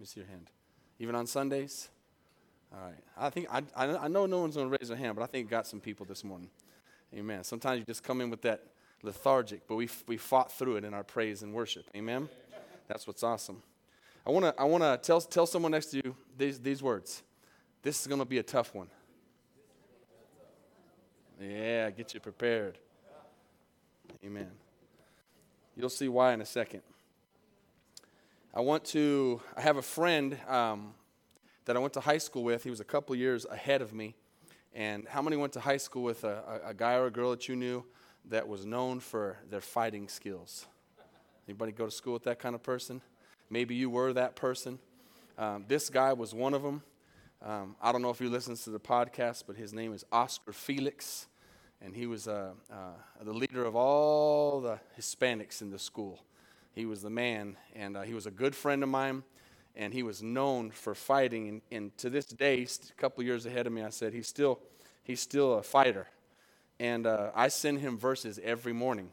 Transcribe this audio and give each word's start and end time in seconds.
me 0.00 0.06
see 0.06 0.20
your 0.20 0.28
hand. 0.28 0.50
Even 0.98 1.14
on 1.14 1.26
Sundays? 1.26 1.88
All 2.72 2.80
right. 2.80 2.94
I 3.16 3.30
think 3.30 3.48
I, 3.50 3.62
I, 3.76 4.08
know 4.08 4.26
no 4.26 4.40
one's 4.40 4.56
going 4.56 4.70
to 4.70 4.78
raise 4.78 4.88
their 4.88 4.96
hand, 4.96 5.16
but 5.16 5.22
I 5.22 5.26
think 5.26 5.50
got 5.50 5.66
some 5.66 5.80
people 5.80 6.06
this 6.06 6.22
morning. 6.22 6.50
Amen. 7.14 7.42
Sometimes 7.42 7.80
you 7.80 7.84
just 7.84 8.04
come 8.04 8.20
in 8.20 8.30
with 8.30 8.42
that 8.42 8.64
lethargic, 9.02 9.66
but 9.66 9.76
we, 9.76 9.88
we 10.06 10.16
fought 10.16 10.52
through 10.52 10.76
it 10.76 10.84
in 10.84 10.94
our 10.94 11.02
praise 11.02 11.42
and 11.42 11.52
worship. 11.52 11.84
Amen. 11.96 12.28
That's 12.86 13.06
what's 13.06 13.22
awesome. 13.22 13.62
I 14.26 14.30
want 14.30 14.44
to 14.44 14.54
I 14.60 14.64
want 14.64 14.82
to 14.82 14.98
tell 15.02 15.20
tell 15.20 15.46
someone 15.46 15.72
next 15.72 15.86
to 15.86 15.96
you 15.96 16.14
these 16.36 16.58
these 16.58 16.82
words. 16.82 17.22
This 17.82 18.00
is 18.00 18.06
going 18.06 18.18
to 18.18 18.26
be 18.26 18.38
a 18.38 18.42
tough 18.42 18.74
one. 18.74 18.88
Yeah, 21.40 21.88
get 21.90 22.12
you 22.12 22.20
prepared. 22.20 22.76
Amen. 24.24 24.50
You'll 25.74 25.88
see 25.88 26.08
why 26.08 26.34
in 26.34 26.42
a 26.42 26.46
second. 26.46 26.82
I 28.52 28.60
want 28.62 28.84
to, 28.86 29.40
I 29.56 29.60
have 29.60 29.76
a 29.76 29.82
friend 29.82 30.36
um, 30.48 30.94
that 31.66 31.76
I 31.76 31.78
went 31.78 31.92
to 31.92 32.00
high 32.00 32.18
school 32.18 32.42
with. 32.42 32.64
He 32.64 32.70
was 32.70 32.80
a 32.80 32.84
couple 32.84 33.14
years 33.14 33.46
ahead 33.46 33.80
of 33.80 33.92
me. 33.92 34.16
And 34.74 35.06
how 35.06 35.22
many 35.22 35.36
went 35.36 35.52
to 35.52 35.60
high 35.60 35.76
school 35.76 36.02
with 36.02 36.24
a, 36.24 36.60
a, 36.64 36.70
a 36.70 36.74
guy 36.74 36.94
or 36.94 37.06
a 37.06 37.10
girl 37.12 37.30
that 37.30 37.48
you 37.48 37.54
knew 37.54 37.84
that 38.28 38.48
was 38.48 38.66
known 38.66 38.98
for 38.98 39.38
their 39.48 39.60
fighting 39.60 40.08
skills? 40.08 40.66
Anybody 41.46 41.70
go 41.70 41.84
to 41.84 41.92
school 41.92 42.14
with 42.14 42.24
that 42.24 42.40
kind 42.40 42.56
of 42.56 42.62
person? 42.64 43.00
Maybe 43.50 43.76
you 43.76 43.88
were 43.88 44.12
that 44.14 44.34
person. 44.34 44.80
Um, 45.38 45.64
this 45.68 45.88
guy 45.88 46.12
was 46.12 46.34
one 46.34 46.52
of 46.52 46.62
them. 46.62 46.82
Um, 47.42 47.76
I 47.80 47.92
don't 47.92 48.02
know 48.02 48.10
if 48.10 48.18
he 48.18 48.26
listens 48.26 48.64
to 48.64 48.70
the 48.70 48.80
podcast, 48.80 49.44
but 49.46 49.56
his 49.56 49.72
name 49.72 49.92
is 49.92 50.04
Oscar 50.10 50.52
Felix 50.52 51.28
and 51.80 51.94
he 51.94 52.06
was 52.06 52.28
uh, 52.28 52.50
uh, 52.70 52.76
the 53.22 53.32
leader 53.32 53.64
of 53.64 53.74
all 53.74 54.60
the 54.60 54.80
Hispanics 54.98 55.62
in 55.62 55.70
the 55.70 55.78
school. 55.78 56.20
He 56.74 56.86
was 56.86 57.02
the 57.02 57.10
man, 57.10 57.56
and 57.74 57.96
uh, 57.96 58.02
he 58.02 58.14
was 58.14 58.26
a 58.26 58.30
good 58.30 58.54
friend 58.54 58.82
of 58.82 58.88
mine, 58.88 59.22
and 59.76 59.92
he 59.92 60.02
was 60.02 60.22
known 60.22 60.70
for 60.70 60.94
fighting. 60.94 61.48
And, 61.48 61.62
and 61.70 61.98
to 61.98 62.10
this 62.10 62.26
day, 62.26 62.62
a 62.62 63.00
couple 63.00 63.24
years 63.24 63.46
ahead 63.46 63.66
of 63.66 63.72
me, 63.72 63.82
I 63.82 63.90
said 63.90 64.12
he's 64.12 64.28
still 64.28 64.60
he's 65.02 65.20
still 65.20 65.54
a 65.54 65.62
fighter, 65.62 66.08
and 66.78 67.06
uh, 67.06 67.30
I 67.34 67.48
send 67.48 67.80
him 67.80 67.98
verses 67.98 68.40
every 68.42 68.72
morning. 68.72 69.10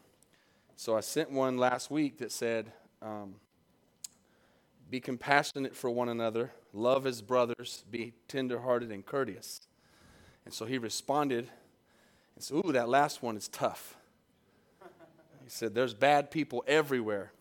So 0.76 0.96
I 0.96 1.02
sent 1.02 1.32
one 1.32 1.58
last 1.58 1.92
week 1.92 2.20
that 2.20 2.32
said. 2.32 2.72
Um, 3.02 3.36
be 4.90 5.02
compassionate 5.02 5.76
for 5.76 5.90
one 5.90 6.08
another, 6.08 6.54
love 6.72 7.06
as 7.06 7.22
brothers, 7.22 7.84
be 7.92 8.14
tenderhearted 8.30 8.90
and 8.90 9.06
courteous. 9.06 9.60
And 10.46 10.54
so 10.54 10.64
he 10.64 10.78
responded 10.78 11.50
and 12.38 12.44
so, 12.44 12.58
ooh, 12.64 12.72
that 12.74 12.88
last 12.88 13.24
one 13.24 13.36
is 13.36 13.48
tough. 13.48 13.98
He 15.44 15.50
said, 15.50 15.74
There's 15.74 15.96
bad 15.96 16.30
people 16.30 16.64
everywhere. 16.68 17.32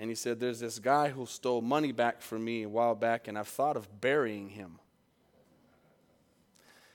And 0.00 0.08
he 0.08 0.16
said, 0.16 0.40
There's 0.40 0.60
this 0.60 0.78
guy 0.78 1.10
who 1.10 1.26
stole 1.26 1.60
money 1.60 1.92
back 1.92 2.22
from 2.22 2.42
me 2.44 2.62
a 2.62 2.68
while 2.68 2.94
back, 2.94 3.28
and 3.28 3.38
I've 3.38 3.46
thought 3.46 3.76
of 3.76 4.00
burying 4.00 4.48
him. 4.48 4.78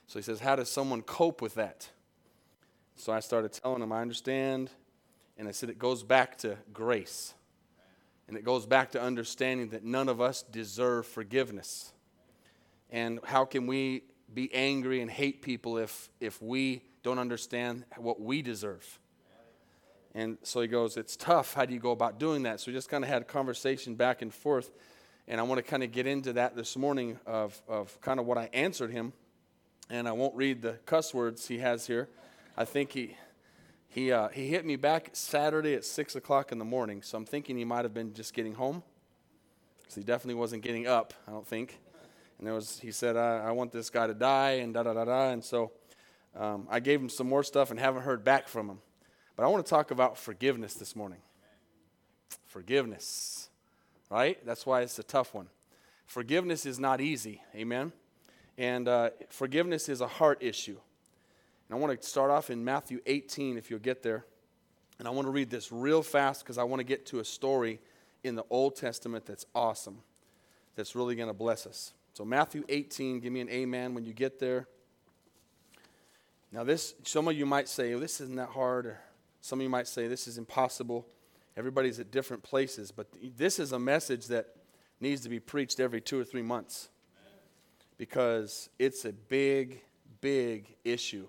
So 0.08 0.18
he 0.18 0.22
says, 0.22 0.40
How 0.40 0.56
does 0.56 0.68
someone 0.68 1.02
cope 1.02 1.40
with 1.40 1.54
that? 1.54 1.88
So 2.96 3.12
I 3.12 3.20
started 3.20 3.52
telling 3.52 3.80
him, 3.80 3.92
I 3.92 4.02
understand. 4.02 4.70
And 5.38 5.46
I 5.46 5.52
said, 5.52 5.70
It 5.70 5.78
goes 5.78 6.02
back 6.02 6.36
to 6.38 6.58
grace. 6.72 7.32
And 8.26 8.36
it 8.36 8.42
goes 8.42 8.66
back 8.66 8.90
to 8.90 9.00
understanding 9.00 9.68
that 9.68 9.84
none 9.84 10.08
of 10.08 10.20
us 10.20 10.42
deserve 10.42 11.06
forgiveness. 11.06 11.92
And 12.90 13.20
how 13.24 13.44
can 13.44 13.68
we 13.68 14.02
be 14.32 14.52
angry 14.52 15.00
and 15.00 15.08
hate 15.08 15.42
people 15.42 15.78
if, 15.78 16.08
if 16.20 16.42
we 16.42 16.82
don't 17.02 17.18
understand 17.18 17.84
what 17.96 18.20
we 18.20 18.42
deserve. 18.42 18.98
And 20.16 20.38
so 20.42 20.62
he 20.62 20.66
goes, 20.66 20.96
It's 20.96 21.14
tough. 21.14 21.52
How 21.52 21.66
do 21.66 21.74
you 21.74 21.78
go 21.78 21.90
about 21.90 22.18
doing 22.18 22.44
that? 22.44 22.58
So 22.58 22.70
we 22.70 22.72
just 22.72 22.88
kind 22.88 23.04
of 23.04 23.10
had 23.10 23.20
a 23.20 23.24
conversation 23.26 23.94
back 23.96 24.22
and 24.22 24.32
forth. 24.32 24.70
And 25.28 25.38
I 25.38 25.44
want 25.44 25.58
to 25.58 25.62
kind 25.62 25.82
of 25.82 25.92
get 25.92 26.06
into 26.06 26.32
that 26.32 26.56
this 26.56 26.74
morning 26.74 27.18
of, 27.26 27.60
of 27.68 28.00
kind 28.00 28.18
of 28.18 28.24
what 28.24 28.38
I 28.38 28.48
answered 28.54 28.90
him. 28.90 29.12
And 29.90 30.08
I 30.08 30.12
won't 30.12 30.34
read 30.34 30.62
the 30.62 30.78
cuss 30.86 31.12
words 31.12 31.46
he 31.46 31.58
has 31.58 31.86
here. 31.86 32.08
I 32.56 32.64
think 32.64 32.92
he, 32.92 33.14
he, 33.88 34.10
uh, 34.10 34.28
he 34.28 34.48
hit 34.48 34.64
me 34.64 34.76
back 34.76 35.10
Saturday 35.12 35.74
at 35.74 35.84
6 35.84 36.16
o'clock 36.16 36.50
in 36.50 36.58
the 36.58 36.64
morning. 36.64 37.02
So 37.02 37.18
I'm 37.18 37.26
thinking 37.26 37.58
he 37.58 37.66
might 37.66 37.84
have 37.84 37.92
been 37.92 38.14
just 38.14 38.32
getting 38.32 38.54
home. 38.54 38.82
Because 39.80 39.96
he 39.96 40.02
definitely 40.02 40.36
wasn't 40.36 40.62
getting 40.62 40.86
up, 40.86 41.12
I 41.28 41.30
don't 41.30 41.46
think. 41.46 41.78
And 42.38 42.46
there 42.46 42.54
was, 42.54 42.80
he 42.80 42.90
said, 42.90 43.18
I, 43.18 43.48
I 43.48 43.50
want 43.50 43.70
this 43.70 43.90
guy 43.90 44.06
to 44.06 44.14
die, 44.14 44.52
and 44.52 44.72
da 44.72 44.82
da 44.82 44.94
da 44.94 45.04
da. 45.04 45.28
And 45.28 45.44
so 45.44 45.72
um, 46.34 46.66
I 46.70 46.80
gave 46.80 47.00
him 47.00 47.10
some 47.10 47.28
more 47.28 47.42
stuff 47.42 47.70
and 47.70 47.78
haven't 47.78 48.02
heard 48.02 48.24
back 48.24 48.48
from 48.48 48.70
him. 48.70 48.78
But 49.36 49.44
I 49.44 49.48
want 49.48 49.64
to 49.64 49.70
talk 49.70 49.90
about 49.90 50.16
forgiveness 50.16 50.74
this 50.74 50.96
morning. 50.96 51.18
Forgiveness, 52.46 53.50
right? 54.10 54.44
That's 54.46 54.64
why 54.64 54.80
it's 54.80 54.98
a 54.98 55.02
tough 55.02 55.34
one. 55.34 55.48
Forgiveness 56.06 56.64
is 56.64 56.78
not 56.78 57.02
easy, 57.02 57.42
amen? 57.54 57.92
And 58.56 58.88
uh, 58.88 59.10
forgiveness 59.28 59.90
is 59.90 60.00
a 60.00 60.06
heart 60.06 60.38
issue. 60.42 60.78
And 61.68 61.76
I 61.76 61.80
want 61.80 62.00
to 62.00 62.06
start 62.06 62.30
off 62.30 62.48
in 62.48 62.64
Matthew 62.64 63.00
18, 63.04 63.58
if 63.58 63.70
you'll 63.70 63.78
get 63.78 64.02
there. 64.02 64.24
And 64.98 65.06
I 65.06 65.10
want 65.10 65.26
to 65.26 65.30
read 65.30 65.50
this 65.50 65.70
real 65.70 66.02
fast 66.02 66.42
because 66.42 66.56
I 66.56 66.62
want 66.62 66.80
to 66.80 66.84
get 66.84 67.04
to 67.06 67.18
a 67.20 67.24
story 67.24 67.80
in 68.24 68.34
the 68.34 68.44
Old 68.48 68.76
Testament 68.76 69.26
that's 69.26 69.44
awesome, 69.54 69.98
that's 70.74 70.96
really 70.96 71.14
going 71.14 71.28
to 71.28 71.34
bless 71.34 71.66
us. 71.66 71.92
So, 72.14 72.24
Matthew 72.24 72.64
18, 72.70 73.20
give 73.20 73.30
me 73.30 73.40
an 73.40 73.50
amen 73.50 73.92
when 73.92 74.04
you 74.04 74.14
get 74.14 74.38
there. 74.38 74.66
Now, 76.50 76.64
this, 76.64 76.94
some 77.04 77.28
of 77.28 77.36
you 77.36 77.44
might 77.44 77.68
say, 77.68 77.90
well, 77.90 78.00
this 78.00 78.22
isn't 78.22 78.36
that 78.36 78.48
hard, 78.48 78.86
or 78.86 79.00
some 79.46 79.60
of 79.60 79.62
you 79.62 79.70
might 79.70 79.86
say, 79.86 80.08
this 80.08 80.26
is 80.26 80.38
impossible. 80.38 81.06
Everybody's 81.56 82.00
at 82.00 82.10
different 82.10 82.42
places, 82.42 82.90
but 82.90 83.06
this 83.36 83.60
is 83.60 83.70
a 83.70 83.78
message 83.78 84.26
that 84.26 84.48
needs 84.98 85.20
to 85.20 85.28
be 85.28 85.38
preached 85.38 85.78
every 85.78 86.00
two 86.00 86.18
or 86.18 86.24
three 86.24 86.42
months 86.42 86.88
because 87.96 88.68
it's 88.76 89.04
a 89.04 89.12
big, 89.12 89.82
big 90.20 90.74
issue 90.84 91.28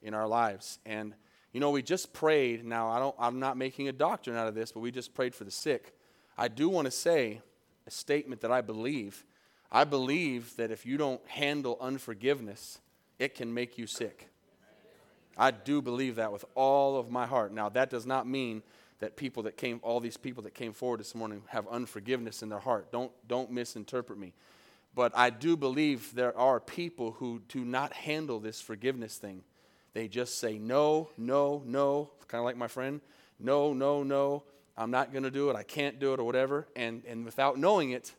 in 0.00 0.14
our 0.14 0.26
lives. 0.26 0.78
And, 0.86 1.12
you 1.52 1.60
know, 1.60 1.70
we 1.70 1.82
just 1.82 2.14
prayed. 2.14 2.64
Now, 2.64 2.88
I 2.88 2.98
don't, 2.98 3.14
I'm 3.18 3.38
not 3.40 3.58
making 3.58 3.88
a 3.88 3.92
doctrine 3.92 4.36
out 4.36 4.48
of 4.48 4.54
this, 4.54 4.72
but 4.72 4.80
we 4.80 4.90
just 4.90 5.12
prayed 5.12 5.34
for 5.34 5.44
the 5.44 5.50
sick. 5.50 5.94
I 6.38 6.48
do 6.48 6.70
want 6.70 6.86
to 6.86 6.90
say 6.90 7.42
a 7.86 7.90
statement 7.90 8.40
that 8.40 8.50
I 8.50 8.62
believe. 8.62 9.26
I 9.70 9.84
believe 9.84 10.56
that 10.56 10.70
if 10.70 10.86
you 10.86 10.96
don't 10.96 11.20
handle 11.28 11.76
unforgiveness, 11.78 12.80
it 13.18 13.34
can 13.34 13.52
make 13.52 13.76
you 13.76 13.86
sick. 13.86 14.29
I 15.40 15.50
do 15.52 15.80
believe 15.80 16.16
that 16.16 16.32
with 16.32 16.44
all 16.54 16.98
of 16.98 17.10
my 17.10 17.24
heart. 17.24 17.50
Now, 17.50 17.70
that 17.70 17.88
does 17.88 18.04
not 18.04 18.28
mean 18.28 18.62
that 18.98 19.16
people 19.16 19.44
that 19.44 19.56
came, 19.56 19.80
all 19.82 19.98
these 19.98 20.18
people 20.18 20.42
that 20.42 20.52
came 20.52 20.74
forward 20.74 21.00
this 21.00 21.14
morning, 21.14 21.42
have 21.48 21.66
unforgiveness 21.68 22.42
in 22.42 22.50
their 22.50 22.58
heart. 22.58 22.92
Don't, 22.92 23.10
don't 23.26 23.50
misinterpret 23.50 24.18
me. 24.18 24.34
But 24.94 25.12
I 25.16 25.30
do 25.30 25.56
believe 25.56 26.14
there 26.14 26.36
are 26.36 26.60
people 26.60 27.12
who 27.12 27.40
do 27.48 27.64
not 27.64 27.94
handle 27.94 28.38
this 28.38 28.60
forgiveness 28.60 29.16
thing. 29.16 29.42
They 29.94 30.08
just 30.08 30.38
say 30.38 30.58
no, 30.58 31.08
no, 31.16 31.62
no, 31.64 32.10
kind 32.28 32.40
of 32.40 32.44
like 32.44 32.58
my 32.58 32.68
friend. 32.68 33.00
No, 33.38 33.72
no, 33.72 34.02
no, 34.02 34.42
I'm 34.76 34.90
not 34.90 35.10
going 35.10 35.24
to 35.24 35.30
do 35.30 35.48
it. 35.48 35.56
I 35.56 35.62
can't 35.62 35.98
do 35.98 36.12
it 36.12 36.20
or 36.20 36.24
whatever. 36.24 36.68
And, 36.76 37.02
and 37.08 37.24
without 37.24 37.58
knowing 37.58 37.92
it, 37.92 38.12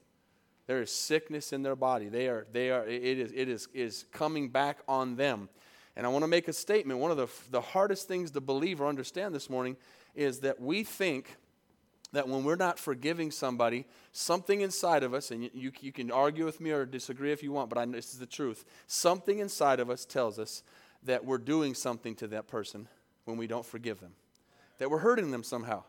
there 0.65 0.81
is 0.81 0.91
sickness 0.91 1.53
in 1.53 1.61
their 1.61 1.75
body. 1.75 2.07
They 2.07 2.29
are, 2.29 2.47
they 2.51 2.71
are, 2.71 2.83
it 2.87 3.19
is, 3.19 3.31
it 3.35 3.47
is, 3.47 3.67
is 3.75 4.05
coming 4.11 4.49
back 4.49 4.79
on 4.87 5.17
them. 5.17 5.49
And 5.95 6.05
I 6.05 6.09
want 6.09 6.23
to 6.23 6.27
make 6.27 6.47
a 6.47 6.53
statement. 6.53 6.99
One 6.99 7.11
of 7.11 7.17
the, 7.17 7.27
the 7.49 7.61
hardest 7.61 8.07
things 8.07 8.31
to 8.31 8.41
believe 8.41 8.79
or 8.81 8.87
understand 8.87 9.35
this 9.35 9.49
morning 9.49 9.75
is 10.15 10.39
that 10.39 10.59
we 10.59 10.83
think 10.83 11.37
that 12.13 12.27
when 12.27 12.43
we're 12.43 12.55
not 12.55 12.77
forgiving 12.77 13.31
somebody, 13.31 13.85
something 14.11 14.61
inside 14.61 15.03
of 15.03 15.13
us, 15.13 15.31
and 15.31 15.49
you, 15.53 15.71
you 15.79 15.91
can 15.91 16.11
argue 16.11 16.45
with 16.45 16.59
me 16.59 16.71
or 16.71 16.85
disagree 16.85 17.31
if 17.31 17.41
you 17.41 17.51
want, 17.51 17.69
but 17.69 17.77
I, 17.77 17.85
this 17.85 18.13
is 18.13 18.19
the 18.19 18.25
truth. 18.25 18.65
Something 18.87 19.39
inside 19.39 19.79
of 19.79 19.89
us 19.89 20.05
tells 20.05 20.37
us 20.37 20.63
that 21.03 21.25
we're 21.25 21.37
doing 21.37 21.73
something 21.73 22.15
to 22.15 22.27
that 22.27 22.47
person 22.47 22.87
when 23.25 23.37
we 23.37 23.47
don't 23.47 23.65
forgive 23.65 24.01
them, 24.01 24.13
that 24.77 24.89
we're 24.89 24.99
hurting 24.99 25.31
them 25.31 25.43
somehow, 25.43 25.83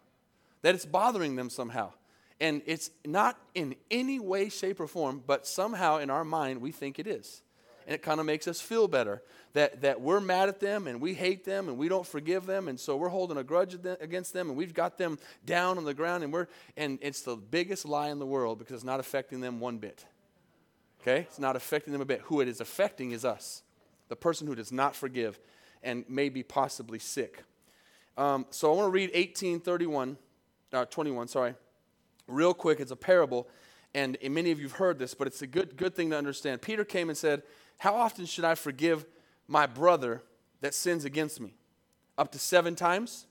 that 0.62 0.74
it's 0.74 0.86
bothering 0.86 1.36
them 1.36 1.50
somehow. 1.50 1.92
And 2.40 2.62
it's 2.66 2.90
not 3.04 3.38
in 3.54 3.76
any 3.90 4.18
way, 4.18 4.48
shape, 4.48 4.80
or 4.80 4.86
form, 4.86 5.22
but 5.26 5.46
somehow 5.46 5.98
in 5.98 6.10
our 6.10 6.24
mind 6.24 6.60
we 6.60 6.72
think 6.72 6.98
it 6.98 7.06
is 7.06 7.42
and 7.86 7.94
it 7.94 8.02
kind 8.02 8.20
of 8.20 8.26
makes 8.26 8.46
us 8.46 8.60
feel 8.60 8.88
better 8.88 9.22
that, 9.54 9.82
that 9.82 10.00
we're 10.00 10.20
mad 10.20 10.48
at 10.48 10.60
them 10.60 10.86
and 10.86 11.00
we 11.00 11.14
hate 11.14 11.44
them 11.44 11.68
and 11.68 11.76
we 11.76 11.88
don't 11.88 12.06
forgive 12.06 12.46
them. 12.46 12.68
And 12.68 12.78
so 12.78 12.96
we're 12.96 13.08
holding 13.08 13.36
a 13.36 13.44
grudge 13.44 13.74
against 14.00 14.32
them 14.32 14.48
and 14.48 14.56
we've 14.56 14.74
got 14.74 14.98
them 14.98 15.18
down 15.44 15.78
on 15.78 15.84
the 15.84 15.94
ground 15.94 16.24
and 16.24 16.32
we're 16.32 16.46
and 16.76 16.98
it's 17.02 17.22
the 17.22 17.36
biggest 17.36 17.84
lie 17.84 18.08
in 18.08 18.18
the 18.18 18.26
world 18.26 18.58
because 18.58 18.76
it's 18.76 18.84
not 18.84 19.00
affecting 19.00 19.40
them 19.40 19.60
one 19.60 19.78
bit. 19.78 20.04
Okay? 21.02 21.20
It's 21.20 21.38
not 21.38 21.56
affecting 21.56 21.92
them 21.92 22.02
a 22.02 22.06
bit. 22.06 22.20
Who 22.24 22.40
it 22.40 22.48
is 22.48 22.60
affecting 22.60 23.12
is 23.12 23.24
us 23.24 23.62
the 24.08 24.16
person 24.16 24.46
who 24.46 24.54
does 24.54 24.72
not 24.72 24.94
forgive 24.94 25.38
and 25.82 26.04
may 26.08 26.28
be 26.28 26.42
possibly 26.42 26.98
sick. 26.98 27.42
Um, 28.16 28.46
so 28.50 28.70
i 28.72 28.76
want 28.76 28.86
to 28.86 28.90
read 28.90 29.10
1831 29.14 30.16
uh, 30.72 30.84
21 30.86 31.28
sorry. 31.28 31.54
Real 32.26 32.54
quick 32.54 32.80
it's 32.80 32.90
a 32.90 32.96
parable 32.96 33.48
and 33.94 34.16
many 34.30 34.50
of 34.50 34.58
you 34.58 34.66
have 34.66 34.76
heard 34.76 34.98
this 34.98 35.12
but 35.12 35.26
it's 35.26 35.42
a 35.42 35.46
good 35.46 35.76
good 35.76 35.94
thing 35.94 36.08
to 36.10 36.16
understand. 36.16 36.62
Peter 36.62 36.84
came 36.84 37.10
and 37.10 37.18
said 37.18 37.42
how 37.82 37.96
often 37.96 38.26
should 38.26 38.44
I 38.44 38.54
forgive 38.54 39.04
my 39.48 39.66
brother 39.66 40.22
that 40.60 40.72
sins 40.72 41.04
against 41.04 41.40
me? 41.40 41.52
Up 42.16 42.30
to 42.30 42.38
seven 42.38 42.76
times? 42.76 43.26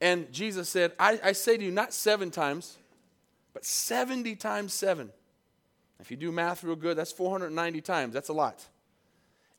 And 0.00 0.32
Jesus 0.32 0.66
said, 0.70 0.92
I, 0.98 1.20
I 1.22 1.32
say 1.32 1.58
to 1.58 1.62
you, 1.62 1.70
not 1.70 1.92
seven 1.92 2.30
times, 2.30 2.78
but 3.52 3.66
70 3.66 4.34
times 4.36 4.72
seven. 4.72 5.10
If 6.00 6.10
you 6.10 6.16
do 6.16 6.32
math 6.32 6.64
real 6.64 6.74
good, 6.74 6.96
that's 6.96 7.12
490 7.12 7.82
times. 7.82 8.14
That's 8.14 8.30
a 8.30 8.32
lot. 8.32 8.66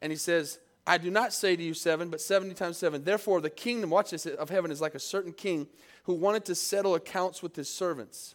And 0.02 0.12
he 0.12 0.18
says, 0.18 0.58
I 0.88 0.98
do 0.98 1.12
not 1.12 1.32
say 1.32 1.56
to 1.56 1.62
you 1.62 1.76
seven, 1.76 2.10
but 2.10 2.22
70 2.22 2.56
times 2.56 2.78
seven. 2.78 3.04
Therefore, 3.04 3.40
the 3.40 3.52
kingdom, 3.52 3.92
watch 3.92 4.10
this, 4.10 4.26
of 4.26 4.50
heaven 4.50 4.72
is 4.72 4.82
like 4.82 4.96
a 4.96 5.00
certain 5.00 5.32
king 5.32 5.68
who 6.06 6.16
wanted 6.16 6.46
to 6.46 6.56
settle 6.56 6.96
accounts 6.96 7.44
with 7.44 7.56
his 7.56 7.70
servants. 7.70 8.34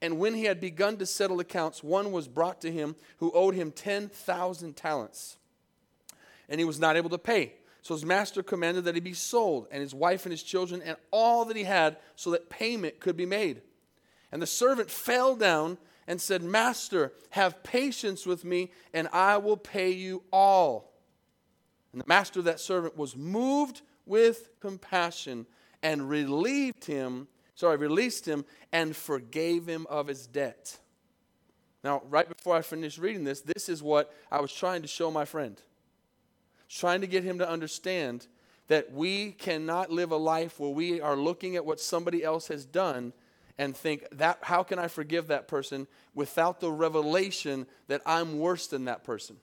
And 0.00 0.18
when 0.18 0.34
he 0.34 0.44
had 0.44 0.60
begun 0.60 0.96
to 0.98 1.06
settle 1.06 1.40
accounts, 1.40 1.82
one 1.82 2.12
was 2.12 2.28
brought 2.28 2.60
to 2.60 2.70
him 2.70 2.94
who 3.18 3.32
owed 3.32 3.54
him 3.54 3.72
10,000 3.72 4.76
talents. 4.76 5.38
And 6.48 6.60
he 6.60 6.64
was 6.64 6.78
not 6.78 6.96
able 6.96 7.10
to 7.10 7.18
pay. 7.18 7.54
So 7.82 7.94
his 7.94 8.04
master 8.04 8.42
commanded 8.42 8.84
that 8.84 8.94
he 8.94 9.00
be 9.00 9.14
sold, 9.14 9.66
and 9.70 9.80
his 9.80 9.94
wife 9.94 10.24
and 10.24 10.30
his 10.30 10.42
children, 10.42 10.82
and 10.82 10.96
all 11.10 11.44
that 11.46 11.56
he 11.56 11.64
had, 11.64 11.96
so 12.16 12.30
that 12.30 12.50
payment 12.50 13.00
could 13.00 13.16
be 13.16 13.26
made. 13.26 13.62
And 14.30 14.42
the 14.42 14.46
servant 14.46 14.90
fell 14.90 15.36
down 15.36 15.78
and 16.06 16.20
said, 16.20 16.42
Master, 16.42 17.12
have 17.30 17.62
patience 17.62 18.26
with 18.26 18.44
me, 18.44 18.70
and 18.92 19.08
I 19.12 19.38
will 19.38 19.56
pay 19.56 19.90
you 19.90 20.22
all. 20.32 20.92
And 21.92 22.00
the 22.00 22.06
master 22.06 22.40
of 22.40 22.44
that 22.44 22.60
servant 22.60 22.96
was 22.96 23.16
moved 23.16 23.82
with 24.06 24.50
compassion 24.60 25.46
and 25.82 26.08
relieved 26.08 26.84
him, 26.84 27.28
sorry, 27.58 27.76
released 27.76 28.24
him 28.24 28.44
and 28.72 28.94
forgave 28.94 29.66
him 29.66 29.84
of 29.90 30.06
his 30.06 30.28
debt. 30.28 30.78
Now, 31.82 32.02
right 32.08 32.28
before 32.28 32.54
I 32.54 32.62
finished 32.62 32.98
reading 32.98 33.24
this, 33.24 33.40
this 33.40 33.68
is 33.68 33.82
what 33.82 34.14
I 34.30 34.40
was 34.40 34.52
trying 34.52 34.82
to 34.82 34.88
show 34.88 35.10
my 35.10 35.24
friend. 35.24 35.60
Trying 36.68 37.00
to 37.00 37.08
get 37.08 37.24
him 37.24 37.38
to 37.38 37.48
understand 37.48 38.28
that 38.68 38.92
we 38.92 39.32
cannot 39.32 39.90
live 39.90 40.12
a 40.12 40.16
life 40.16 40.60
where 40.60 40.70
we 40.70 41.00
are 41.00 41.16
looking 41.16 41.56
at 41.56 41.66
what 41.66 41.80
somebody 41.80 42.22
else 42.22 42.46
has 42.46 42.64
done 42.64 43.12
and 43.58 43.76
think 43.76 44.04
that 44.12 44.38
how 44.42 44.62
can 44.62 44.78
I 44.78 44.86
forgive 44.86 45.26
that 45.26 45.48
person 45.48 45.88
without 46.14 46.60
the 46.60 46.70
revelation 46.70 47.66
that 47.88 48.02
I'm 48.06 48.38
worse 48.38 48.68
than 48.68 48.84
that 48.84 49.02
person. 49.02 49.36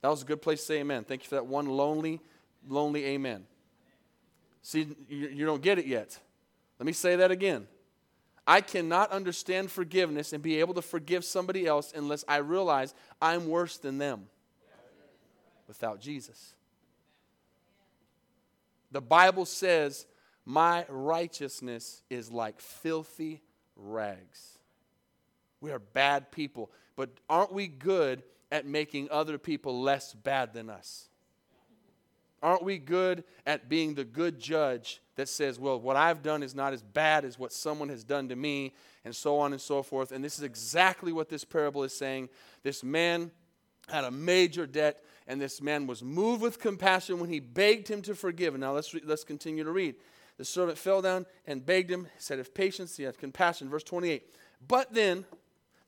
That 0.00 0.08
was 0.08 0.22
a 0.22 0.24
good 0.24 0.40
place 0.40 0.60
to 0.60 0.66
say 0.66 0.78
amen. 0.78 1.04
Thank 1.04 1.24
you 1.24 1.28
for 1.28 1.34
that 1.34 1.46
one 1.46 1.66
lonely, 1.66 2.20
lonely 2.66 3.04
amen. 3.04 3.44
See, 4.62 4.86
you, 5.10 5.44
don't 5.44 5.60
get 5.60 5.78
it 5.78 5.86
yet. 5.86 6.18
Let 6.82 6.86
me 6.86 6.92
say 6.94 7.14
that 7.14 7.30
again. 7.30 7.68
I 8.44 8.60
cannot 8.60 9.12
understand 9.12 9.70
forgiveness 9.70 10.32
and 10.32 10.42
be 10.42 10.58
able 10.58 10.74
to 10.74 10.82
forgive 10.82 11.24
somebody 11.24 11.64
else 11.64 11.92
unless 11.94 12.24
I 12.26 12.38
realize 12.38 12.92
I'm 13.20 13.46
worse 13.46 13.78
than 13.78 13.98
them 13.98 14.26
without 15.68 16.00
Jesus. 16.00 16.56
The 18.90 19.00
Bible 19.00 19.44
says, 19.44 20.06
My 20.44 20.84
righteousness 20.88 22.02
is 22.10 22.32
like 22.32 22.58
filthy 22.58 23.42
rags. 23.76 24.58
We 25.60 25.70
are 25.70 25.78
bad 25.78 26.32
people, 26.32 26.72
but 26.96 27.10
aren't 27.30 27.52
we 27.52 27.68
good 27.68 28.24
at 28.50 28.66
making 28.66 29.06
other 29.12 29.38
people 29.38 29.82
less 29.82 30.14
bad 30.14 30.52
than 30.52 30.68
us? 30.68 31.08
Aren't 32.42 32.64
we 32.64 32.78
good 32.78 33.22
at 33.46 33.68
being 33.68 33.94
the 33.94 34.04
good 34.04 34.40
judge 34.40 35.00
that 35.16 35.28
says, 35.28 35.60
well, 35.60 35.80
what 35.80 35.96
I've 35.96 36.22
done 36.22 36.42
is 36.42 36.54
not 36.54 36.72
as 36.72 36.82
bad 36.82 37.24
as 37.24 37.38
what 37.38 37.52
someone 37.52 37.88
has 37.88 38.02
done 38.02 38.28
to 38.30 38.36
me, 38.36 38.74
and 39.04 39.14
so 39.14 39.38
on 39.38 39.52
and 39.52 39.60
so 39.60 39.82
forth? 39.82 40.10
And 40.10 40.24
this 40.24 40.38
is 40.38 40.44
exactly 40.44 41.12
what 41.12 41.28
this 41.28 41.44
parable 41.44 41.84
is 41.84 41.96
saying. 41.96 42.28
This 42.62 42.82
man 42.82 43.30
had 43.88 44.04
a 44.04 44.10
major 44.10 44.66
debt, 44.66 45.04
and 45.28 45.40
this 45.40 45.62
man 45.62 45.86
was 45.86 46.02
moved 46.02 46.42
with 46.42 46.58
compassion 46.58 47.20
when 47.20 47.30
he 47.30 47.38
begged 47.38 47.86
him 47.86 48.02
to 48.02 48.14
forgive. 48.14 48.54
And 48.54 48.60
now 48.60 48.72
let's, 48.72 48.92
re- 48.92 49.02
let's 49.04 49.24
continue 49.24 49.62
to 49.62 49.70
read. 49.70 49.94
The 50.38 50.44
servant 50.44 50.78
fell 50.78 51.02
down 51.02 51.26
and 51.46 51.64
begged 51.64 51.90
him, 51.90 52.08
said, 52.18 52.38
Have 52.38 52.54
patience, 52.54 52.96
he 52.96 53.04
had 53.04 53.18
compassion. 53.18 53.68
Verse 53.68 53.84
28. 53.84 54.34
But 54.66 54.92
then 54.92 55.26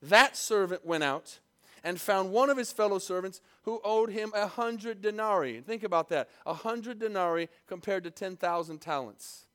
that 0.01 0.37
servant 0.37 0.85
went 0.85 1.03
out 1.03 1.39
and 1.85 2.01
found 2.01 2.31
one 2.31 2.49
of 2.49 2.57
his 2.57 2.71
fellow 2.71 2.97
servants 2.97 3.41
who 3.61 3.79
owed 3.83 4.09
him 4.09 4.31
a 4.33 4.47
hundred 4.47 5.03
denarii. 5.03 5.61
Think 5.61 5.83
about 5.83 6.09
that. 6.09 6.29
A 6.43 6.53
hundred 6.53 6.97
denarii 6.97 7.47
compared 7.67 8.03
to 8.05 8.11
10,000 8.11 8.79
talents. 8.79 9.45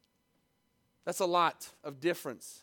That's 1.05 1.19
a 1.19 1.27
lot 1.27 1.69
of 1.83 1.99
difference. 1.99 2.63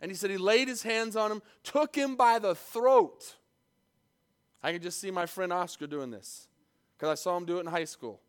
And 0.00 0.08
he 0.08 0.16
said 0.16 0.30
he 0.30 0.36
laid 0.36 0.68
his 0.68 0.84
hands 0.84 1.16
on 1.16 1.32
him, 1.32 1.42
took 1.64 1.96
him 1.96 2.14
by 2.14 2.38
the 2.38 2.54
throat. 2.54 3.34
I 4.62 4.72
can 4.72 4.80
just 4.80 5.00
see 5.00 5.10
my 5.10 5.26
friend 5.26 5.52
Oscar 5.52 5.88
doing 5.88 6.12
this 6.12 6.46
because 6.96 7.10
I 7.10 7.20
saw 7.20 7.36
him 7.36 7.44
do 7.44 7.56
it 7.56 7.62
in 7.62 7.66
high 7.66 7.84
school. 7.84 8.20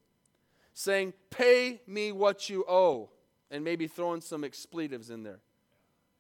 Saying, 0.73 1.13
Pay 1.29 1.81
me 1.85 2.11
what 2.11 2.49
you 2.49 2.65
owe. 2.67 3.11
And 3.51 3.63
maybe 3.63 3.87
throwing 3.87 4.21
some 4.21 4.43
expletives 4.43 5.09
in 5.11 5.23
there. 5.23 5.39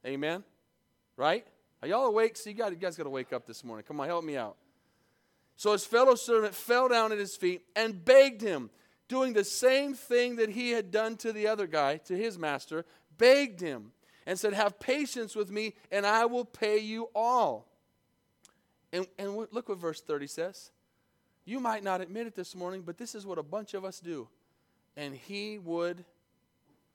Amen? 0.05 0.43
Right? 1.17 1.45
Are 1.81 1.87
y'all 1.87 2.05
awake? 2.05 2.37
See, 2.37 2.51
you, 2.51 2.55
got, 2.55 2.71
you 2.71 2.77
guys 2.77 2.95
got 2.95 3.03
to 3.03 3.09
wake 3.09 3.33
up 3.33 3.45
this 3.45 3.63
morning. 3.63 3.85
Come 3.87 3.99
on, 3.99 4.07
help 4.07 4.23
me 4.23 4.35
out. 4.35 4.55
So 5.57 5.71
his 5.71 5.85
fellow 5.85 6.15
servant 6.15 6.53
fell 6.53 6.87
down 6.87 7.11
at 7.11 7.17
his 7.17 7.35
feet 7.35 7.61
and 7.75 8.03
begged 8.03 8.41
him, 8.41 8.69
doing 9.07 9.33
the 9.33 9.43
same 9.43 9.93
thing 9.93 10.35
that 10.37 10.49
he 10.49 10.71
had 10.71 10.91
done 10.91 11.17
to 11.17 11.31
the 11.31 11.47
other 11.47 11.67
guy, 11.67 11.97
to 11.97 12.15
his 12.15 12.37
master, 12.37 12.85
begged 13.17 13.59
him 13.59 13.91
and 14.25 14.37
said, 14.37 14.53
Have 14.53 14.79
patience 14.79 15.35
with 15.35 15.49
me, 15.49 15.73
and 15.91 16.05
I 16.05 16.25
will 16.25 16.45
pay 16.45 16.77
you 16.77 17.09
all. 17.15 17.67
And, 18.93 19.07
and 19.17 19.35
look 19.35 19.69
what 19.69 19.79
verse 19.79 20.01
30 20.01 20.27
says. 20.27 20.71
You 21.45 21.59
might 21.59 21.83
not 21.83 22.01
admit 22.01 22.27
it 22.27 22.35
this 22.35 22.55
morning, 22.55 22.83
but 22.85 22.97
this 22.97 23.15
is 23.15 23.25
what 23.25 23.37
a 23.37 23.43
bunch 23.43 23.73
of 23.73 23.85
us 23.85 23.99
do. 23.99 24.27
And 24.95 25.15
he 25.15 25.57
would 25.59 26.03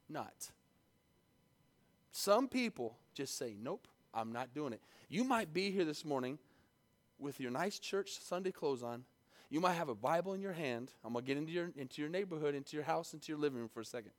not. 0.08 0.50
Some 2.10 2.48
people 2.48 2.96
just 3.14 3.36
say, 3.36 3.56
Nope. 3.60 3.88
I'm 4.14 4.32
not 4.32 4.54
doing 4.54 4.72
it. 4.72 4.80
You 5.08 5.24
might 5.24 5.52
be 5.52 5.70
here 5.70 5.84
this 5.84 6.04
morning 6.04 6.38
with 7.18 7.40
your 7.40 7.50
nice 7.50 7.78
church 7.78 8.18
Sunday 8.20 8.50
clothes 8.50 8.82
on. 8.82 9.04
You 9.50 9.60
might 9.60 9.74
have 9.74 9.88
a 9.88 9.94
Bible 9.94 10.32
in 10.32 10.40
your 10.40 10.54
hand. 10.54 10.92
I'm 11.04 11.12
going 11.12 11.24
to 11.24 11.26
get 11.26 11.36
into 11.36 11.52
your, 11.52 11.70
into 11.76 12.00
your 12.00 12.10
neighborhood, 12.10 12.54
into 12.54 12.76
your 12.76 12.84
house, 12.84 13.12
into 13.12 13.30
your 13.30 13.38
living 13.38 13.58
room 13.58 13.68
for 13.68 13.80
a 13.80 13.84
second. 13.84 14.12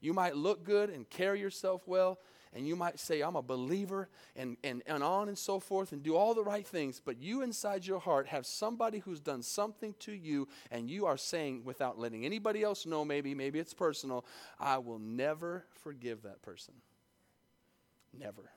You 0.00 0.12
might 0.12 0.34
look 0.34 0.64
good 0.64 0.90
and 0.90 1.08
carry 1.08 1.40
yourself 1.40 1.86
well, 1.86 2.18
and 2.52 2.66
you 2.66 2.74
might 2.74 2.98
say, 2.98 3.20
I'm 3.20 3.36
a 3.36 3.42
believer, 3.42 4.08
and, 4.34 4.56
and, 4.64 4.82
and 4.86 5.02
on 5.02 5.28
and 5.28 5.38
so 5.38 5.60
forth, 5.60 5.92
and 5.92 6.02
do 6.02 6.16
all 6.16 6.34
the 6.34 6.42
right 6.42 6.66
things. 6.66 7.00
But 7.04 7.22
you 7.22 7.42
inside 7.42 7.86
your 7.86 8.00
heart 8.00 8.26
have 8.26 8.44
somebody 8.44 8.98
who's 8.98 9.20
done 9.20 9.42
something 9.42 9.94
to 10.00 10.12
you, 10.12 10.48
and 10.70 10.90
you 10.90 11.06
are 11.06 11.16
saying, 11.16 11.64
without 11.64 11.98
letting 11.98 12.24
anybody 12.24 12.62
else 12.62 12.84
know, 12.84 13.04
maybe, 13.04 13.34
maybe 13.34 13.58
it's 13.58 13.74
personal, 13.74 14.24
I 14.58 14.78
will 14.78 14.98
never 14.98 15.66
forgive 15.70 16.22
that 16.22 16.42
person. 16.42 16.74
Never. 18.18 18.50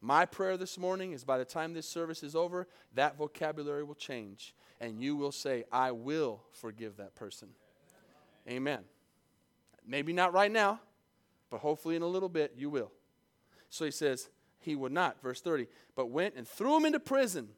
My 0.00 0.26
prayer 0.26 0.56
this 0.56 0.78
morning 0.78 1.12
is 1.12 1.24
by 1.24 1.38
the 1.38 1.44
time 1.44 1.72
this 1.72 1.88
service 1.88 2.22
is 2.22 2.36
over, 2.36 2.66
that 2.94 3.16
vocabulary 3.16 3.82
will 3.82 3.94
change. 3.94 4.54
And 4.80 5.00
you 5.00 5.16
will 5.16 5.32
say, 5.32 5.64
I 5.72 5.92
will 5.92 6.42
forgive 6.52 6.98
that 6.98 7.14
person. 7.14 7.48
Amen. 8.48 8.80
Maybe 9.86 10.12
not 10.12 10.32
right 10.32 10.52
now, 10.52 10.80
but 11.50 11.60
hopefully 11.60 11.96
in 11.96 12.02
a 12.02 12.06
little 12.06 12.28
bit 12.28 12.54
you 12.56 12.68
will. 12.70 12.92
So 13.70 13.84
he 13.84 13.90
says, 13.90 14.28
He 14.58 14.76
would 14.76 14.92
not, 14.92 15.20
verse 15.22 15.40
30, 15.40 15.66
but 15.94 16.10
went 16.10 16.34
and 16.36 16.46
threw 16.46 16.76
him 16.76 16.84
into 16.84 17.00
prison 17.00 17.48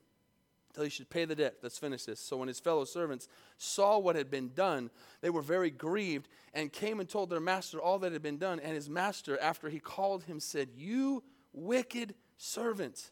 until 0.68 0.84
he 0.84 0.90
should 0.90 1.10
pay 1.10 1.24
the 1.24 1.34
debt. 1.34 1.56
Let's 1.62 1.78
finish 1.78 2.04
this. 2.04 2.20
So 2.20 2.36
when 2.36 2.48
his 2.48 2.60
fellow 2.60 2.84
servants 2.84 3.28
saw 3.56 3.98
what 3.98 4.16
had 4.16 4.30
been 4.30 4.52
done, 4.54 4.90
they 5.22 5.30
were 5.30 5.42
very 5.42 5.70
grieved 5.70 6.28
and 6.54 6.72
came 6.72 7.00
and 7.00 7.08
told 7.08 7.30
their 7.30 7.40
master 7.40 7.80
all 7.80 7.98
that 8.00 8.12
had 8.12 8.22
been 8.22 8.38
done. 8.38 8.60
And 8.60 8.74
his 8.74 8.88
master, 8.88 9.38
after 9.40 9.68
he 9.68 9.80
called 9.80 10.24
him, 10.24 10.38
said, 10.38 10.68
You 10.76 11.24
wicked 11.52 12.14
servant. 12.38 13.10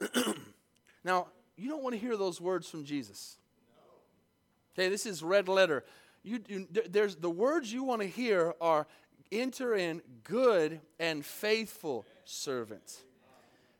now, 1.04 1.28
you 1.56 1.68
don't 1.68 1.82
want 1.82 1.94
to 1.94 2.00
hear 2.00 2.16
those 2.16 2.40
words 2.40 2.68
from 2.68 2.84
Jesus. 2.84 3.36
Okay, 4.74 4.88
this 4.88 5.06
is 5.06 5.22
red 5.22 5.48
letter. 5.48 5.84
You, 6.24 6.40
you, 6.48 6.68
there's 6.88 7.16
the 7.16 7.30
words 7.30 7.72
you 7.72 7.84
want 7.84 8.00
to 8.00 8.08
hear 8.08 8.54
are 8.60 8.86
enter 9.30 9.74
in 9.74 10.02
good 10.24 10.80
and 10.98 11.24
faithful 11.24 12.06
servant. 12.24 13.02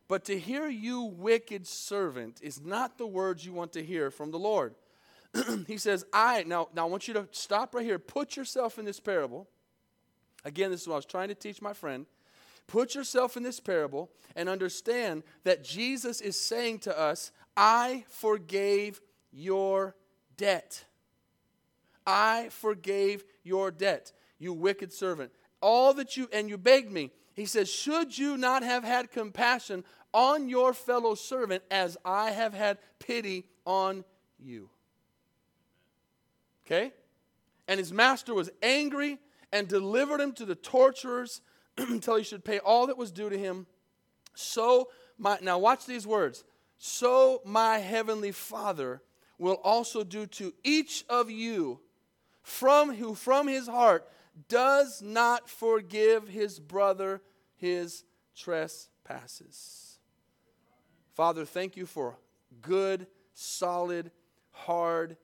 But 0.08 0.24
to 0.26 0.38
hear 0.38 0.68
you 0.68 1.02
wicked 1.02 1.66
servant 1.66 2.40
is 2.42 2.60
not 2.60 2.98
the 2.98 3.06
words 3.06 3.46
you 3.46 3.52
want 3.52 3.72
to 3.72 3.82
hear 3.82 4.10
from 4.10 4.30
the 4.30 4.38
Lord. 4.38 4.74
he 5.66 5.78
says, 5.78 6.04
I 6.12 6.42
now 6.42 6.68
now 6.74 6.86
I 6.86 6.90
want 6.90 7.08
you 7.08 7.14
to 7.14 7.26
stop 7.30 7.74
right 7.74 7.84
here. 7.84 7.98
Put 7.98 8.36
yourself 8.36 8.78
in 8.78 8.84
this 8.84 9.00
parable. 9.00 9.48
Again, 10.44 10.70
this 10.70 10.82
is 10.82 10.88
what 10.88 10.94
I 10.94 10.96
was 10.96 11.06
trying 11.06 11.28
to 11.28 11.34
teach 11.34 11.62
my 11.62 11.72
friend. 11.72 12.04
Put 12.66 12.94
yourself 12.94 13.36
in 13.36 13.42
this 13.42 13.60
parable 13.60 14.10
and 14.34 14.48
understand 14.48 15.22
that 15.44 15.64
Jesus 15.64 16.20
is 16.20 16.38
saying 16.38 16.80
to 16.80 16.98
us, 16.98 17.32
I 17.56 18.04
forgave 18.08 19.00
your 19.32 19.94
debt. 20.36 20.84
I 22.06 22.48
forgave 22.50 23.24
your 23.42 23.70
debt, 23.70 24.12
you 24.38 24.52
wicked 24.52 24.92
servant. 24.92 25.32
All 25.60 25.94
that 25.94 26.16
you, 26.16 26.28
and 26.32 26.48
you 26.48 26.58
begged 26.58 26.90
me. 26.90 27.10
He 27.34 27.46
says, 27.46 27.70
Should 27.70 28.16
you 28.16 28.36
not 28.36 28.62
have 28.62 28.84
had 28.84 29.10
compassion 29.10 29.84
on 30.12 30.48
your 30.48 30.74
fellow 30.74 31.14
servant 31.14 31.62
as 31.70 31.96
I 32.04 32.30
have 32.30 32.54
had 32.54 32.78
pity 32.98 33.46
on 33.64 34.04
you? 34.38 34.68
Okay? 36.66 36.92
And 37.68 37.78
his 37.78 37.92
master 37.92 38.34
was 38.34 38.50
angry 38.62 39.18
and 39.52 39.68
delivered 39.68 40.20
him 40.20 40.32
to 40.32 40.44
the 40.44 40.54
torturers 40.54 41.40
until 41.78 42.16
he 42.16 42.24
should 42.24 42.44
pay 42.44 42.58
all 42.58 42.86
that 42.86 42.96
was 42.96 43.10
due 43.10 43.30
to 43.30 43.38
him. 43.38 43.66
So, 44.34 44.88
my, 45.18 45.38
now 45.40 45.58
watch 45.58 45.86
these 45.86 46.06
words. 46.06 46.44
so 46.78 47.42
my 47.44 47.78
heavenly 47.78 48.32
Father 48.32 49.02
will 49.38 49.60
also 49.64 50.04
do 50.04 50.26
to 50.26 50.52
each 50.64 51.04
of 51.08 51.30
you 51.30 51.80
from 52.42 52.94
who 52.94 53.14
from 53.14 53.48
his 53.48 53.66
heart 53.66 54.08
does 54.48 55.02
not 55.02 55.48
forgive 55.48 56.28
his 56.28 56.58
brother 56.58 57.20
his 57.56 58.04
trespasses. 58.36 59.98
Father, 61.12 61.44
thank 61.44 61.76
you 61.76 61.86
for 61.86 62.18
good, 62.60 63.06
solid, 63.34 64.10
hard, 64.50 65.16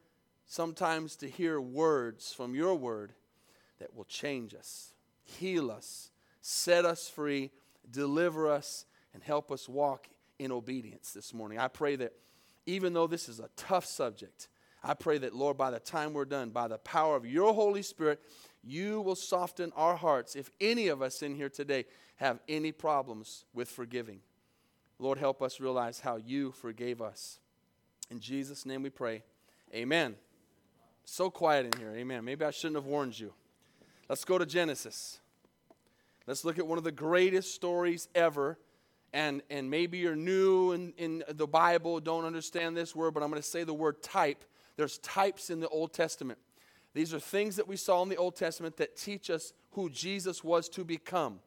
sometimes 0.46 1.16
to 1.16 1.28
hear 1.28 1.60
words 1.60 2.32
from 2.32 2.54
your 2.54 2.74
word 2.74 3.12
that 3.78 3.94
will 3.94 4.04
change 4.04 4.54
us, 4.54 4.94
heal 5.24 5.70
us, 5.70 6.10
set 6.48 6.86
us 6.86 7.10
free, 7.10 7.50
deliver 7.90 8.50
us, 8.50 8.86
and 9.12 9.22
help 9.22 9.52
us 9.52 9.68
walk 9.68 10.08
in 10.38 10.50
obedience 10.50 11.12
this 11.12 11.34
morning. 11.34 11.58
I 11.58 11.68
pray 11.68 11.94
that 11.96 12.14
even 12.64 12.94
though 12.94 13.06
this 13.06 13.28
is 13.28 13.38
a 13.38 13.50
tough 13.54 13.84
subject, 13.84 14.48
I 14.82 14.94
pray 14.94 15.18
that, 15.18 15.34
Lord, 15.34 15.58
by 15.58 15.70
the 15.70 15.78
time 15.78 16.14
we're 16.14 16.24
done, 16.24 16.48
by 16.48 16.66
the 16.66 16.78
power 16.78 17.16
of 17.16 17.26
your 17.26 17.52
Holy 17.52 17.82
Spirit, 17.82 18.22
you 18.64 19.02
will 19.02 19.14
soften 19.14 19.72
our 19.76 19.94
hearts 19.96 20.36
if 20.36 20.50
any 20.58 20.88
of 20.88 21.02
us 21.02 21.22
in 21.22 21.34
here 21.34 21.50
today 21.50 21.84
have 22.16 22.40
any 22.48 22.72
problems 22.72 23.44
with 23.52 23.68
forgiving. 23.68 24.20
Lord, 24.98 25.18
help 25.18 25.42
us 25.42 25.60
realize 25.60 26.00
how 26.00 26.16
you 26.16 26.52
forgave 26.52 27.02
us. 27.02 27.40
In 28.10 28.20
Jesus' 28.20 28.64
name 28.64 28.82
we 28.82 28.90
pray. 28.90 29.22
Amen. 29.74 30.16
So 31.04 31.28
quiet 31.28 31.74
in 31.74 31.78
here. 31.78 31.92
Amen. 31.94 32.24
Maybe 32.24 32.42
I 32.42 32.52
shouldn't 32.52 32.76
have 32.76 32.86
warned 32.86 33.18
you. 33.18 33.34
Let's 34.08 34.24
go 34.24 34.38
to 34.38 34.46
Genesis. 34.46 35.20
Let's 36.28 36.44
look 36.44 36.58
at 36.58 36.66
one 36.66 36.76
of 36.76 36.84
the 36.84 36.92
greatest 36.92 37.54
stories 37.54 38.06
ever. 38.14 38.58
And, 39.14 39.40
and 39.48 39.70
maybe 39.70 39.96
you're 39.96 40.14
new 40.14 40.72
in, 40.72 40.92
in 40.98 41.24
the 41.26 41.46
Bible, 41.46 42.00
don't 42.00 42.26
understand 42.26 42.76
this 42.76 42.94
word, 42.94 43.14
but 43.14 43.22
I'm 43.22 43.30
going 43.30 43.40
to 43.40 43.48
say 43.48 43.64
the 43.64 43.72
word 43.72 44.02
type. 44.02 44.44
There's 44.76 44.98
types 44.98 45.48
in 45.48 45.60
the 45.60 45.68
Old 45.68 45.94
Testament. 45.94 46.38
These 46.92 47.14
are 47.14 47.18
things 47.18 47.56
that 47.56 47.66
we 47.66 47.76
saw 47.76 48.02
in 48.02 48.10
the 48.10 48.18
Old 48.18 48.36
Testament 48.36 48.76
that 48.76 48.94
teach 48.94 49.30
us 49.30 49.54
who 49.70 49.88
Jesus 49.88 50.44
was 50.44 50.68
to 50.70 50.84
become. 50.84 51.40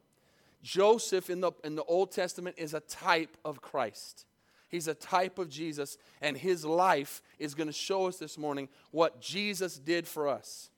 Joseph 0.64 1.30
in 1.30 1.40
the, 1.40 1.52
in 1.62 1.76
the 1.76 1.84
Old 1.84 2.10
Testament 2.10 2.56
is 2.58 2.74
a 2.74 2.80
type 2.80 3.36
of 3.44 3.62
Christ. 3.62 4.26
He's 4.68 4.88
a 4.88 4.94
type 4.94 5.38
of 5.38 5.48
Jesus, 5.48 5.96
and 6.20 6.36
his 6.36 6.64
life 6.64 7.22
is 7.38 7.54
going 7.54 7.68
to 7.68 7.72
show 7.72 8.08
us 8.08 8.16
this 8.16 8.36
morning 8.36 8.68
what 8.90 9.20
Jesus 9.20 9.78
did 9.78 10.08
for 10.08 10.26
us. 10.26 10.70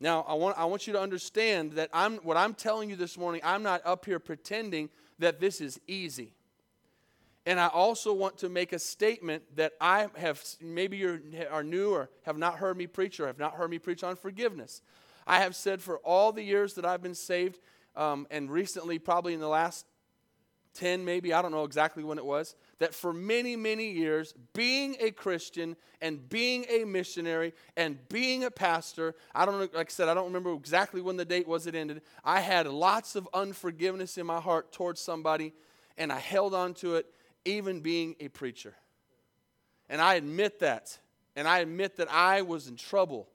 Now, 0.00 0.24
I 0.26 0.34
want, 0.34 0.58
I 0.58 0.64
want 0.64 0.86
you 0.86 0.94
to 0.94 1.00
understand 1.00 1.72
that 1.72 1.90
I'm, 1.92 2.16
what 2.18 2.38
I'm 2.38 2.54
telling 2.54 2.88
you 2.88 2.96
this 2.96 3.18
morning, 3.18 3.42
I'm 3.44 3.62
not 3.62 3.82
up 3.84 4.06
here 4.06 4.18
pretending 4.18 4.88
that 5.18 5.40
this 5.40 5.60
is 5.60 5.78
easy. 5.86 6.32
And 7.44 7.60
I 7.60 7.68
also 7.68 8.12
want 8.12 8.38
to 8.38 8.48
make 8.48 8.72
a 8.72 8.78
statement 8.78 9.42
that 9.56 9.72
I 9.80 10.08
have, 10.16 10.42
maybe 10.60 10.96
you 10.96 11.20
are 11.50 11.62
new 11.62 11.90
or 11.90 12.10
have 12.22 12.38
not 12.38 12.56
heard 12.56 12.76
me 12.76 12.86
preach 12.86 13.20
or 13.20 13.26
have 13.26 13.38
not 13.38 13.54
heard 13.54 13.70
me 13.70 13.78
preach 13.78 14.02
on 14.02 14.16
forgiveness. 14.16 14.82
I 15.26 15.40
have 15.40 15.54
said 15.54 15.82
for 15.82 15.98
all 15.98 16.32
the 16.32 16.42
years 16.42 16.74
that 16.74 16.84
I've 16.84 17.02
been 17.02 17.14
saved, 17.14 17.58
um, 17.94 18.26
and 18.30 18.50
recently, 18.50 18.98
probably 18.98 19.34
in 19.34 19.40
the 19.40 19.48
last 19.48 19.84
10 20.74 21.04
maybe, 21.04 21.34
I 21.34 21.42
don't 21.42 21.52
know 21.52 21.64
exactly 21.64 22.04
when 22.04 22.18
it 22.18 22.24
was, 22.24 22.54
that 22.80 22.94
for 22.94 23.12
many, 23.12 23.56
many 23.56 23.90
years, 23.90 24.34
being 24.54 24.96
a 25.00 25.10
Christian 25.10 25.76
and 26.00 26.28
being 26.28 26.64
a 26.68 26.84
missionary 26.84 27.52
and 27.76 27.96
being 28.08 28.42
a 28.42 28.50
pastor, 28.50 29.14
I 29.34 29.44
don't 29.44 29.60
know, 29.60 29.68
like 29.78 29.90
I 29.90 29.92
said, 29.92 30.08
I 30.08 30.14
don't 30.14 30.24
remember 30.24 30.52
exactly 30.54 31.02
when 31.02 31.16
the 31.16 31.26
date 31.26 31.46
was 31.46 31.66
it 31.66 31.74
ended. 31.74 32.00
I 32.24 32.40
had 32.40 32.66
lots 32.66 33.16
of 33.16 33.28
unforgiveness 33.32 34.16
in 34.18 34.26
my 34.26 34.40
heart 34.40 34.72
towards 34.72 35.00
somebody, 35.00 35.52
and 35.98 36.10
I 36.10 36.18
held 36.18 36.54
on 36.54 36.72
to 36.74 36.96
it, 36.96 37.06
even 37.44 37.80
being 37.80 38.16
a 38.18 38.28
preacher. 38.28 38.74
And 39.90 40.00
I 40.00 40.14
admit 40.14 40.60
that. 40.60 40.98
And 41.36 41.46
I 41.46 41.58
admit 41.58 41.96
that 41.98 42.10
I 42.10 42.42
was 42.42 42.66
in 42.66 42.76
trouble. 42.76 43.28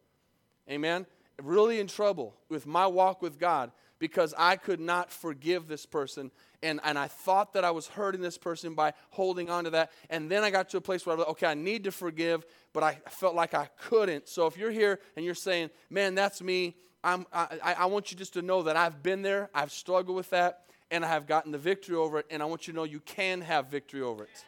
Amen? 0.69 1.05
Really 1.41 1.79
in 1.79 1.87
trouble 1.87 2.35
with 2.49 2.65
my 2.65 2.87
walk 2.87 3.21
with 3.21 3.39
God 3.39 3.71
because 3.99 4.33
I 4.37 4.55
could 4.55 4.79
not 4.79 5.11
forgive 5.11 5.67
this 5.67 5.85
person. 5.85 6.31
And, 6.65 6.79
and 6.83 6.97
I 6.97 7.07
thought 7.07 7.53
that 7.53 7.63
I 7.63 7.69
was 7.69 7.85
hurting 7.85 8.21
this 8.21 8.39
person 8.39 8.73
by 8.73 8.93
holding 9.11 9.51
on 9.51 9.65
to 9.65 9.69
that. 9.69 9.91
And 10.09 10.31
then 10.31 10.43
I 10.43 10.49
got 10.49 10.69
to 10.69 10.77
a 10.77 10.81
place 10.81 11.05
where 11.05 11.13
I 11.13 11.17
was 11.17 11.27
like, 11.27 11.31
okay, 11.33 11.45
I 11.45 11.53
need 11.53 11.83
to 11.83 11.91
forgive, 11.91 12.43
but 12.73 12.81
I 12.81 12.97
felt 13.07 13.35
like 13.35 13.53
I 13.53 13.69
couldn't. 13.79 14.27
So 14.27 14.47
if 14.47 14.57
you're 14.57 14.71
here 14.71 14.99
and 15.15 15.23
you're 15.23 15.35
saying, 15.35 15.69
man, 15.91 16.15
that's 16.15 16.41
me, 16.41 16.75
I'm, 17.03 17.27
I, 17.31 17.75
I 17.77 17.85
want 17.85 18.11
you 18.11 18.17
just 18.17 18.33
to 18.33 18.41
know 18.41 18.63
that 18.63 18.75
I've 18.75 19.03
been 19.03 19.21
there, 19.21 19.51
I've 19.53 19.71
struggled 19.71 20.17
with 20.17 20.31
that, 20.31 20.63
and 20.89 21.05
I 21.05 21.07
have 21.09 21.27
gotten 21.27 21.51
the 21.51 21.59
victory 21.59 21.95
over 21.95 22.17
it. 22.17 22.25
And 22.31 22.41
I 22.41 22.45
want 22.45 22.65
you 22.65 22.73
to 22.73 22.77
know 22.77 22.83
you 22.83 22.99
can 22.99 23.41
have 23.41 23.67
victory 23.67 24.01
over 24.01 24.23
it. 24.23 24.45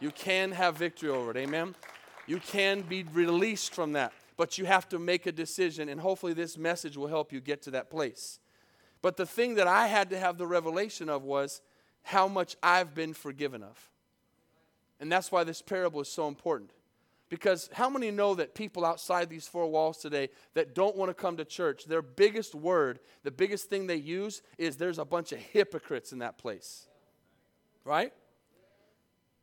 You 0.00 0.10
can 0.10 0.52
have 0.52 0.78
victory 0.78 1.10
over 1.10 1.30
it. 1.30 1.36
Amen? 1.36 1.74
You 2.26 2.38
can 2.38 2.80
be 2.80 3.02
released 3.12 3.74
from 3.74 3.92
that, 3.92 4.14
but 4.38 4.56
you 4.56 4.64
have 4.64 4.88
to 4.88 4.98
make 4.98 5.26
a 5.26 5.32
decision. 5.32 5.90
And 5.90 6.00
hopefully, 6.00 6.32
this 6.32 6.56
message 6.56 6.96
will 6.96 7.08
help 7.08 7.34
you 7.34 7.40
get 7.40 7.60
to 7.62 7.72
that 7.72 7.90
place. 7.90 8.38
But 9.02 9.16
the 9.16 9.26
thing 9.26 9.54
that 9.54 9.66
I 9.66 9.86
had 9.86 10.10
to 10.10 10.18
have 10.18 10.38
the 10.38 10.46
revelation 10.46 11.08
of 11.08 11.22
was 11.22 11.62
how 12.02 12.28
much 12.28 12.56
I've 12.62 12.94
been 12.94 13.14
forgiven 13.14 13.62
of. 13.62 13.90
And 15.00 15.10
that's 15.10 15.32
why 15.32 15.44
this 15.44 15.62
parable 15.62 16.00
is 16.00 16.08
so 16.08 16.28
important. 16.28 16.70
Because 17.30 17.70
how 17.72 17.88
many 17.88 18.10
know 18.10 18.34
that 18.34 18.54
people 18.54 18.84
outside 18.84 19.30
these 19.30 19.46
four 19.46 19.70
walls 19.70 19.98
today 19.98 20.28
that 20.54 20.74
don't 20.74 20.96
want 20.96 21.10
to 21.10 21.14
come 21.14 21.36
to 21.36 21.44
church, 21.44 21.84
their 21.84 22.02
biggest 22.02 22.54
word, 22.54 22.98
the 23.22 23.30
biggest 23.30 23.70
thing 23.70 23.86
they 23.86 23.96
use 23.96 24.42
is 24.58 24.76
there's 24.76 24.98
a 24.98 25.04
bunch 25.04 25.32
of 25.32 25.38
hypocrites 25.38 26.12
in 26.12 26.18
that 26.18 26.38
place. 26.38 26.86
Right? 27.84 28.12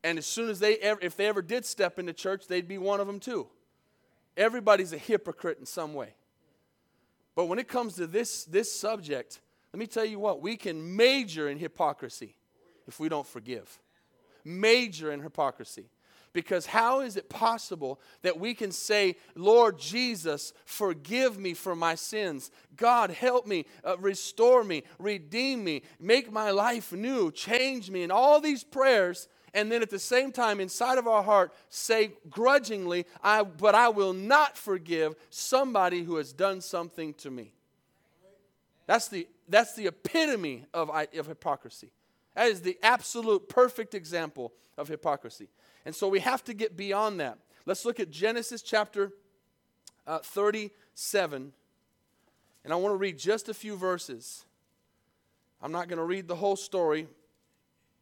And 0.04 0.18
as 0.18 0.26
soon 0.26 0.48
as 0.48 0.60
they 0.60 0.76
ever, 0.76 1.00
if 1.02 1.16
they 1.16 1.26
ever 1.26 1.42
did 1.42 1.64
step 1.64 1.98
into 1.98 2.12
church, 2.12 2.46
they'd 2.46 2.68
be 2.68 2.78
one 2.78 3.00
of 3.00 3.06
them 3.06 3.18
too. 3.18 3.48
Everybody's 4.36 4.92
a 4.92 4.98
hypocrite 4.98 5.58
in 5.58 5.66
some 5.66 5.94
way. 5.94 6.14
But 7.34 7.46
when 7.46 7.58
it 7.58 7.68
comes 7.68 7.94
to 7.94 8.06
this, 8.06 8.44
this 8.44 8.70
subject, 8.70 9.40
let 9.78 9.82
me 9.82 9.86
tell 9.86 10.04
you 10.04 10.18
what, 10.18 10.42
we 10.42 10.56
can 10.56 10.96
major 10.96 11.48
in 11.48 11.56
hypocrisy 11.56 12.34
if 12.88 12.98
we 12.98 13.08
don't 13.08 13.28
forgive. 13.28 13.78
Major 14.44 15.12
in 15.12 15.20
hypocrisy. 15.20 15.84
Because 16.32 16.66
how 16.66 16.98
is 16.98 17.16
it 17.16 17.28
possible 17.28 18.00
that 18.22 18.40
we 18.40 18.54
can 18.54 18.72
say, 18.72 19.14
Lord 19.36 19.78
Jesus, 19.78 20.52
forgive 20.64 21.38
me 21.38 21.54
for 21.54 21.76
my 21.76 21.94
sins? 21.94 22.50
God, 22.74 23.10
help 23.12 23.46
me, 23.46 23.66
uh, 23.84 23.96
restore 23.98 24.64
me, 24.64 24.82
redeem 24.98 25.62
me, 25.62 25.82
make 26.00 26.32
my 26.32 26.50
life 26.50 26.92
new, 26.92 27.30
change 27.30 27.88
me, 27.88 28.02
and 28.02 28.10
all 28.10 28.40
these 28.40 28.64
prayers, 28.64 29.28
and 29.54 29.70
then 29.70 29.80
at 29.80 29.90
the 29.90 29.98
same 30.00 30.32
time, 30.32 30.58
inside 30.58 30.98
of 30.98 31.06
our 31.06 31.22
heart, 31.22 31.54
say 31.68 32.14
grudgingly, 32.28 33.06
I, 33.22 33.44
but 33.44 33.76
I 33.76 33.90
will 33.90 34.12
not 34.12 34.58
forgive 34.58 35.14
somebody 35.30 36.02
who 36.02 36.16
has 36.16 36.32
done 36.32 36.62
something 36.62 37.14
to 37.14 37.30
me. 37.30 37.52
That's 38.88 39.06
the 39.06 39.28
that's 39.48 39.74
the 39.74 39.86
epitome 39.86 40.66
of, 40.74 40.90
of 40.90 41.26
hypocrisy. 41.26 41.92
That 42.34 42.48
is 42.48 42.60
the 42.60 42.78
absolute 42.82 43.48
perfect 43.48 43.94
example 43.94 44.52
of 44.76 44.88
hypocrisy. 44.88 45.48
And 45.84 45.94
so 45.94 46.08
we 46.08 46.20
have 46.20 46.44
to 46.44 46.54
get 46.54 46.76
beyond 46.76 47.20
that. 47.20 47.38
Let's 47.66 47.84
look 47.84 48.00
at 48.00 48.10
Genesis 48.10 48.62
chapter 48.62 49.12
uh, 50.06 50.18
37. 50.18 51.52
And 52.64 52.72
I 52.72 52.76
want 52.76 52.92
to 52.92 52.96
read 52.96 53.18
just 53.18 53.48
a 53.48 53.54
few 53.54 53.76
verses. 53.76 54.44
I'm 55.60 55.72
not 55.72 55.88
going 55.88 55.98
to 55.98 56.04
read 56.04 56.28
the 56.28 56.36
whole 56.36 56.56
story. 56.56 57.08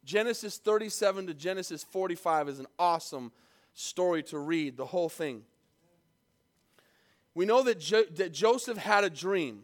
Genesis 0.05 0.57
37 0.57 1.27
to 1.27 1.33
Genesis 1.33 1.83
45 1.83 2.49
is 2.49 2.59
an 2.59 2.67
awesome 2.77 3.31
story 3.73 4.23
to 4.23 4.39
read, 4.39 4.77
the 4.77 4.85
whole 4.85 5.09
thing. 5.09 5.43
We 7.33 7.45
know 7.45 7.61
that, 7.63 7.79
jo- 7.79 8.05
that 8.15 8.31
Joseph 8.31 8.77
had 8.77 9.03
a 9.03 9.09
dream. 9.09 9.63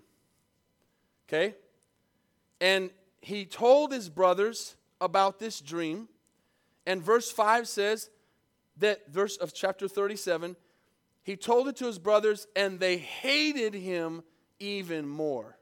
Okay? 1.28 1.56
And 2.64 2.92
he 3.20 3.44
told 3.44 3.92
his 3.92 4.08
brothers 4.08 4.78
about 5.02 5.38
this 5.38 5.60
dream. 5.60 6.08
And 6.88 7.04
verse 7.04 7.30
5 7.30 7.68
says 7.68 8.10
that, 8.78 9.12
verse 9.12 9.36
of 9.36 9.54
chapter 9.54 9.90
37, 9.90 10.56
he 11.24 11.36
told 11.36 11.68
it 11.68 11.76
to 11.76 11.88
his 11.88 12.00
brothers, 12.00 12.48
and 12.56 12.80
they 12.80 12.96
hated 12.96 13.74
him 13.74 14.24
even 14.60 15.06
more. 15.10 15.58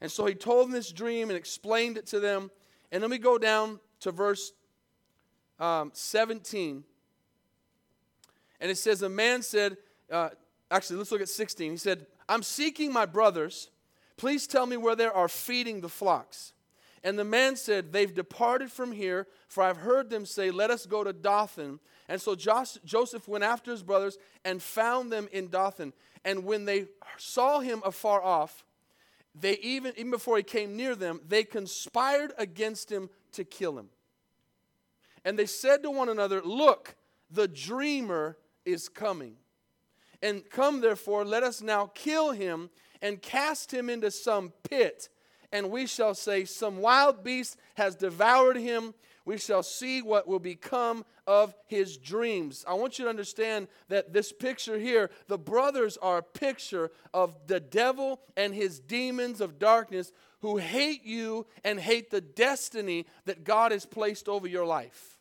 And 0.00 0.10
so 0.10 0.26
he 0.26 0.34
told 0.34 0.66
them 0.66 0.72
this 0.72 0.90
dream 0.90 1.30
and 1.30 1.36
explained 1.36 1.98
it 1.98 2.06
to 2.08 2.18
them. 2.18 2.50
And 2.90 3.00
then 3.00 3.10
we 3.10 3.18
go 3.18 3.38
down 3.38 3.78
to 4.00 4.10
verse 4.10 4.52
um, 5.60 5.92
17. 5.94 6.82
And 8.60 8.70
it 8.72 8.76
says, 8.76 9.02
A 9.02 9.08
man 9.08 9.42
said, 9.42 9.76
uh, 10.10 10.30
actually, 10.68 10.96
let's 10.96 11.12
look 11.12 11.20
at 11.20 11.28
16. 11.28 11.70
He 11.70 11.76
said, 11.76 12.06
I'm 12.28 12.42
seeking 12.42 12.92
my 12.92 13.06
brothers 13.06 13.70
Please 14.16 14.46
tell 14.46 14.66
me 14.66 14.76
where 14.76 14.96
they 14.96 15.06
are 15.06 15.28
feeding 15.28 15.80
the 15.80 15.88
flocks. 15.88 16.52
And 17.02 17.18
the 17.18 17.24
man 17.24 17.56
said, 17.56 17.92
They've 17.92 18.12
departed 18.12 18.72
from 18.72 18.92
here, 18.92 19.26
for 19.48 19.62
I've 19.62 19.76
heard 19.76 20.08
them 20.08 20.24
say, 20.24 20.50
Let 20.50 20.70
us 20.70 20.86
go 20.86 21.04
to 21.04 21.12
Dothan. 21.12 21.80
And 22.08 22.20
so 22.20 22.34
Joseph 22.34 23.28
went 23.28 23.44
after 23.44 23.70
his 23.70 23.82
brothers 23.82 24.18
and 24.44 24.62
found 24.62 25.12
them 25.12 25.28
in 25.32 25.48
Dothan. 25.48 25.92
And 26.24 26.44
when 26.44 26.64
they 26.64 26.86
saw 27.18 27.60
him 27.60 27.82
afar 27.84 28.22
off, 28.22 28.64
they 29.34 29.58
even, 29.58 29.92
even 29.96 30.10
before 30.10 30.36
he 30.36 30.42
came 30.42 30.76
near 30.76 30.94
them, 30.94 31.20
they 31.26 31.44
conspired 31.44 32.32
against 32.38 32.90
him 32.90 33.10
to 33.32 33.44
kill 33.44 33.78
him. 33.78 33.88
And 35.24 35.38
they 35.38 35.46
said 35.46 35.82
to 35.82 35.90
one 35.90 36.08
another, 36.08 36.40
Look, 36.42 36.94
the 37.30 37.48
dreamer 37.48 38.38
is 38.64 38.88
coming. 38.88 39.36
And 40.24 40.48
come, 40.48 40.80
therefore, 40.80 41.22
let 41.26 41.42
us 41.42 41.60
now 41.60 41.90
kill 41.94 42.32
him 42.32 42.70
and 43.02 43.20
cast 43.20 43.74
him 43.74 43.90
into 43.90 44.10
some 44.10 44.54
pit. 44.62 45.10
And 45.52 45.70
we 45.70 45.86
shall 45.86 46.14
say, 46.14 46.46
Some 46.46 46.78
wild 46.78 47.22
beast 47.22 47.58
has 47.74 47.94
devoured 47.94 48.56
him. 48.56 48.94
We 49.26 49.36
shall 49.36 49.62
see 49.62 50.00
what 50.00 50.26
will 50.26 50.38
become 50.38 51.04
of 51.26 51.54
his 51.66 51.98
dreams. 51.98 52.64
I 52.66 52.72
want 52.72 52.98
you 52.98 53.04
to 53.04 53.10
understand 53.10 53.68
that 53.88 54.14
this 54.14 54.32
picture 54.32 54.78
here, 54.78 55.10
the 55.28 55.36
brothers 55.36 55.98
are 55.98 56.18
a 56.18 56.22
picture 56.22 56.90
of 57.12 57.36
the 57.46 57.60
devil 57.60 58.22
and 58.34 58.54
his 58.54 58.80
demons 58.80 59.42
of 59.42 59.58
darkness 59.58 60.10
who 60.40 60.56
hate 60.56 61.04
you 61.04 61.46
and 61.64 61.78
hate 61.78 62.10
the 62.10 62.22
destiny 62.22 63.04
that 63.26 63.44
God 63.44 63.72
has 63.72 63.84
placed 63.84 64.26
over 64.26 64.48
your 64.48 64.64
life 64.64 65.13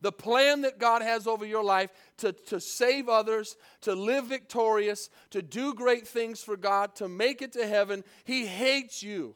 the 0.00 0.12
plan 0.12 0.62
that 0.62 0.78
God 0.78 1.02
has 1.02 1.26
over 1.26 1.44
your 1.44 1.64
life 1.64 1.90
to, 2.18 2.32
to 2.32 2.60
save 2.60 3.08
others, 3.08 3.56
to 3.82 3.94
live 3.94 4.26
victorious, 4.26 5.10
to 5.30 5.42
do 5.42 5.74
great 5.74 6.06
things 6.06 6.42
for 6.42 6.56
God, 6.56 6.94
to 6.96 7.08
make 7.08 7.42
it 7.42 7.52
to 7.52 7.66
heaven, 7.66 8.04
He 8.24 8.46
hates 8.46 9.02
you. 9.02 9.34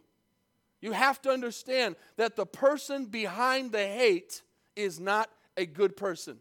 You 0.81 0.93
have 0.93 1.23
to 1.23 1.31
understand 1.31 1.97
that 2.17 2.37
the 2.37 2.47
person 2.47 3.07
behind 3.07 3.73
the 3.73 3.87
hate 3.87 4.43
is 4.75 4.99
not 4.99 5.31
a 5.57 5.67
good 5.67 5.97
person. 5.97 6.39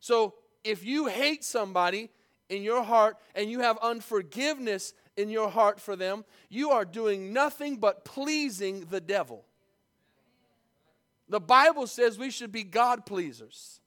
So 0.00 0.34
if 0.64 0.84
you 0.84 1.06
hate 1.06 1.44
somebody 1.44 2.10
in 2.48 2.62
your 2.62 2.82
heart 2.82 3.16
and 3.34 3.50
you 3.50 3.60
have 3.60 3.78
unforgiveness 3.78 4.94
in 5.16 5.28
your 5.28 5.50
heart 5.50 5.80
for 5.80 5.96
them, 5.96 6.24
you 6.48 6.70
are 6.70 6.84
doing 6.84 7.32
nothing 7.32 7.76
but 7.76 8.04
pleasing 8.04 8.86
the 8.90 9.00
devil. 9.00 9.44
The 11.34 11.40
Bible 11.40 11.88
says 11.88 12.16
we 12.16 12.30
should 12.30 12.52
be 12.52 12.62
God 12.62 13.04
pleasers. 13.04 13.80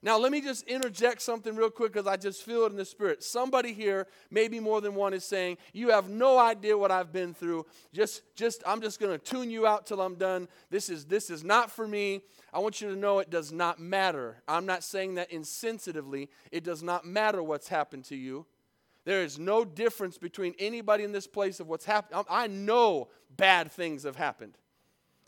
Now, 0.00 0.16
let 0.16 0.30
me 0.30 0.40
just 0.40 0.62
interject 0.68 1.20
something 1.20 1.56
real 1.56 1.70
quick 1.70 1.92
because 1.92 2.06
I 2.06 2.16
just 2.16 2.44
feel 2.44 2.66
it 2.66 2.70
in 2.70 2.76
the 2.76 2.84
spirit. 2.84 3.24
Somebody 3.24 3.72
here, 3.72 4.06
maybe 4.30 4.60
more 4.60 4.80
than 4.80 4.94
one, 4.94 5.12
is 5.12 5.24
saying, 5.24 5.58
You 5.72 5.90
have 5.90 6.08
no 6.08 6.38
idea 6.38 6.78
what 6.78 6.92
I've 6.92 7.12
been 7.12 7.34
through. 7.34 7.66
Just, 7.92 8.22
just, 8.36 8.62
I'm 8.64 8.80
just 8.80 9.00
going 9.00 9.10
to 9.10 9.18
tune 9.18 9.50
you 9.50 9.66
out 9.66 9.86
till 9.86 10.00
I'm 10.00 10.14
done. 10.14 10.46
This 10.70 10.88
is, 10.88 11.06
this 11.06 11.30
is 11.30 11.42
not 11.42 11.72
for 11.72 11.88
me. 11.88 12.20
I 12.54 12.60
want 12.60 12.80
you 12.80 12.90
to 12.90 12.96
know 12.96 13.18
it 13.18 13.28
does 13.28 13.50
not 13.50 13.80
matter. 13.80 14.40
I'm 14.46 14.64
not 14.64 14.84
saying 14.84 15.16
that 15.16 15.32
insensitively. 15.32 16.28
It 16.52 16.62
does 16.62 16.84
not 16.84 17.04
matter 17.04 17.42
what's 17.42 17.66
happened 17.66 18.04
to 18.04 18.14
you. 18.14 18.46
There 19.04 19.24
is 19.24 19.36
no 19.36 19.64
difference 19.64 20.16
between 20.16 20.54
anybody 20.60 21.02
in 21.02 21.10
this 21.10 21.26
place 21.26 21.58
of 21.58 21.66
what's 21.66 21.86
happened. 21.86 22.24
I 22.30 22.46
know 22.46 23.08
bad 23.36 23.72
things 23.72 24.04
have 24.04 24.14
happened. 24.14 24.56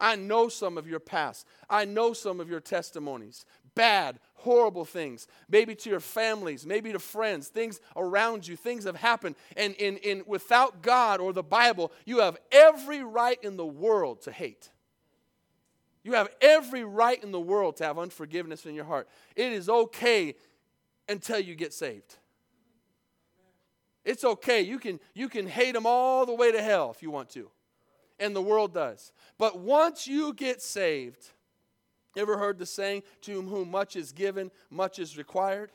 I 0.00 0.16
know 0.16 0.49
some 0.49 0.78
of 0.78 0.88
your 0.88 0.99
past. 0.99 1.47
I 1.69 1.85
know 1.85 2.12
some 2.12 2.40
of 2.40 2.49
your 2.49 2.61
testimonies. 2.61 3.45
Bad, 3.75 4.19
horrible 4.35 4.85
things. 4.85 5.28
Maybe 5.49 5.75
to 5.75 5.90
your 5.90 6.00
families, 6.00 6.66
maybe 6.66 6.92
to 6.92 6.99
friends, 6.99 7.49
things 7.49 7.80
around 7.95 8.49
you, 8.49 8.57
things 8.57 8.85
have 8.85 8.97
happened. 8.97 9.37
And 9.57 9.75
in, 9.75 9.99
in, 9.99 10.23
without 10.26 10.83
God 10.83 11.21
or 11.21 11.33
the 11.33 11.42
Bible, 11.42 11.92
you 12.07 12.21
have 12.21 12.38
every 12.50 13.02
right 13.02 13.38
in 13.42 13.57
the 13.57 13.66
world 13.66 14.23
to 14.23 14.33
hate. 14.33 14.71
You 16.02 16.14
have 16.14 16.30
every 16.40 16.83
right 16.83 17.23
in 17.23 17.30
the 17.30 17.40
world 17.40 17.76
to 17.76 17.85
have 17.85 17.99
unforgiveness 17.99 18.64
in 18.64 18.75
your 18.75 18.87
heart. 18.87 19.07
It 19.37 19.52
is 19.52 19.69
okay 19.69 20.35
until 21.09 21.38
you 21.38 21.54
get 21.54 21.75
saved. 21.75 22.16
It's 24.02 24.25
okay. 24.25 24.62
You 24.62 24.78
can, 24.78 24.99
you 25.14 25.28
can 25.28 25.47
hate 25.47 25.75
them 25.75 25.85
all 25.85 26.25
the 26.25 26.35
way 26.35 26.50
to 26.52 26.62
hell 26.62 26.90
if 26.90 27.02
you 27.02 27.11
want 27.11 27.28
to 27.30 27.50
and 28.21 28.37
the 28.37 28.43
world 28.43 28.73
does. 28.75 29.12
But 29.39 29.59
once 29.59 30.07
you 30.07 30.33
get 30.35 30.62
saved, 30.62 31.31
ever 32.17 32.39
heard 32.39 32.59
the 32.59 32.67
saying, 32.67 33.03
to 33.23 33.43
whom 33.43 33.71
much 33.71 33.97
is 33.97 34.12
given, 34.12 34.50
much 34.71 34.99
is 34.99 35.17
required? 35.17 35.71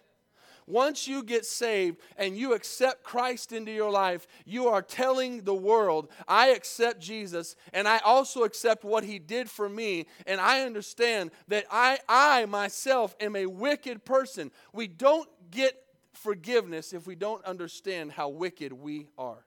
Once 0.67 1.07
you 1.07 1.21
get 1.21 1.45
saved 1.45 1.99
and 2.17 2.35
you 2.35 2.53
accept 2.53 3.03
Christ 3.03 3.51
into 3.51 3.71
your 3.71 3.91
life, 3.91 4.25
you 4.45 4.67
are 4.67 4.81
telling 4.81 5.43
the 5.43 5.53
world, 5.53 6.09
I 6.27 6.49
accept 6.49 6.99
Jesus 6.99 7.55
and 7.71 7.87
I 7.87 7.99
also 7.99 8.43
accept 8.43 8.83
what 8.83 9.03
he 9.03 9.19
did 9.19 9.49
for 9.49 9.69
me. 9.69 10.07
And 10.25 10.41
I 10.41 10.61
understand 10.61 11.31
that 11.49 11.65
I, 11.71 11.99
I 12.09 12.45
myself 12.45 13.15
am 13.19 13.35
a 13.35 13.45
wicked 13.45 14.05
person. 14.05 14.51
We 14.73 14.87
don't 14.87 15.29
get 15.51 15.79
forgiveness 16.13 16.93
if 16.93 17.05
we 17.05 17.13
don't 17.13 17.45
understand 17.45 18.11
how 18.11 18.29
wicked 18.29 18.73
we 18.73 19.07
are. 19.19 19.45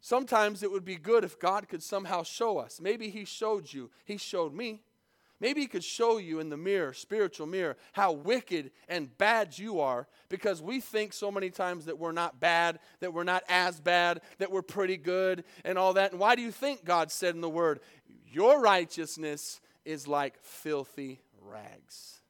Sometimes 0.00 0.62
it 0.62 0.70
would 0.70 0.84
be 0.84 0.96
good 0.96 1.24
if 1.24 1.38
God 1.38 1.68
could 1.68 1.82
somehow 1.82 2.22
show 2.22 2.58
us. 2.58 2.80
Maybe 2.80 3.10
He 3.10 3.24
showed 3.24 3.72
you, 3.72 3.90
He 4.04 4.16
showed 4.16 4.54
me. 4.54 4.82
Maybe 5.40 5.60
He 5.60 5.66
could 5.66 5.84
show 5.84 6.18
you 6.18 6.40
in 6.40 6.48
the 6.48 6.56
mirror, 6.56 6.92
spiritual 6.92 7.46
mirror, 7.46 7.76
how 7.92 8.12
wicked 8.12 8.70
and 8.88 9.16
bad 9.18 9.56
you 9.58 9.80
are 9.80 10.08
because 10.28 10.60
we 10.60 10.80
think 10.80 11.12
so 11.12 11.30
many 11.30 11.50
times 11.50 11.84
that 11.86 11.98
we're 11.98 12.12
not 12.12 12.40
bad, 12.40 12.80
that 13.00 13.12
we're 13.12 13.24
not 13.24 13.44
as 13.48 13.80
bad, 13.80 14.20
that 14.38 14.50
we're 14.50 14.62
pretty 14.62 14.96
good, 14.96 15.44
and 15.64 15.78
all 15.78 15.94
that. 15.94 16.12
And 16.12 16.20
why 16.20 16.34
do 16.34 16.42
you 16.42 16.52
think 16.52 16.84
God 16.84 17.10
said 17.10 17.34
in 17.34 17.40
the 17.40 17.48
Word, 17.48 17.80
Your 18.30 18.60
righteousness 18.60 19.60
is 19.84 20.06
like 20.06 20.42
filthy 20.42 21.20
rags? 21.40 22.20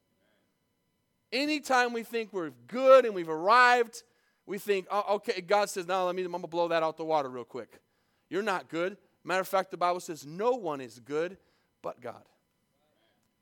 Anytime 1.31 1.92
we 1.92 2.02
think 2.02 2.33
we're 2.33 2.52
good 2.68 3.04
and 3.04 3.14
we've 3.14 3.28
arrived, 3.28 4.02
we 4.48 4.56
think, 4.56 4.87
oh, 4.90 5.16
okay, 5.16 5.42
God 5.42 5.68
says, 5.68 5.87
now 5.87 6.06
let 6.06 6.14
me, 6.14 6.24
I'm 6.24 6.30
going 6.30 6.40
to 6.40 6.48
blow 6.48 6.68
that 6.68 6.82
out 6.82 6.96
the 6.96 7.04
water 7.04 7.28
real 7.28 7.44
quick. 7.44 7.80
You're 8.30 8.42
not 8.42 8.70
good. 8.70 8.96
Matter 9.22 9.42
of 9.42 9.48
fact, 9.48 9.70
the 9.70 9.76
Bible 9.76 10.00
says 10.00 10.24
no 10.24 10.52
one 10.52 10.80
is 10.80 10.98
good 11.00 11.37
but 11.82 12.00
God. 12.00 12.22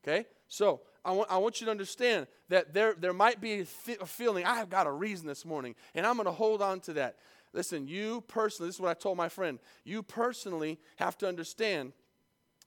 Okay? 0.03 0.27
So 0.49 0.81
I 1.05 1.13
want, 1.13 1.31
I 1.31 1.39
want 1.39 1.61
you 1.61 1.67
to 1.67 1.71
understand 1.71 2.27
that 2.49 2.75
there, 2.75 2.95
there 2.99 3.13
might 3.13 3.41
be 3.41 3.61
a, 3.61 3.65
th- 3.65 3.99
a 4.01 4.07
feeling, 4.07 4.45
I 4.45 4.57
have 4.57 4.69
got 4.69 4.89
a 4.89 4.91
reason 4.91 5.29
this 5.29 5.45
morning, 5.45 5.77
and 5.95 6.05
I'm 6.05 6.17
going 6.17 6.27
to 6.27 6.33
hold 6.33 6.61
on 6.61 6.81
to 6.81 6.95
that. 6.95 7.19
Listen, 7.53 7.87
you 7.87 8.25
personally, 8.27 8.69
this 8.69 8.75
is 8.75 8.81
what 8.81 8.91
I 8.91 8.95
told 8.95 9.17
my 9.17 9.29
friend, 9.29 9.61
you 9.85 10.03
personally 10.03 10.77
have 10.97 11.17
to 11.19 11.29
understand, 11.29 11.93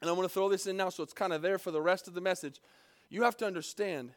and 0.02 0.10
I'm 0.10 0.16
to 0.16 0.30
throw 0.30 0.48
this 0.48 0.66
in 0.66 0.78
now 0.78 0.88
so 0.88 1.04
it's 1.04 1.12
kind 1.12 1.34
of 1.34 1.42
there 1.42 1.60
for 1.60 1.72
the 1.72 1.82
rest 1.82 2.08
of 2.08 2.14
the 2.14 2.22
message. 2.22 2.62
You 3.10 3.24
have 3.24 3.36
to 3.38 3.46
understand, 3.46 4.12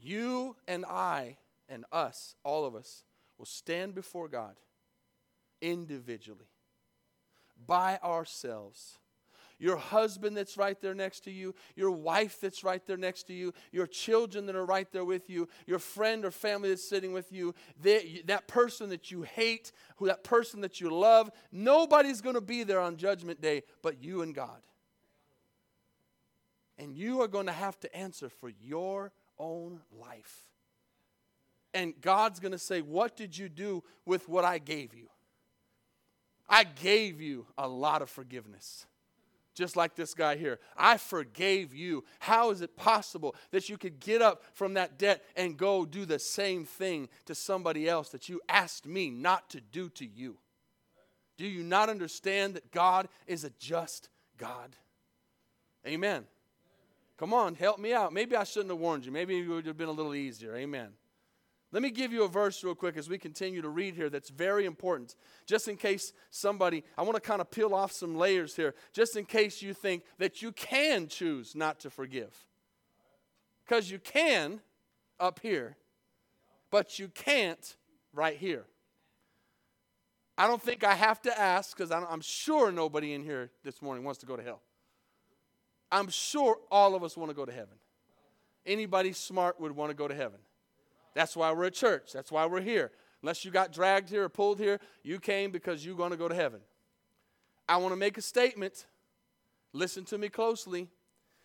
you 0.00 0.56
and 0.66 0.86
I 0.86 1.36
and 1.68 1.84
us, 1.92 2.34
all 2.42 2.64
of 2.64 2.74
us, 2.74 3.02
will 3.38 3.46
stand 3.46 3.94
before 3.94 4.28
God 4.28 4.56
individually, 5.60 6.48
by 7.66 7.98
ourselves. 8.02 8.98
Your 9.58 9.76
husband 9.76 10.36
that's 10.36 10.58
right 10.58 10.78
there 10.82 10.94
next 10.94 11.20
to 11.20 11.30
you, 11.30 11.54
your 11.74 11.90
wife 11.90 12.40
that's 12.40 12.62
right 12.62 12.84
there 12.86 12.98
next 12.98 13.24
to 13.28 13.32
you, 13.32 13.54
your 13.72 13.86
children 13.86 14.44
that 14.46 14.56
are 14.56 14.66
right 14.66 14.90
there 14.92 15.04
with 15.04 15.30
you, 15.30 15.48
your 15.66 15.78
friend 15.78 16.26
or 16.26 16.30
family 16.30 16.68
that's 16.68 16.86
sitting 16.86 17.14
with 17.14 17.32
you, 17.32 17.54
they, 17.80 18.22
that 18.26 18.48
person 18.48 18.90
that 18.90 19.10
you 19.10 19.22
hate, 19.22 19.72
who 19.96 20.06
that 20.06 20.24
person 20.24 20.60
that 20.60 20.78
you 20.78 20.90
love, 20.90 21.30
nobody's 21.50 22.20
going 22.20 22.34
to 22.34 22.42
be 22.42 22.64
there 22.64 22.80
on 22.80 22.98
judgment 22.98 23.40
day 23.40 23.62
but 23.82 24.02
you 24.02 24.20
and 24.20 24.34
God. 24.34 24.60
And 26.78 26.94
you 26.94 27.22
are 27.22 27.28
going 27.28 27.46
to 27.46 27.52
have 27.52 27.80
to 27.80 27.96
answer 27.96 28.28
for 28.28 28.50
your 28.50 29.12
own 29.38 29.80
life 29.90 30.50
and 31.76 31.92
God's 32.00 32.40
going 32.40 32.52
to 32.52 32.58
say, 32.58 32.80
What 32.80 33.16
did 33.16 33.36
you 33.36 33.48
do 33.48 33.84
with 34.06 34.28
what 34.28 34.44
I 34.44 34.58
gave 34.58 34.94
you? 34.94 35.08
I 36.48 36.64
gave 36.64 37.20
you 37.20 37.46
a 37.58 37.68
lot 37.68 38.02
of 38.02 38.08
forgiveness. 38.08 38.86
Just 39.54 39.76
like 39.76 39.94
this 39.94 40.14
guy 40.14 40.36
here. 40.36 40.58
I 40.76 40.96
forgave 40.96 41.74
you. 41.74 42.04
How 42.18 42.50
is 42.50 42.60
it 42.60 42.76
possible 42.76 43.34
that 43.50 43.68
you 43.68 43.78
could 43.78 44.00
get 44.00 44.20
up 44.20 44.42
from 44.52 44.74
that 44.74 44.98
debt 44.98 45.24
and 45.34 45.56
go 45.56 45.86
do 45.86 46.04
the 46.04 46.18
same 46.18 46.64
thing 46.64 47.08
to 47.24 47.34
somebody 47.34 47.88
else 47.88 48.10
that 48.10 48.28
you 48.28 48.40
asked 48.48 48.86
me 48.86 49.10
not 49.10 49.48
to 49.50 49.60
do 49.60 49.88
to 49.90 50.06
you? 50.06 50.38
Do 51.38 51.46
you 51.46 51.62
not 51.62 51.88
understand 51.88 52.54
that 52.54 52.70
God 52.70 53.08
is 53.26 53.44
a 53.44 53.50
just 53.58 54.08
God? 54.38 54.76
Amen. 55.86 56.24
Come 57.18 57.32
on, 57.32 57.54
help 57.54 57.78
me 57.78 57.94
out. 57.94 58.12
Maybe 58.12 58.36
I 58.36 58.44
shouldn't 58.44 58.70
have 58.70 58.78
warned 58.78 59.06
you. 59.06 59.12
Maybe 59.12 59.38
it 59.38 59.48
would 59.48 59.66
have 59.66 59.78
been 59.78 59.88
a 59.88 59.92
little 59.92 60.14
easier. 60.14 60.54
Amen. 60.54 60.90
Let 61.72 61.82
me 61.82 61.90
give 61.90 62.12
you 62.12 62.22
a 62.24 62.28
verse 62.28 62.62
real 62.62 62.74
quick 62.74 62.96
as 62.96 63.08
we 63.08 63.18
continue 63.18 63.60
to 63.60 63.68
read 63.68 63.94
here 63.94 64.08
that's 64.08 64.30
very 64.30 64.66
important. 64.66 65.16
Just 65.46 65.68
in 65.68 65.76
case 65.76 66.12
somebody, 66.30 66.84
I 66.96 67.02
want 67.02 67.16
to 67.16 67.20
kind 67.20 67.40
of 67.40 67.50
peel 67.50 67.74
off 67.74 67.92
some 67.92 68.16
layers 68.16 68.54
here, 68.54 68.74
just 68.92 69.16
in 69.16 69.24
case 69.24 69.62
you 69.62 69.74
think 69.74 70.04
that 70.18 70.42
you 70.42 70.52
can 70.52 71.08
choose 71.08 71.54
not 71.54 71.80
to 71.80 71.90
forgive. 71.90 72.46
Because 73.64 73.90
you 73.90 73.98
can 73.98 74.60
up 75.18 75.40
here, 75.42 75.76
but 76.70 76.98
you 76.98 77.08
can't 77.08 77.76
right 78.12 78.36
here. 78.36 78.64
I 80.38 80.46
don't 80.46 80.62
think 80.62 80.84
I 80.84 80.94
have 80.94 81.20
to 81.22 81.38
ask 81.38 81.76
because 81.76 81.90
I'm 81.90 82.20
sure 82.20 82.70
nobody 82.70 83.12
in 83.12 83.22
here 83.22 83.50
this 83.64 83.82
morning 83.82 84.04
wants 84.04 84.20
to 84.20 84.26
go 84.26 84.36
to 84.36 84.42
hell. 84.42 84.60
I'm 85.90 86.08
sure 86.10 86.58
all 86.70 86.94
of 86.94 87.02
us 87.02 87.16
want 87.16 87.30
to 87.30 87.34
go 87.34 87.44
to 87.44 87.52
heaven. 87.52 87.76
Anybody 88.64 89.12
smart 89.12 89.60
would 89.60 89.72
want 89.72 89.90
to 89.90 89.96
go 89.96 90.06
to 90.06 90.14
heaven. 90.14 90.38
That's 91.16 91.34
why 91.34 91.50
we're 91.50 91.64
at 91.64 91.72
church. 91.72 92.12
That's 92.12 92.30
why 92.30 92.44
we're 92.44 92.60
here. 92.60 92.92
Unless 93.22 93.42
you 93.42 93.50
got 93.50 93.72
dragged 93.72 94.10
here 94.10 94.24
or 94.24 94.28
pulled 94.28 94.58
here, 94.58 94.78
you 95.02 95.18
came 95.18 95.50
because 95.50 95.84
you're 95.84 95.96
going 95.96 96.10
to 96.10 96.16
go 96.18 96.28
to 96.28 96.34
heaven. 96.34 96.60
I 97.66 97.78
want 97.78 97.92
to 97.92 97.96
make 97.96 98.18
a 98.18 98.22
statement. 98.22 98.84
Listen 99.72 100.04
to 100.04 100.18
me 100.18 100.28
closely. 100.28 100.88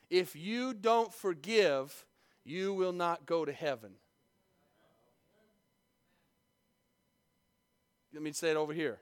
If 0.10 0.36
you 0.36 0.73
don't 0.73 1.13
forgive, 1.13 2.05
you 2.43 2.73
will 2.73 2.91
not 2.91 3.25
go 3.25 3.45
to 3.45 3.53
heaven. 3.53 3.91
Let 8.13 8.23
me 8.23 8.34
say 8.34 8.51
it 8.51 8.57
over 8.57 8.73
here. 8.73 8.99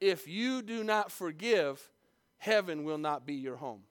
If 0.00 0.26
you 0.26 0.60
do 0.60 0.82
not 0.82 1.12
forgive, 1.12 1.88
heaven 2.38 2.82
will 2.82 2.98
not 2.98 3.24
be 3.24 3.34
your 3.34 3.56
home. 3.56 3.82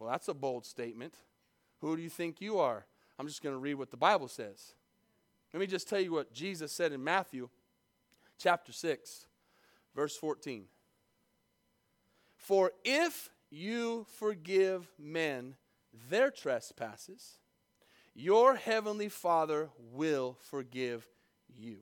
Well, 0.00 0.10
that's 0.10 0.26
a 0.26 0.34
bold 0.34 0.66
statement. 0.66 1.14
Who 1.82 1.96
do 1.96 2.02
you 2.02 2.10
think 2.10 2.40
you 2.40 2.58
are? 2.58 2.84
I'm 3.18 3.26
just 3.26 3.42
going 3.42 3.54
to 3.54 3.58
read 3.60 3.74
what 3.74 3.90
the 3.90 3.96
Bible 3.96 4.28
says. 4.28 4.74
Let 5.52 5.60
me 5.60 5.66
just 5.66 5.88
tell 5.88 6.00
you 6.00 6.12
what 6.12 6.32
Jesus 6.32 6.72
said 6.72 6.92
in 6.92 7.02
Matthew 7.02 7.48
chapter 8.38 8.72
6, 8.72 9.26
verse 9.94 10.16
14. 10.16 10.64
For 12.36 12.72
if 12.84 13.30
you 13.50 14.06
forgive 14.18 14.88
men 14.98 15.56
their 16.08 16.30
trespasses, 16.30 17.38
your 18.14 18.56
heavenly 18.56 19.08
Father 19.08 19.70
will 19.92 20.36
forgive 20.50 21.06
you. 21.56 21.78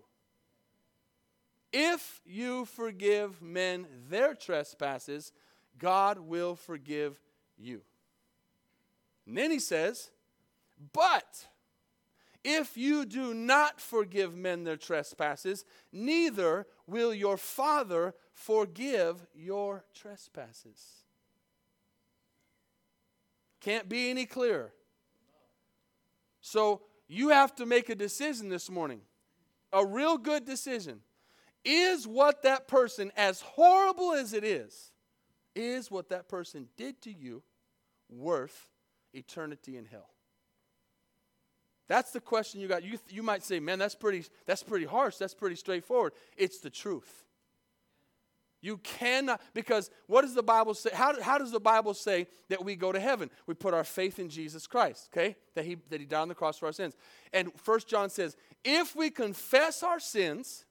If 1.72 2.20
you 2.24 2.64
forgive 2.64 3.42
men 3.42 3.86
their 4.08 4.34
trespasses, 4.34 5.32
God 5.78 6.18
will 6.18 6.56
forgive 6.56 7.20
you. 7.58 7.82
And 9.26 9.36
then 9.36 9.50
he 9.50 9.58
says, 9.58 10.10
But 10.92 11.46
if 12.44 12.76
you 12.76 13.04
do 13.04 13.34
not 13.34 13.80
forgive 13.80 14.36
men 14.36 14.64
their 14.64 14.76
trespasses, 14.76 15.64
neither 15.92 16.66
will 16.86 17.12
your 17.12 17.36
Father 17.36 18.14
forgive 18.32 19.26
your 19.34 19.84
trespasses. 19.94 21.02
Can't 23.60 23.88
be 23.88 24.10
any 24.10 24.26
clearer. 24.26 24.72
So 26.40 26.82
you 27.08 27.30
have 27.30 27.54
to 27.56 27.66
make 27.66 27.88
a 27.88 27.96
decision 27.96 28.48
this 28.48 28.70
morning, 28.70 29.00
a 29.72 29.84
real 29.84 30.18
good 30.18 30.44
decision. 30.44 31.00
Is 31.64 32.06
what 32.06 32.42
that 32.44 32.68
person, 32.68 33.10
as 33.16 33.40
horrible 33.40 34.12
as 34.12 34.32
it 34.32 34.44
is, 34.44 34.92
is 35.56 35.90
what 35.90 36.10
that 36.10 36.28
person 36.28 36.68
did 36.76 37.02
to 37.02 37.12
you 37.12 37.42
worth 38.08 38.70
eternity 39.12 39.76
in 39.76 39.86
hell? 39.86 40.10
That's 41.88 42.10
the 42.10 42.20
question 42.20 42.60
you 42.60 42.68
got. 42.68 42.82
You, 42.82 42.98
you 43.08 43.22
might 43.22 43.44
say, 43.44 43.60
man, 43.60 43.78
that's 43.78 43.94
pretty, 43.94 44.24
that's 44.44 44.62
pretty 44.62 44.86
harsh. 44.86 45.16
That's 45.16 45.34
pretty 45.34 45.56
straightforward. 45.56 46.12
It's 46.36 46.58
the 46.58 46.70
truth. 46.70 47.24
You 48.60 48.78
cannot, 48.78 49.40
because 49.54 49.90
what 50.08 50.22
does 50.22 50.34
the 50.34 50.42
Bible 50.42 50.74
say? 50.74 50.90
How, 50.92 51.20
how 51.22 51.38
does 51.38 51.52
the 51.52 51.60
Bible 51.60 51.94
say 51.94 52.26
that 52.48 52.64
we 52.64 52.74
go 52.74 52.90
to 52.90 52.98
heaven? 52.98 53.30
We 53.46 53.54
put 53.54 53.74
our 53.74 53.84
faith 53.84 54.18
in 54.18 54.28
Jesus 54.28 54.66
Christ, 54.66 55.10
okay? 55.12 55.36
That 55.54 55.64
he, 55.64 55.76
that 55.90 56.00
he 56.00 56.06
died 56.06 56.22
on 56.22 56.28
the 56.28 56.34
cross 56.34 56.58
for 56.58 56.66
our 56.66 56.72
sins. 56.72 56.96
And 57.32 57.52
First 57.60 57.86
John 57.86 58.10
says, 58.10 58.36
if 58.64 58.96
we 58.96 59.10
confess 59.10 59.84
our 59.84 60.00
sins, 60.00 60.64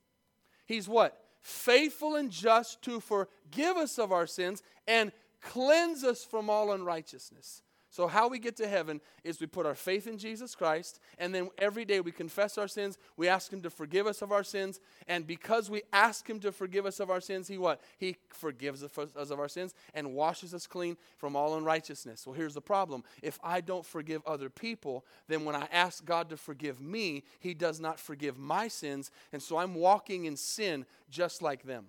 he's 0.65 0.89
what? 0.89 1.17
Faithful 1.41 2.15
and 2.15 2.31
just 2.31 2.81
to 2.81 2.99
forgive 2.99 3.77
us 3.77 3.97
of 3.97 4.11
our 4.11 4.27
sins 4.27 4.61
and 4.87 5.13
cleanse 5.41 6.03
us 6.03 6.25
from 6.25 6.49
all 6.49 6.73
unrighteousness. 6.73 7.61
So, 7.95 8.07
how 8.07 8.27
we 8.27 8.39
get 8.39 8.57
to 8.57 8.67
heaven 8.67 8.99
is 9.23 9.39
we 9.39 9.47
put 9.47 9.65
our 9.65 9.73
faith 9.73 10.05
in 10.05 10.17
Jesus 10.17 10.53
Christ, 10.53 10.99
and 11.17 11.33
then 11.33 11.49
every 11.57 11.85
day 11.85 12.01
we 12.01 12.11
confess 12.11 12.57
our 12.57 12.67
sins. 12.67 12.97
We 13.15 13.29
ask 13.29 13.53
Him 13.53 13.61
to 13.61 13.69
forgive 13.69 14.05
us 14.05 14.21
of 14.21 14.33
our 14.33 14.43
sins, 14.43 14.81
and 15.07 15.25
because 15.25 15.69
we 15.69 15.81
ask 15.93 16.29
Him 16.29 16.41
to 16.41 16.51
forgive 16.51 16.85
us 16.85 16.99
of 16.99 17.09
our 17.09 17.21
sins, 17.21 17.47
He 17.47 17.57
what? 17.57 17.79
He 17.97 18.17
forgives 18.33 18.83
us 18.83 19.31
of 19.31 19.39
our 19.39 19.47
sins 19.47 19.73
and 19.93 20.13
washes 20.13 20.53
us 20.53 20.67
clean 20.67 20.97
from 21.15 21.37
all 21.37 21.55
unrighteousness. 21.55 22.27
Well, 22.27 22.35
here's 22.35 22.53
the 22.53 22.59
problem: 22.59 23.05
if 23.23 23.39
I 23.41 23.61
don't 23.61 23.85
forgive 23.85 24.21
other 24.27 24.49
people, 24.49 25.05
then 25.29 25.45
when 25.45 25.55
I 25.55 25.69
ask 25.71 26.03
God 26.03 26.29
to 26.31 26.35
forgive 26.35 26.81
me, 26.81 27.23
He 27.39 27.53
does 27.53 27.79
not 27.79 27.97
forgive 27.97 28.37
my 28.37 28.67
sins, 28.67 29.09
and 29.31 29.41
so 29.41 29.55
I'm 29.55 29.73
walking 29.73 30.25
in 30.25 30.35
sin 30.35 30.85
just 31.09 31.41
like 31.41 31.63
them 31.63 31.85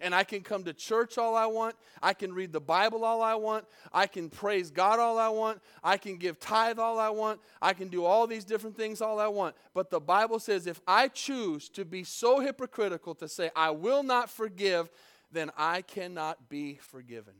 and 0.00 0.14
I 0.14 0.24
can 0.24 0.42
come 0.42 0.64
to 0.64 0.72
church 0.72 1.18
all 1.18 1.36
I 1.36 1.46
want. 1.46 1.76
I 2.02 2.12
can 2.12 2.32
read 2.32 2.52
the 2.52 2.60
Bible 2.60 3.04
all 3.04 3.22
I 3.22 3.34
want. 3.34 3.66
I 3.92 4.06
can 4.06 4.30
praise 4.30 4.70
God 4.70 4.98
all 4.98 5.18
I 5.18 5.28
want. 5.28 5.60
I 5.84 5.96
can 5.96 6.16
give 6.16 6.40
tithe 6.40 6.78
all 6.78 6.98
I 6.98 7.10
want. 7.10 7.40
I 7.60 7.72
can 7.72 7.88
do 7.88 8.04
all 8.04 8.26
these 8.26 8.44
different 8.44 8.76
things 8.76 9.00
all 9.00 9.20
I 9.20 9.28
want. 9.28 9.56
But 9.74 9.90
the 9.90 10.00
Bible 10.00 10.38
says 10.38 10.66
if 10.66 10.80
I 10.86 11.08
choose 11.08 11.68
to 11.70 11.84
be 11.84 12.04
so 12.04 12.40
hypocritical 12.40 13.14
to 13.16 13.28
say, 13.28 13.50
I 13.54 13.70
will 13.70 14.02
not 14.02 14.30
forgive, 14.30 14.90
then 15.30 15.50
I 15.56 15.82
cannot 15.82 16.48
be 16.48 16.78
forgiven. 16.80 17.34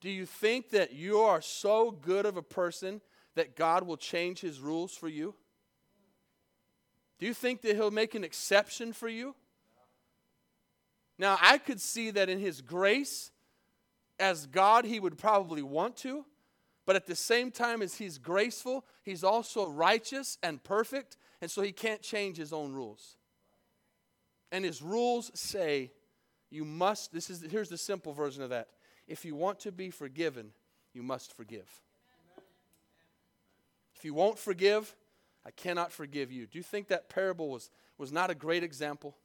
Do 0.00 0.10
you 0.10 0.26
think 0.26 0.70
that 0.70 0.92
you 0.92 1.18
are 1.18 1.40
so 1.40 1.90
good 1.90 2.26
of 2.26 2.36
a 2.36 2.42
person 2.42 3.00
that 3.34 3.56
God 3.56 3.84
will 3.84 3.96
change 3.96 4.40
his 4.40 4.60
rules 4.60 4.92
for 4.92 5.08
you? 5.08 5.34
Do 7.18 7.26
you 7.26 7.34
think 7.34 7.62
that 7.62 7.74
he'll 7.74 7.90
make 7.90 8.14
an 8.14 8.24
exception 8.24 8.92
for 8.92 9.08
you? 9.08 9.34
Now, 11.18 11.36
I 11.40 11.58
could 11.58 11.80
see 11.80 12.10
that 12.12 12.28
in 12.28 12.38
His 12.38 12.60
grace, 12.60 13.30
as 14.18 14.46
God, 14.46 14.84
He 14.84 15.00
would 15.00 15.18
probably 15.18 15.62
want 15.62 15.96
to, 15.98 16.24
but 16.86 16.96
at 16.96 17.06
the 17.06 17.16
same 17.16 17.50
time 17.50 17.82
as 17.82 17.94
He's 17.94 18.18
graceful, 18.18 18.84
He's 19.02 19.24
also 19.24 19.68
righteous 19.68 20.38
and 20.42 20.62
perfect, 20.62 21.16
and 21.40 21.50
so 21.50 21.62
He 21.62 21.72
can't 21.72 22.02
change 22.02 22.36
His 22.36 22.52
own 22.52 22.72
rules. 22.72 23.16
And 24.52 24.64
His 24.64 24.80
rules 24.80 25.30
say, 25.34 25.92
you 26.50 26.64
must, 26.64 27.12
this 27.12 27.28
is, 27.30 27.44
here's 27.50 27.68
the 27.68 27.76
simple 27.76 28.12
version 28.12 28.42
of 28.42 28.50
that. 28.50 28.68
If 29.06 29.24
you 29.24 29.34
want 29.34 29.60
to 29.60 29.72
be 29.72 29.90
forgiven, 29.90 30.52
you 30.94 31.02
must 31.02 31.34
forgive. 31.36 31.68
If 33.94 34.04
you 34.04 34.14
won't 34.14 34.38
forgive, 34.38 34.94
I 35.44 35.50
cannot 35.50 35.92
forgive 35.92 36.30
you. 36.30 36.46
Do 36.46 36.58
you 36.58 36.62
think 36.62 36.88
that 36.88 37.08
parable 37.08 37.48
was, 37.48 37.70
was 37.98 38.12
not 38.12 38.30
a 38.30 38.34
great 38.34 38.62
example? 38.62 39.16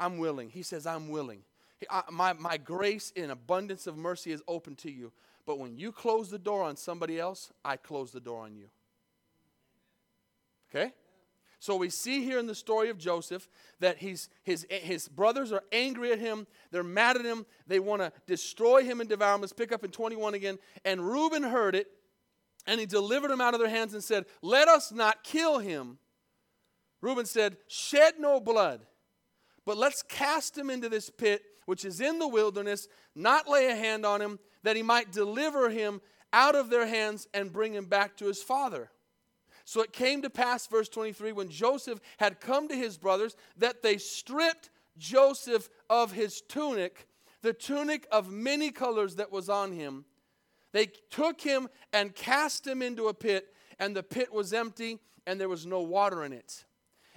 I'm 0.00 0.18
willing. 0.18 0.48
He 0.48 0.62
says, 0.62 0.86
I'm 0.86 1.10
willing. 1.10 1.42
I, 1.88 2.02
my, 2.10 2.32
my 2.32 2.56
grace 2.56 3.12
in 3.14 3.30
abundance 3.30 3.86
of 3.86 3.96
mercy 3.96 4.32
is 4.32 4.42
open 4.48 4.74
to 4.76 4.90
you. 4.90 5.12
But 5.46 5.58
when 5.58 5.76
you 5.76 5.92
close 5.92 6.30
the 6.30 6.38
door 6.38 6.62
on 6.62 6.76
somebody 6.76 7.20
else, 7.20 7.52
I 7.64 7.76
close 7.76 8.10
the 8.10 8.20
door 8.20 8.44
on 8.44 8.56
you. 8.56 8.70
Okay? 10.70 10.92
So 11.58 11.76
we 11.76 11.90
see 11.90 12.24
here 12.24 12.38
in 12.38 12.46
the 12.46 12.54
story 12.54 12.88
of 12.88 12.96
Joseph 12.96 13.46
that 13.80 13.98
he's, 13.98 14.30
his, 14.42 14.66
his 14.70 15.08
brothers 15.08 15.52
are 15.52 15.62
angry 15.70 16.12
at 16.12 16.18
him. 16.18 16.46
They're 16.70 16.82
mad 16.82 17.16
at 17.16 17.24
him. 17.24 17.44
They 17.66 17.80
want 17.80 18.00
to 18.00 18.12
destroy 18.26 18.82
him 18.82 19.00
and 19.00 19.08
devour 19.08 19.34
him. 19.34 19.42
Let's 19.42 19.52
pick 19.52 19.70
up 19.70 19.84
in 19.84 19.90
21 19.90 20.32
again. 20.32 20.58
And 20.86 21.06
Reuben 21.06 21.42
heard 21.42 21.74
it, 21.74 21.88
and 22.66 22.80
he 22.80 22.86
delivered 22.86 23.30
him 23.30 23.42
out 23.42 23.52
of 23.52 23.60
their 23.60 23.68
hands 23.68 23.92
and 23.92 24.02
said, 24.02 24.24
Let 24.40 24.68
us 24.68 24.90
not 24.90 25.22
kill 25.22 25.58
him. 25.58 25.98
Reuben 27.02 27.26
said, 27.26 27.58
Shed 27.66 28.14
no 28.18 28.40
blood. 28.40 28.80
But 29.70 29.78
let's 29.78 30.02
cast 30.02 30.58
him 30.58 30.68
into 30.68 30.88
this 30.88 31.10
pit, 31.10 31.44
which 31.64 31.84
is 31.84 32.00
in 32.00 32.18
the 32.18 32.26
wilderness, 32.26 32.88
not 33.14 33.48
lay 33.48 33.68
a 33.70 33.76
hand 33.76 34.04
on 34.04 34.20
him, 34.20 34.40
that 34.64 34.74
he 34.74 34.82
might 34.82 35.12
deliver 35.12 35.70
him 35.70 36.00
out 36.32 36.56
of 36.56 36.70
their 36.70 36.88
hands 36.88 37.28
and 37.32 37.52
bring 37.52 37.74
him 37.74 37.84
back 37.84 38.16
to 38.16 38.26
his 38.26 38.42
father. 38.42 38.90
So 39.64 39.80
it 39.80 39.92
came 39.92 40.22
to 40.22 40.28
pass, 40.28 40.66
verse 40.66 40.88
23, 40.88 41.30
when 41.30 41.50
Joseph 41.50 42.00
had 42.18 42.40
come 42.40 42.66
to 42.66 42.74
his 42.74 42.98
brothers, 42.98 43.36
that 43.58 43.80
they 43.80 43.96
stripped 43.98 44.70
Joseph 44.98 45.68
of 45.88 46.10
his 46.10 46.40
tunic, 46.40 47.06
the 47.42 47.52
tunic 47.52 48.08
of 48.10 48.28
many 48.28 48.72
colors 48.72 49.14
that 49.14 49.30
was 49.30 49.48
on 49.48 49.70
him. 49.70 50.04
They 50.72 50.86
took 51.10 51.40
him 51.40 51.68
and 51.92 52.12
cast 52.12 52.66
him 52.66 52.82
into 52.82 53.06
a 53.06 53.14
pit, 53.14 53.54
and 53.78 53.94
the 53.94 54.02
pit 54.02 54.32
was 54.32 54.52
empty, 54.52 54.98
and 55.28 55.40
there 55.40 55.48
was 55.48 55.64
no 55.64 55.80
water 55.80 56.24
in 56.24 56.32
it. 56.32 56.64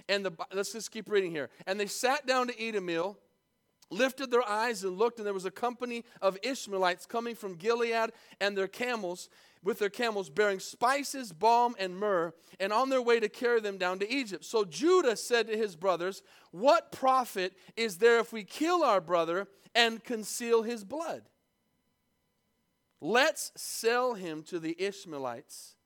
And 0.08 0.24
the, 0.24 0.32
let's 0.52 0.72
just 0.72 0.90
keep 0.90 1.08
reading 1.08 1.30
here. 1.30 1.50
And 1.66 1.80
they 1.80 1.86
sat 1.86 2.26
down 2.26 2.48
to 2.48 2.60
eat 2.60 2.76
a 2.76 2.80
meal, 2.80 3.18
lifted 3.90 4.30
their 4.30 4.46
eyes 4.46 4.84
and 4.84 4.98
looked, 4.98 5.18
and 5.18 5.26
there 5.26 5.34
was 5.34 5.44
a 5.44 5.50
company 5.50 6.04
of 6.20 6.38
Ishmaelites 6.42 7.06
coming 7.06 7.34
from 7.34 7.54
Gilead 7.54 8.10
and 8.40 8.56
their 8.56 8.68
camels, 8.68 9.28
with 9.62 9.78
their 9.78 9.88
camels 9.88 10.28
bearing 10.28 10.60
spices, 10.60 11.32
balm, 11.32 11.74
and 11.78 11.96
myrrh, 11.96 12.34
and 12.60 12.72
on 12.72 12.90
their 12.90 13.00
way 13.00 13.18
to 13.18 13.28
carry 13.30 13.60
them 13.60 13.78
down 13.78 13.98
to 14.00 14.12
Egypt. 14.12 14.44
So 14.44 14.64
Judah 14.64 15.16
said 15.16 15.46
to 15.46 15.56
his 15.56 15.74
brothers, 15.74 16.22
What 16.50 16.92
profit 16.92 17.54
is 17.76 17.96
there 17.96 18.18
if 18.18 18.32
we 18.32 18.44
kill 18.44 18.82
our 18.82 19.00
brother 19.00 19.48
and 19.74 20.04
conceal 20.04 20.62
his 20.62 20.84
blood? 20.84 21.22
Let's 23.00 23.52
sell 23.56 24.14
him 24.14 24.42
to 24.44 24.58
the 24.58 24.76
Ishmaelites, 24.78 25.76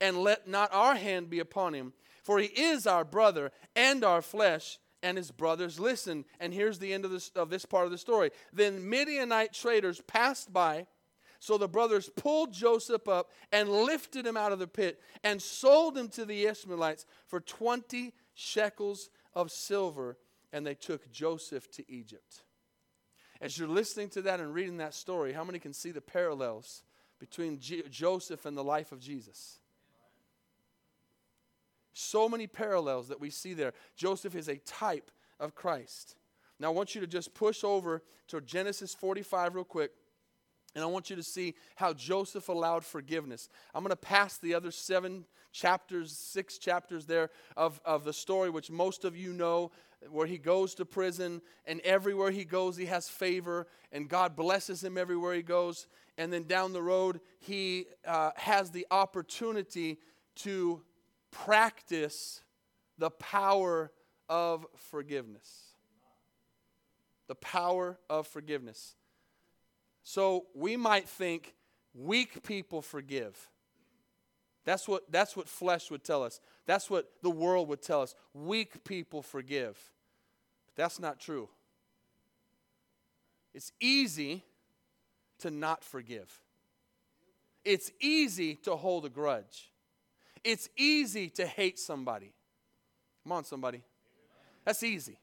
and 0.00 0.18
let 0.18 0.46
not 0.46 0.72
our 0.72 0.94
hand 0.94 1.30
be 1.30 1.38
upon 1.38 1.74
him 1.74 1.94
for 2.24 2.38
he 2.38 2.46
is 2.46 2.86
our 2.86 3.04
brother 3.04 3.52
and 3.76 4.02
our 4.02 4.22
flesh. 4.22 4.78
And 5.02 5.18
his 5.18 5.30
brothers 5.30 5.78
listened. 5.78 6.24
And 6.40 6.54
here's 6.54 6.78
the 6.78 6.94
end 6.94 7.04
of 7.04 7.10
this, 7.10 7.28
of 7.36 7.50
this 7.50 7.66
part 7.66 7.84
of 7.84 7.90
the 7.90 7.98
story. 7.98 8.30
Then 8.54 8.88
Midianite 8.88 9.52
traders 9.52 10.00
passed 10.06 10.50
by. 10.50 10.86
So 11.40 11.58
the 11.58 11.68
brothers 11.68 12.08
pulled 12.16 12.54
Joseph 12.54 13.06
up 13.06 13.30
and 13.52 13.68
lifted 13.68 14.26
him 14.26 14.38
out 14.38 14.50
of 14.50 14.58
the 14.58 14.66
pit 14.66 14.98
and 15.22 15.42
sold 15.42 15.98
him 15.98 16.08
to 16.08 16.24
the 16.24 16.46
Ishmaelites 16.46 17.04
for 17.26 17.38
20 17.38 18.14
shekels 18.32 19.10
of 19.34 19.52
silver. 19.52 20.16
And 20.54 20.66
they 20.66 20.74
took 20.74 21.12
Joseph 21.12 21.70
to 21.72 21.84
Egypt. 21.92 22.42
As 23.42 23.58
you're 23.58 23.68
listening 23.68 24.08
to 24.10 24.22
that 24.22 24.40
and 24.40 24.54
reading 24.54 24.78
that 24.78 24.94
story, 24.94 25.34
how 25.34 25.44
many 25.44 25.58
can 25.58 25.74
see 25.74 25.90
the 25.90 26.00
parallels 26.00 26.82
between 27.18 27.58
G- 27.58 27.82
Joseph 27.90 28.46
and 28.46 28.56
the 28.56 28.64
life 28.64 28.90
of 28.90 29.00
Jesus? 29.00 29.58
So 31.94 32.28
many 32.28 32.46
parallels 32.46 33.08
that 33.08 33.20
we 33.20 33.30
see 33.30 33.54
there. 33.54 33.72
Joseph 33.96 34.34
is 34.34 34.48
a 34.48 34.56
type 34.56 35.10
of 35.40 35.54
Christ. 35.54 36.16
Now, 36.60 36.68
I 36.68 36.70
want 36.74 36.94
you 36.94 37.00
to 37.00 37.06
just 37.06 37.34
push 37.34 37.64
over 37.64 38.02
to 38.28 38.40
Genesis 38.40 38.94
45 38.94 39.54
real 39.54 39.64
quick. 39.64 39.92
And 40.74 40.82
I 40.82 40.86
want 40.88 41.08
you 41.08 41.14
to 41.16 41.22
see 41.22 41.54
how 41.76 41.92
Joseph 41.92 42.48
allowed 42.48 42.84
forgiveness. 42.84 43.48
I'm 43.74 43.82
going 43.82 43.90
to 43.90 43.96
pass 43.96 44.38
the 44.38 44.54
other 44.54 44.72
seven 44.72 45.24
chapters, 45.52 46.10
six 46.10 46.58
chapters 46.58 47.06
there 47.06 47.30
of, 47.56 47.80
of 47.84 48.04
the 48.04 48.12
story, 48.12 48.50
which 48.50 48.72
most 48.72 49.04
of 49.04 49.16
you 49.16 49.32
know, 49.32 49.70
where 50.10 50.26
he 50.26 50.36
goes 50.36 50.74
to 50.74 50.84
prison, 50.84 51.40
and 51.64 51.80
everywhere 51.80 52.32
he 52.32 52.44
goes, 52.44 52.76
he 52.76 52.86
has 52.86 53.08
favor, 53.08 53.68
and 53.92 54.08
God 54.08 54.34
blesses 54.34 54.82
him 54.82 54.98
everywhere 54.98 55.32
he 55.32 55.42
goes. 55.42 55.86
And 56.18 56.32
then 56.32 56.42
down 56.44 56.72
the 56.72 56.82
road, 56.82 57.20
he 57.38 57.86
uh, 58.04 58.32
has 58.36 58.72
the 58.72 58.86
opportunity 58.90 59.98
to 60.36 60.82
practice 61.34 62.42
the 62.96 63.10
power 63.10 63.90
of 64.28 64.66
forgiveness. 64.76 65.74
The 67.26 67.34
power 67.34 67.98
of 68.08 68.26
forgiveness. 68.26 68.94
So 70.04 70.46
we 70.54 70.76
might 70.76 71.08
think 71.08 71.54
weak 71.94 72.42
people 72.42 72.82
forgive. 72.82 73.50
That's 74.64 74.86
what, 74.88 75.10
that's 75.10 75.36
what 75.36 75.48
flesh 75.48 75.90
would 75.90 76.04
tell 76.04 76.22
us. 76.22 76.40
That's 76.66 76.88
what 76.88 77.10
the 77.22 77.30
world 77.30 77.68
would 77.68 77.82
tell 77.82 78.00
us. 78.00 78.14
Weak 78.32 78.84
people 78.84 79.20
forgive. 79.22 79.78
But 80.66 80.76
that's 80.76 81.00
not 81.00 81.18
true. 81.18 81.48
It's 83.52 83.72
easy 83.80 84.44
to 85.40 85.50
not 85.50 85.84
forgive. 85.84 86.40
It's 87.64 87.90
easy 88.00 88.54
to 88.56 88.76
hold 88.76 89.04
a 89.04 89.08
grudge. 89.08 89.70
It's 90.44 90.68
easy 90.76 91.30
to 91.30 91.46
hate 91.46 91.78
somebody. 91.78 92.32
Come 93.24 93.32
on, 93.32 93.44
somebody. 93.44 93.82
That's 94.64 94.82
easy. 94.82 95.18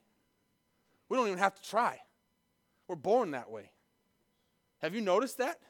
We 1.08 1.16
don't 1.16 1.28
even 1.28 1.38
have 1.38 1.54
to 1.54 1.68
try. 1.68 2.00
We're 2.88 2.96
born 2.96 3.30
that 3.30 3.50
way. 3.50 3.70
Have 4.80 4.94
you 4.94 5.00
noticed 5.00 5.38
that? 5.38 5.60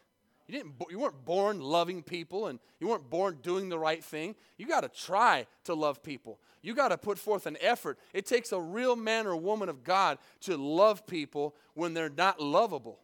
You, 0.47 0.59
didn't, 0.59 0.75
you 0.91 0.99
weren't 0.99 1.25
born 1.25 1.61
loving 1.61 2.03
people 2.03 2.47
and 2.47 2.59
you 2.81 2.89
weren't 2.89 3.09
born 3.09 3.39
doing 3.43 3.69
the 3.69 3.79
right 3.79 4.03
thing. 4.03 4.35
You 4.57 4.67
got 4.67 4.81
to 4.81 4.89
try 4.89 5.47
to 5.65 5.75
love 5.75 6.03
people. 6.03 6.41
You 6.63 6.75
got 6.75 6.89
to 6.89 6.99
put 6.99 7.19
forth 7.19 7.47
an 7.47 7.57
effort. 7.61 7.99
It 8.13 8.27
takes 8.27 8.53
a 8.53 8.61
real 8.61 8.97
man 8.97 9.27
or 9.27 9.37
woman 9.37 9.69
of 9.69 9.85
God 9.85 10.19
to 10.43 10.57
love 10.57 11.07
people 11.07 11.55
when 11.75 11.95
they're 11.95 12.11
not 12.11 12.41
lovable. 12.41 12.99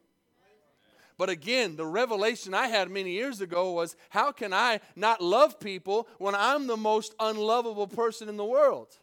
But 1.18 1.28
again, 1.28 1.74
the 1.74 1.84
revelation 1.84 2.54
I 2.54 2.68
had 2.68 2.90
many 2.90 3.10
years 3.10 3.40
ago 3.40 3.72
was 3.72 3.96
how 4.10 4.30
can 4.30 4.52
I 4.52 4.80
not 4.94 5.20
love 5.20 5.58
people 5.58 6.06
when 6.18 6.36
I'm 6.36 6.68
the 6.68 6.76
most 6.76 7.14
unlovable 7.18 7.88
person 7.88 8.28
in 8.28 8.36
the 8.36 8.44
world? 8.44 8.96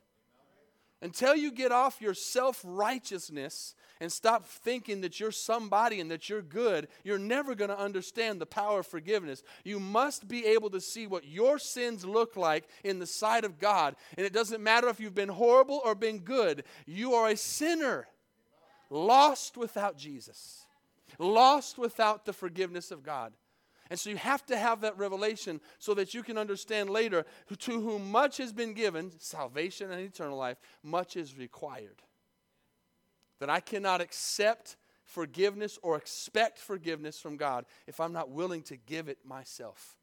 Until 1.01 1.35
you 1.35 1.51
get 1.51 1.73
off 1.73 2.01
your 2.01 2.13
self 2.13 2.61
righteousness 2.63 3.75
and 3.99 4.11
stop 4.11 4.47
thinking 4.47 5.01
that 5.01 5.19
you're 5.19 5.31
somebody 5.31 5.99
and 5.99 6.09
that 6.09 6.29
you're 6.29 6.41
good, 6.41 6.87
you're 7.03 7.19
never 7.19 7.53
going 7.53 7.69
to 7.69 7.79
understand 7.79 8.39
the 8.39 8.45
power 8.45 8.79
of 8.79 8.87
forgiveness. 8.87 9.43
You 9.63 9.79
must 9.79 10.27
be 10.27 10.45
able 10.45 10.69
to 10.71 10.81
see 10.81 11.07
what 11.07 11.27
your 11.27 11.59
sins 11.59 12.05
look 12.05 12.35
like 12.37 12.67
in 12.83 12.99
the 12.99 13.05
sight 13.05 13.43
of 13.43 13.59
God. 13.59 13.95
And 14.17 14.25
it 14.25 14.33
doesn't 14.33 14.63
matter 14.63 14.87
if 14.87 14.99
you've 14.99 15.13
been 15.13 15.29
horrible 15.29 15.81
or 15.83 15.95
been 15.95 16.19
good, 16.19 16.63
you 16.85 17.13
are 17.13 17.29
a 17.29 17.37
sinner, 17.37 18.07
lost 18.89 19.57
without 19.57 19.97
Jesus, 19.97 20.64
lost 21.19 21.77
without 21.77 22.25
the 22.25 22.33
forgiveness 22.33 22.91
of 22.91 23.03
God. 23.03 23.33
And 23.89 23.99
so 23.99 24.09
you 24.09 24.17
have 24.17 24.45
to 24.47 24.57
have 24.57 24.81
that 24.81 24.97
revelation 24.97 25.61
so 25.77 25.93
that 25.93 26.13
you 26.13 26.23
can 26.23 26.37
understand 26.37 26.89
later 26.89 27.25
to 27.59 27.79
whom 27.79 28.11
much 28.11 28.37
has 28.37 28.51
been 28.51 28.73
given, 28.73 29.11
salvation 29.19 29.91
and 29.91 30.01
eternal 30.01 30.37
life, 30.37 30.57
much 30.83 31.15
is 31.15 31.37
required 31.37 32.01
that 33.39 33.49
I 33.49 33.59
cannot 33.59 34.01
accept 34.01 34.75
forgiveness 35.03 35.77
or 35.81 35.97
expect 35.97 36.57
forgiveness 36.57 37.19
from 37.19 37.37
God 37.37 37.65
if 37.85 37.99
I'm 37.99 38.13
not 38.13 38.29
willing 38.29 38.63
to 38.63 38.77
give 38.77 39.07
it 39.07 39.19
myself. 39.25 39.95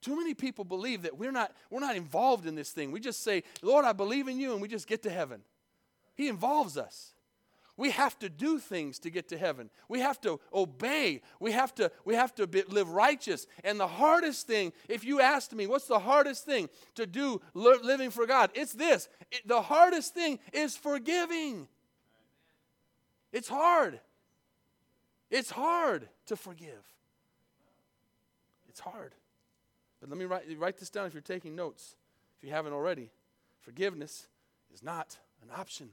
Too 0.00 0.16
many 0.16 0.34
people 0.34 0.64
believe 0.64 1.02
that 1.02 1.16
we're 1.16 1.32
not, 1.32 1.52
we're 1.70 1.80
not 1.80 1.96
involved 1.96 2.46
in 2.46 2.54
this 2.54 2.70
thing. 2.70 2.90
We 2.90 2.98
just 2.98 3.22
say, 3.22 3.44
Lord, 3.62 3.84
I 3.84 3.92
believe 3.92 4.26
in 4.26 4.38
you, 4.38 4.52
and 4.52 4.60
we 4.60 4.68
just 4.68 4.88
get 4.88 5.02
to 5.04 5.10
heaven. 5.10 5.42
He 6.14 6.28
involves 6.28 6.76
us. 6.76 7.12
We 7.76 7.90
have 7.90 8.18
to 8.18 8.28
do 8.28 8.58
things 8.58 8.98
to 9.00 9.10
get 9.10 9.28
to 9.28 9.38
heaven. 9.38 9.70
We 9.88 10.00
have 10.00 10.20
to 10.22 10.40
obey. 10.52 11.22
We 11.40 11.52
have 11.52 11.74
to, 11.76 11.90
we 12.04 12.14
have 12.14 12.34
to 12.34 12.46
be, 12.46 12.62
live 12.68 12.90
righteous. 12.90 13.46
And 13.64 13.80
the 13.80 13.86
hardest 13.86 14.46
thing, 14.46 14.72
if 14.88 15.04
you 15.04 15.20
asked 15.20 15.54
me, 15.54 15.66
what's 15.66 15.86
the 15.86 15.98
hardest 15.98 16.44
thing 16.44 16.68
to 16.96 17.06
do 17.06 17.40
living 17.54 18.10
for 18.10 18.26
God? 18.26 18.50
It's 18.54 18.74
this. 18.74 19.08
It, 19.30 19.48
the 19.48 19.62
hardest 19.62 20.12
thing 20.12 20.38
is 20.52 20.76
forgiving. 20.76 21.66
It's 23.32 23.48
hard. 23.48 24.00
It's 25.30 25.50
hard 25.50 26.08
to 26.26 26.36
forgive. 26.36 26.84
It's 28.68 28.80
hard. 28.80 29.14
But 30.00 30.10
let 30.10 30.18
me 30.18 30.26
write, 30.26 30.44
write 30.58 30.76
this 30.76 30.90
down 30.90 31.06
if 31.06 31.14
you're 31.14 31.22
taking 31.22 31.56
notes, 31.56 31.96
if 32.36 32.44
you 32.46 32.52
haven't 32.52 32.74
already. 32.74 33.10
Forgiveness 33.60 34.26
is 34.74 34.82
not 34.82 35.16
an 35.42 35.48
option. 35.56 35.88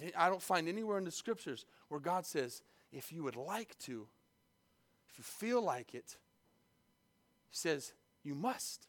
I, 0.00 0.26
I 0.26 0.28
don't 0.28 0.42
find 0.42 0.68
anywhere 0.68 0.98
in 0.98 1.04
the 1.04 1.10
scriptures 1.10 1.64
where 1.88 2.00
God 2.00 2.26
says, 2.26 2.62
if 2.92 3.12
you 3.12 3.22
would 3.22 3.36
like 3.36 3.78
to, 3.80 4.06
if 5.10 5.18
you 5.18 5.24
feel 5.24 5.62
like 5.62 5.94
it, 5.94 6.16
He 7.48 7.56
says, 7.56 7.92
you 8.22 8.34
must. 8.34 8.86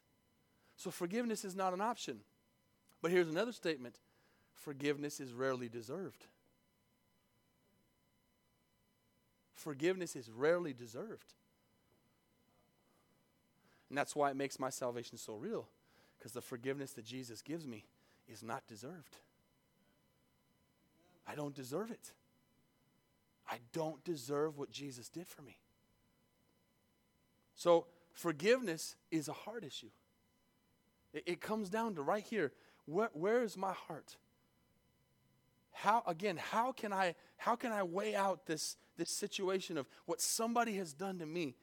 So 0.76 0.90
forgiveness 0.90 1.44
is 1.44 1.56
not 1.56 1.72
an 1.72 1.80
option. 1.80 2.20
But 3.00 3.10
here's 3.10 3.28
another 3.28 3.52
statement 3.52 3.98
forgiveness 4.54 5.20
is 5.20 5.32
rarely 5.32 5.68
deserved. 5.68 6.26
Forgiveness 9.54 10.14
is 10.14 10.30
rarely 10.30 10.72
deserved. 10.72 11.34
And 13.88 13.96
that's 13.96 14.14
why 14.14 14.30
it 14.30 14.36
makes 14.36 14.60
my 14.60 14.70
salvation 14.70 15.16
so 15.16 15.34
real, 15.34 15.66
because 16.18 16.32
the 16.32 16.42
forgiveness 16.42 16.92
that 16.92 17.04
Jesus 17.04 17.42
gives 17.42 17.66
me 17.66 17.84
is 18.28 18.42
not 18.42 18.66
deserved. 18.66 19.16
I 21.28 21.34
don't 21.34 21.54
deserve 21.54 21.90
it. 21.90 22.12
I 23.48 23.58
don't 23.72 24.02
deserve 24.04 24.58
what 24.58 24.70
Jesus 24.70 25.08
did 25.08 25.26
for 25.26 25.42
me. 25.42 25.58
So, 27.54 27.86
forgiveness 28.12 28.96
is 29.10 29.28
a 29.28 29.32
heart 29.32 29.64
issue. 29.64 29.90
It, 31.12 31.24
it 31.26 31.40
comes 31.40 31.68
down 31.70 31.94
to 31.96 32.02
right 32.02 32.24
here 32.24 32.52
where, 32.86 33.10
where 33.12 33.42
is 33.42 33.56
my 33.56 33.72
heart? 33.72 34.16
how 35.78 36.02
again 36.08 36.36
how 36.36 36.72
can 36.72 36.92
i 36.92 37.14
how 37.36 37.54
can 37.54 37.70
i 37.70 37.84
weigh 37.84 38.14
out 38.14 38.46
this 38.46 38.76
this 38.96 39.10
situation 39.10 39.78
of 39.78 39.86
what 40.06 40.20
somebody 40.20 40.74
has 40.74 40.92
done 40.92 41.20
to 41.20 41.26
me 41.26 41.54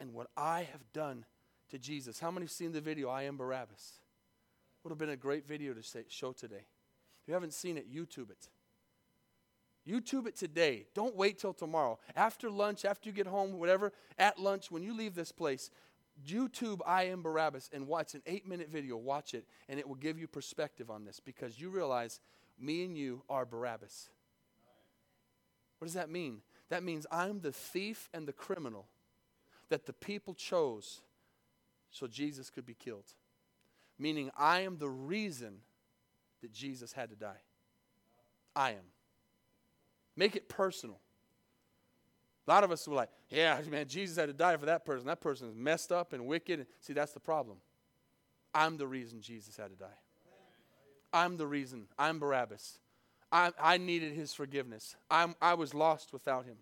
and 0.00 0.12
what 0.12 0.26
i 0.36 0.66
have 0.72 0.82
done 0.92 1.24
to 1.70 1.78
jesus 1.78 2.18
how 2.18 2.30
many 2.30 2.44
have 2.44 2.50
seen 2.50 2.72
the 2.72 2.80
video 2.80 3.08
i 3.08 3.22
am 3.22 3.36
barabbas 3.36 4.00
would 4.82 4.90
have 4.90 4.98
been 4.98 5.10
a 5.10 5.16
great 5.16 5.46
video 5.46 5.72
to 5.72 5.82
say, 5.82 6.02
show 6.08 6.32
today 6.32 6.64
if 7.22 7.28
you 7.28 7.34
haven't 7.34 7.52
seen 7.52 7.76
it 7.76 7.86
youtube 7.88 8.30
it 8.30 8.48
youtube 9.88 10.26
it 10.26 10.36
today 10.36 10.86
don't 10.94 11.16
wait 11.16 11.38
till 11.38 11.52
tomorrow 11.52 11.98
after 12.14 12.50
lunch 12.50 12.84
after 12.84 13.08
you 13.08 13.14
get 13.14 13.26
home 13.26 13.58
whatever 13.58 13.92
at 14.18 14.38
lunch 14.38 14.70
when 14.70 14.82
you 14.82 14.96
leave 14.96 15.14
this 15.14 15.32
place 15.32 15.70
youtube 16.26 16.80
i 16.86 17.04
am 17.04 17.22
barabbas 17.22 17.68
and 17.72 17.86
watch 17.86 18.14
an 18.14 18.22
eight 18.26 18.46
minute 18.46 18.68
video 18.70 18.96
watch 18.96 19.34
it 19.34 19.44
and 19.68 19.80
it 19.80 19.88
will 19.88 19.96
give 19.96 20.18
you 20.18 20.28
perspective 20.28 20.90
on 20.90 21.04
this 21.04 21.18
because 21.18 21.60
you 21.60 21.68
realize 21.68 22.20
me 22.62 22.84
and 22.84 22.96
you 22.96 23.22
are 23.28 23.44
Barabbas. 23.44 24.08
What 25.78 25.86
does 25.86 25.94
that 25.94 26.10
mean? 26.10 26.42
That 26.70 26.82
means 26.82 27.06
I'm 27.10 27.40
the 27.40 27.52
thief 27.52 28.08
and 28.14 28.26
the 28.26 28.32
criminal 28.32 28.86
that 29.68 29.86
the 29.86 29.92
people 29.92 30.34
chose 30.34 31.00
so 31.90 32.06
Jesus 32.06 32.50
could 32.50 32.64
be 32.64 32.74
killed. 32.74 33.14
Meaning, 33.98 34.30
I 34.38 34.60
am 34.60 34.78
the 34.78 34.88
reason 34.88 35.58
that 36.40 36.52
Jesus 36.52 36.92
had 36.92 37.10
to 37.10 37.16
die. 37.16 37.40
I 38.54 38.70
am. 38.70 38.91
Make 40.16 40.36
it 40.36 40.48
personal. 40.48 40.98
A 42.46 42.50
lot 42.50 42.64
of 42.64 42.70
us 42.70 42.86
were 42.88 42.94
like, 42.94 43.10
yeah, 43.30 43.58
man, 43.70 43.86
Jesus 43.86 44.16
had 44.16 44.26
to 44.26 44.32
die 44.32 44.56
for 44.56 44.66
that 44.66 44.84
person. 44.84 45.06
That 45.06 45.20
person 45.20 45.48
is 45.48 45.54
messed 45.54 45.92
up 45.92 46.12
and 46.12 46.26
wicked. 46.26 46.66
See, 46.80 46.92
that's 46.92 47.12
the 47.12 47.20
problem. 47.20 47.58
I'm 48.54 48.76
the 48.76 48.86
reason 48.86 49.20
Jesus 49.20 49.56
had 49.56 49.70
to 49.70 49.76
die. 49.76 49.98
I'm 51.12 51.36
the 51.36 51.46
reason. 51.46 51.86
I'm 51.98 52.18
Barabbas. 52.18 52.78
I, 53.30 53.52
I 53.60 53.78
needed 53.78 54.12
his 54.12 54.34
forgiveness. 54.34 54.96
I'm, 55.10 55.34
I 55.40 55.54
was 55.54 55.72
lost 55.72 56.12
without 56.12 56.44
him. 56.44 56.56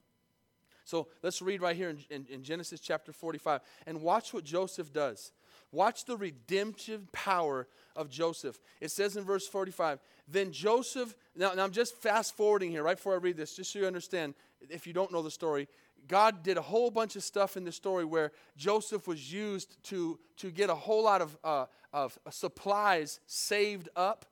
So 0.84 1.08
let's 1.22 1.40
read 1.40 1.60
right 1.60 1.76
here 1.76 1.90
in, 1.90 1.98
in, 2.10 2.26
in, 2.28 2.42
Genesis 2.42 2.80
chapter 2.80 3.12
45 3.12 3.60
and 3.86 4.02
watch 4.02 4.34
what 4.34 4.44
Joseph 4.44 4.92
does. 4.92 5.32
Watch 5.72 6.04
the 6.04 6.16
redemptive 6.16 7.10
power 7.12 7.68
of 7.94 8.10
Joseph. 8.10 8.58
It 8.80 8.90
says 8.90 9.16
in 9.16 9.24
verse 9.24 9.46
45, 9.46 10.00
then 10.26 10.52
Joseph, 10.52 11.14
now, 11.36 11.52
now 11.52 11.64
I'm 11.64 11.70
just 11.70 11.96
fast 11.96 12.36
forwarding 12.36 12.70
here 12.70 12.82
right 12.82 12.96
before 12.96 13.14
I 13.14 13.18
read 13.18 13.36
this, 13.36 13.54
just 13.54 13.72
so 13.72 13.78
you 13.78 13.86
understand, 13.86 14.34
if 14.68 14.86
you 14.86 14.92
don't 14.92 15.12
know 15.12 15.22
the 15.22 15.30
story, 15.30 15.68
God 16.08 16.42
did 16.42 16.56
a 16.56 16.62
whole 16.62 16.90
bunch 16.90 17.16
of 17.16 17.22
stuff 17.22 17.56
in 17.56 17.64
the 17.64 17.72
story 17.72 18.04
where 18.04 18.32
Joseph 18.56 19.06
was 19.06 19.32
used 19.32 19.82
to, 19.84 20.18
to 20.38 20.50
get 20.50 20.70
a 20.70 20.74
whole 20.74 21.04
lot 21.04 21.22
of, 21.22 21.36
uh, 21.44 21.66
of 21.92 22.18
supplies 22.30 23.20
saved 23.26 23.88
up 23.94 24.26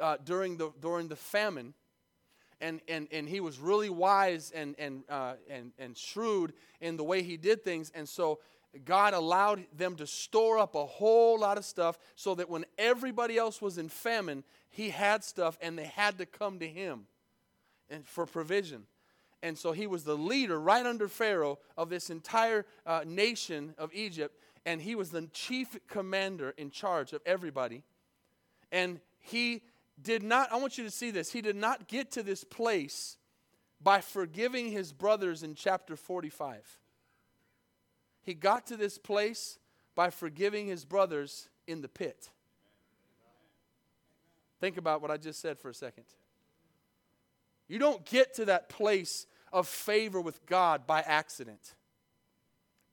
uh, 0.00 0.16
during, 0.24 0.56
the, 0.56 0.70
during 0.80 1.08
the 1.08 1.16
famine. 1.16 1.74
And, 2.60 2.80
and, 2.88 3.08
and 3.10 3.28
he 3.28 3.40
was 3.40 3.58
really 3.58 3.90
wise 3.90 4.52
and, 4.54 4.74
and, 4.78 5.04
uh, 5.08 5.34
and, 5.50 5.72
and 5.78 5.96
shrewd 5.96 6.52
in 6.80 6.96
the 6.96 7.04
way 7.04 7.22
he 7.22 7.36
did 7.36 7.64
things. 7.64 7.90
And 7.94 8.08
so 8.08 8.38
God 8.84 9.14
allowed 9.14 9.64
them 9.76 9.96
to 9.96 10.06
store 10.06 10.58
up 10.58 10.74
a 10.74 10.84
whole 10.84 11.38
lot 11.38 11.58
of 11.58 11.64
stuff 11.64 11.98
so 12.16 12.34
that 12.34 12.50
when 12.50 12.64
everybody 12.76 13.36
else 13.36 13.62
was 13.62 13.78
in 13.78 13.88
famine, 13.88 14.42
he 14.70 14.90
had 14.90 15.22
stuff 15.22 15.56
and 15.60 15.78
they 15.78 15.84
had 15.84 16.18
to 16.18 16.26
come 16.26 16.58
to 16.58 16.66
him 16.66 17.06
and 17.88 18.06
for 18.06 18.26
provision. 18.26 18.84
And 19.42 19.56
so 19.58 19.72
he 19.72 19.86
was 19.86 20.04
the 20.04 20.16
leader 20.16 20.58
right 20.58 20.84
under 20.84 21.06
Pharaoh 21.06 21.58
of 21.76 21.90
this 21.90 22.10
entire 22.10 22.64
uh, 22.86 23.02
nation 23.06 23.74
of 23.78 23.92
Egypt. 23.92 24.38
And 24.66 24.80
he 24.80 24.94
was 24.94 25.10
the 25.10 25.28
chief 25.32 25.76
commander 25.86 26.54
in 26.56 26.70
charge 26.70 27.12
of 27.12 27.20
everybody. 27.26 27.82
And 28.72 29.00
he 29.20 29.62
did 30.02 30.22
not, 30.22 30.50
I 30.50 30.56
want 30.56 30.78
you 30.78 30.84
to 30.84 30.90
see 30.90 31.10
this, 31.10 31.32
he 31.32 31.42
did 31.42 31.56
not 31.56 31.88
get 31.88 32.10
to 32.12 32.22
this 32.22 32.42
place 32.42 33.18
by 33.80 34.00
forgiving 34.00 34.70
his 34.70 34.92
brothers 34.92 35.42
in 35.42 35.54
chapter 35.54 35.94
45. 35.94 36.78
He 38.24 38.34
got 38.34 38.66
to 38.68 38.76
this 38.76 38.98
place 38.98 39.58
by 39.94 40.10
forgiving 40.10 40.66
his 40.66 40.84
brothers 40.84 41.48
in 41.66 41.82
the 41.82 41.88
pit. 41.88 42.30
Think 44.60 44.76
about 44.76 45.02
what 45.02 45.10
I 45.10 45.16
just 45.16 45.40
said 45.40 45.58
for 45.58 45.68
a 45.68 45.74
second. 45.74 46.04
You 47.68 47.78
don't 47.78 48.04
get 48.04 48.34
to 48.34 48.46
that 48.46 48.68
place 48.68 49.26
of 49.52 49.68
favor 49.68 50.20
with 50.20 50.44
God 50.46 50.86
by 50.86 51.00
accident. 51.00 51.74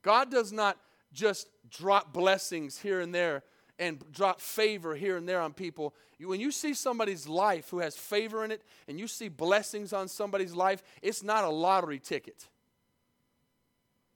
God 0.02 0.30
does 0.30 0.52
not 0.52 0.78
just 1.12 1.48
drop 1.70 2.12
blessings 2.12 2.78
here 2.78 3.00
and 3.00 3.14
there 3.14 3.42
and 3.78 4.02
drop 4.12 4.40
favor 4.40 4.94
here 4.94 5.16
and 5.16 5.28
there 5.28 5.40
on 5.40 5.52
people. 5.52 5.94
When 6.20 6.40
you 6.40 6.52
see 6.52 6.74
somebody's 6.74 7.26
life 7.26 7.70
who 7.70 7.80
has 7.80 7.96
favor 7.96 8.44
in 8.44 8.50
it 8.50 8.62
and 8.86 8.98
you 8.98 9.08
see 9.08 9.28
blessings 9.28 9.92
on 9.92 10.08
somebody's 10.08 10.54
life, 10.54 10.82
it's 11.00 11.22
not 11.22 11.44
a 11.44 11.48
lottery 11.48 11.98
ticket. 11.98 12.48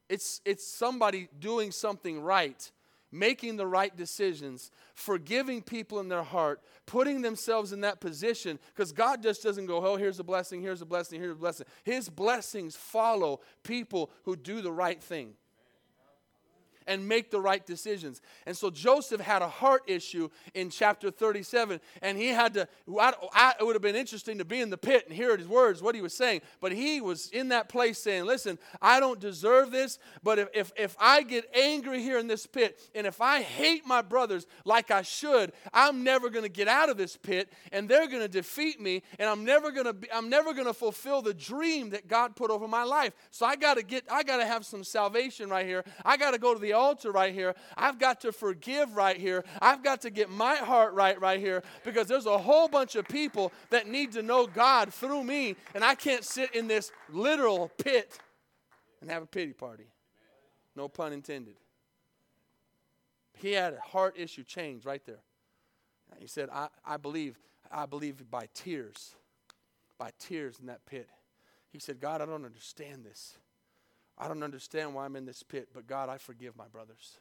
It's, 0.09 0.41
it's 0.45 0.67
somebody 0.67 1.29
doing 1.39 1.71
something 1.71 2.21
right, 2.21 2.71
making 3.11 3.57
the 3.57 3.67
right 3.67 3.97
decisions, 3.97 4.71
forgiving 4.95 5.63
people 5.63 6.01
in 6.01 6.09
their 6.09 6.23
heart, 6.23 6.61
putting 6.87 7.23
themselves 7.23 7.73
in 7.73 7.81
that 7.81 8.01
position. 8.01 8.59
Because 8.75 8.93
God 8.93 9.23
just 9.23 9.43
doesn't 9.43 9.67
go, 9.67 9.85
oh, 9.85 9.97
here's 9.97 10.21
a 10.21 10.25
blessing, 10.25 10.61
here's 10.61 10.83
a 10.83 10.87
blessing, 10.87 11.21
here's 11.21 11.37
a 11.37 11.41
blessing. 11.41 11.67
His 11.83 12.09
blessings 12.09 12.77
follow 12.77 13.41
people 13.63 14.11
who 14.25 14.37
do 14.37 14.61
the 14.61 14.73
right 14.73 15.03
thing 15.03 15.35
and 16.87 17.09
make 17.09 17.31
the 17.31 17.41
right 17.41 17.65
decisions. 17.65 18.21
And 18.47 18.57
so 18.57 18.71
Joseph 18.71 19.21
had 19.21 19.43
a 19.43 19.49
heart 19.49 19.83
issue 19.87 20.29
in 20.55 20.71
chapter 20.71 21.11
37, 21.11 21.81
and 22.03 22.19
he 22.19 22.29
had 22.29 22.55
to, 22.55 22.69
I, 22.99 23.13
I, 23.33 23.55
it 23.61 23.65
would 23.65 23.75
have 23.75 23.83
been 23.83 23.97
interesting 23.97 24.39
to 24.39 24.45
be 24.45 24.61
in 24.61 24.71
the 24.71 24.79
pit 24.79 25.05
and 25.07 25.15
hear 25.15 25.37
his 25.37 25.49
words, 25.49 25.83
what 25.83 25.95
he 25.95 26.01
was 26.01 26.15
saying, 26.15 26.43
but 26.61 26.73
he 26.73 27.01
was 27.01 27.29
in 27.31 27.49
that 27.49 27.69
place 27.69 27.99
saying, 27.99 28.25
Listen, 28.25 28.59
I 28.81 29.01
don't 29.01 29.21
deserve 29.21 29.71
this, 29.71 29.99
but 30.23 30.39
if, 30.39 30.49
if, 30.55 30.73
if 30.77 30.97
I 30.99 31.23
get 31.23 31.49
angry 31.55 32.03
here 32.03 32.19
in 32.19 32.27
this 32.27 32.47
pit, 32.47 32.81
and 32.95 33.07
if 33.07 33.21
I 33.21 33.43
hate 33.43 33.87
my 33.87 34.03
brothers 34.03 34.47
like 34.65 34.91
I 34.91 35.03
should, 35.03 35.53
I'm 35.73 36.05
never 36.05 36.31
going 36.31 36.45
to 36.45 36.49
get 36.49 36.69
out 36.69 36.89
of 36.89 36.97
this 36.97 37.17
pit, 37.17 37.53
and 37.73 37.89
they're 37.89 38.09
going 38.09 38.23
to 38.23 38.29
defeat 38.29 38.81
me, 38.81 39.03
and 39.19 39.29
I'm 39.29 39.45
never 39.45 39.71
going 39.71 39.87
to 39.87 39.97
I'm 40.15 40.29
never 40.29 40.53
going 40.53 40.67
to 40.67 40.75
fulfill 40.75 41.23
the 41.23 41.35
dream 41.35 41.91
that 41.91 42.09
God 42.09 42.37
put 42.37 42.51
over 42.51 42.69
my 42.69 42.85
life. 42.85 43.13
So 43.31 43.47
I 43.47 43.57
got 43.57 43.75
to 43.75 43.83
get, 43.83 44.05
I 44.11 44.23
got 44.23 44.39
to 44.39 44.47
have 44.47 44.65
some 44.65 44.85
salvation 44.85 45.49
right 45.49 45.67
here. 45.67 45.85
I 46.05 46.17
got 46.17 46.33
to 46.33 46.39
go 46.39 46.55
to 46.55 46.61
the 46.61 46.73
altar 46.77 47.11
right 47.11 47.35
here. 47.35 47.55
I've 47.77 47.99
got 47.99 48.21
to 48.21 48.33
forgive 48.33 48.97
right 48.97 49.17
here. 49.17 49.45
I've 49.61 49.83
got 49.83 50.03
to 50.03 50.11
get 50.11 50.31
my 50.31 50.57
heart 50.57 50.95
right 50.95 51.21
right 51.21 51.41
here 51.41 51.63
because 51.85 52.07
there's 52.07 52.27
a 52.27 52.39
whole 52.39 52.69
bunch 52.69 52.95
of 52.95 53.09
people 53.09 53.53
that 53.71 53.89
need 53.89 54.13
to 54.13 54.23
know 54.23 54.47
God 54.47 54.93
through 54.93 55.25
me, 55.25 55.57
and 55.75 55.83
I 55.83 55.95
can't 55.95 56.25
sit 56.25 56.55
in 56.55 56.69
this 56.69 56.93
literal 57.11 57.71
pit 57.79 58.19
and 59.01 59.11
have 59.11 59.23
a 59.23 59.27
pity 59.27 59.53
party. 59.53 59.87
No 60.75 60.89
pun 60.89 61.13
intended. 61.13 61.57
He 63.35 63.53
had 63.53 63.75
a 63.75 63.81
heart 63.81 64.15
issue 64.19 64.45
change 64.45 64.85
right 64.85 65.05
there. 65.05 65.21
He 66.19 66.27
said, 66.27 66.49
I, 66.51 66.69
I 66.85 66.97
believe, 66.97 67.39
I 67.71 67.87
believe 67.87 68.31
by 68.31 68.49
tears, 68.55 69.15
by 69.99 70.11
tears 70.19 70.59
in 70.61 70.67
that 70.67 70.85
pit. 70.87 71.09
He 71.71 71.79
said, 71.79 72.01
God, 72.01 72.23
I 72.23 72.27
don't 72.27 72.45
understand 72.45 73.05
this. 73.05 73.37
I 74.19 74.29
don't 74.29 74.43
understand 74.43 74.95
why 74.95 75.05
I'm 75.05 75.17
in 75.17 75.27
this 75.27 75.43
pit, 75.43 75.69
but 75.75 75.87
God, 75.87 76.09
I 76.09 76.19
forgive 76.19 76.57
my 76.57 76.69
brothers. 76.69 77.19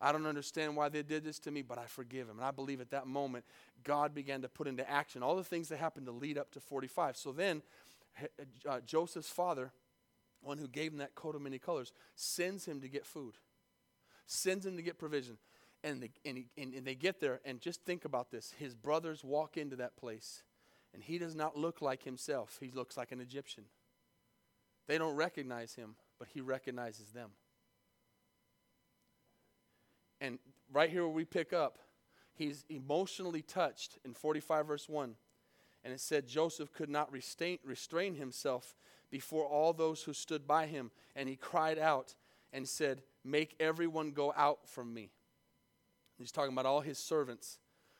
I 0.00 0.12
don't 0.12 0.26
understand 0.26 0.76
why 0.76 0.88
they 0.88 1.02
did 1.02 1.24
this 1.24 1.38
to 1.40 1.50
me, 1.50 1.62
but 1.62 1.76
I 1.76 1.86
forgive 1.86 2.28
them. 2.28 2.38
And 2.38 2.46
I 2.46 2.52
believe 2.52 2.80
at 2.80 2.90
that 2.90 3.06
moment, 3.06 3.44
God 3.82 4.14
began 4.14 4.42
to 4.42 4.48
put 4.48 4.68
into 4.68 4.88
action 4.88 5.22
all 5.22 5.36
the 5.36 5.44
things 5.44 5.68
that 5.68 5.78
happened 5.78 6.06
to 6.06 6.12
lead 6.12 6.38
up 6.38 6.52
to 6.52 6.60
45. 6.60 7.16
So 7.16 7.32
then, 7.32 7.62
uh, 8.66 8.80
Joseph's 8.86 9.28
father, 9.28 9.72
one 10.40 10.58
who 10.58 10.68
gave 10.68 10.92
him 10.92 10.98
that 10.98 11.14
coat 11.16 11.34
of 11.34 11.42
many 11.42 11.58
colors, 11.58 11.92
sends 12.14 12.64
him 12.64 12.80
to 12.80 12.88
get 12.88 13.04
food, 13.04 13.34
sends 14.26 14.64
him 14.64 14.76
to 14.76 14.82
get 14.82 14.98
provision. 14.98 15.36
And 15.84 16.02
they, 16.02 16.10
and, 16.24 16.38
he, 16.38 16.46
and, 16.56 16.74
and 16.74 16.84
they 16.84 16.94
get 16.94 17.20
there, 17.20 17.40
and 17.44 17.60
just 17.60 17.84
think 17.84 18.04
about 18.04 18.30
this. 18.30 18.52
His 18.58 18.74
brothers 18.74 19.22
walk 19.22 19.56
into 19.56 19.76
that 19.76 19.96
place, 19.96 20.42
and 20.92 21.02
he 21.02 21.18
does 21.18 21.34
not 21.34 21.56
look 21.56 21.80
like 21.82 22.02
himself, 22.04 22.58
he 22.60 22.70
looks 22.70 22.96
like 22.96 23.12
an 23.12 23.20
Egyptian. 23.20 23.64
They 24.88 24.96
don't 24.96 25.14
recognize 25.14 25.74
him, 25.74 25.94
but 26.18 26.28
he 26.32 26.40
recognizes 26.40 27.12
them. 27.12 27.30
And 30.20 30.38
right 30.72 30.90
here 30.90 31.04
where 31.04 31.14
we 31.14 31.26
pick 31.26 31.52
up, 31.52 31.78
he's 32.34 32.64
emotionally 32.68 33.42
touched 33.42 33.98
in 34.04 34.14
45 34.14 34.66
verse 34.66 34.88
1. 34.88 35.14
And 35.84 35.92
it 35.92 36.00
said 36.00 36.26
Joseph 36.26 36.72
could 36.72 36.88
not 36.88 37.12
restrain, 37.12 37.58
restrain 37.64 38.14
himself 38.16 38.74
before 39.10 39.46
all 39.46 39.72
those 39.72 40.02
who 40.02 40.12
stood 40.12 40.46
by 40.46 40.66
him. 40.66 40.90
And 41.14 41.28
he 41.28 41.36
cried 41.36 41.78
out 41.78 42.14
and 42.52 42.66
said, 42.66 43.02
Make 43.22 43.54
everyone 43.60 44.10
go 44.10 44.32
out 44.36 44.66
from 44.66 44.92
me. 44.92 45.10
He's 46.16 46.32
talking 46.32 46.52
about 46.52 46.66
all 46.66 46.80
his 46.80 46.98
servants. 46.98 47.58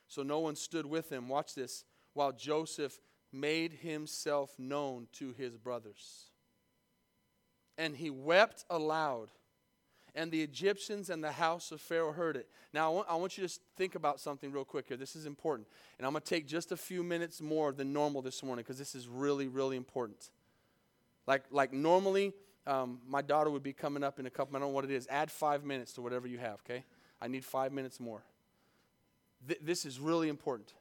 So 0.09 0.22
no 0.22 0.40
one 0.40 0.57
stood 0.57 0.87
with 0.87 1.12
him. 1.12 1.29
Watch 1.29 1.55
this. 1.55 1.85
While 2.14 2.33
Joseph 2.33 2.98
made 3.31 3.74
himself 3.74 4.59
known 4.59 5.07
to 5.12 5.33
his 5.33 5.57
brothers 5.57 6.28
and 7.79 7.97
he 7.97 8.11
wept 8.11 8.64
aloud. 8.69 9.29
And 10.14 10.33
the 10.33 10.43
Egyptians 10.43 11.11
and 11.11 11.23
the 11.23 11.33
house 11.33 11.71
of 11.71 11.81
Pharaoh 11.81 12.12
heard 12.12 12.37
it. 12.37 12.49
Now, 12.75 12.91
I 12.91 12.95
want, 12.95 13.07
I 13.09 13.14
want 13.14 13.38
you 13.38 13.47
to 13.47 13.59
think 13.77 13.95
about 13.95 14.19
something 14.19 14.51
real 14.51 14.64
quick 14.64 14.88
here. 14.88 14.97
This 14.97 15.14
is 15.14 15.27
important. 15.27 15.69
And 15.97 16.07
I'm 16.07 16.12
going 16.12 16.23
to 16.23 16.29
take 16.29 16.49
just 16.49 16.73
a 16.73 16.77
few 16.77 17.05
minutes 17.05 17.41
more 17.41 17.73
than 17.73 17.93
normal 17.93 18.21
this 18.21 18.43
morning 18.43 18.64
because 18.64 18.79
this 18.79 18.97
is 18.97 19.07
really, 19.07 19.47
really 19.47 19.77
important. 19.77 20.31
Like, 21.27 21.45
like 21.51 21.73
normally, 21.73 22.33
um, 22.67 22.99
my 23.07 23.23
daughter 23.23 23.49
would 23.49 23.62
be 23.62 23.73
coming 23.73 24.03
up 24.03 24.19
in 24.19 24.27
a 24.27 24.31
couple, 24.31 24.57
I 24.57 24.61
don't 24.61 24.71
know 24.71 24.75
what 24.75 24.85
it 24.85 24.91
is. 24.91 25.07
Add 25.09 25.31
five 25.31 25.64
minutes 25.64 25.93
to 25.93 26.03
whatever 26.03 26.27
you 26.27 26.38
have, 26.38 26.61
okay? 26.69 26.85
I 27.21 27.29
need 27.29 27.45
five 27.45 27.73
minutes 27.73 28.01
more. 28.01 28.23
Th- 29.47 29.61
this 29.62 29.87
is 29.87 30.01
really 30.01 30.29
important 30.29 30.75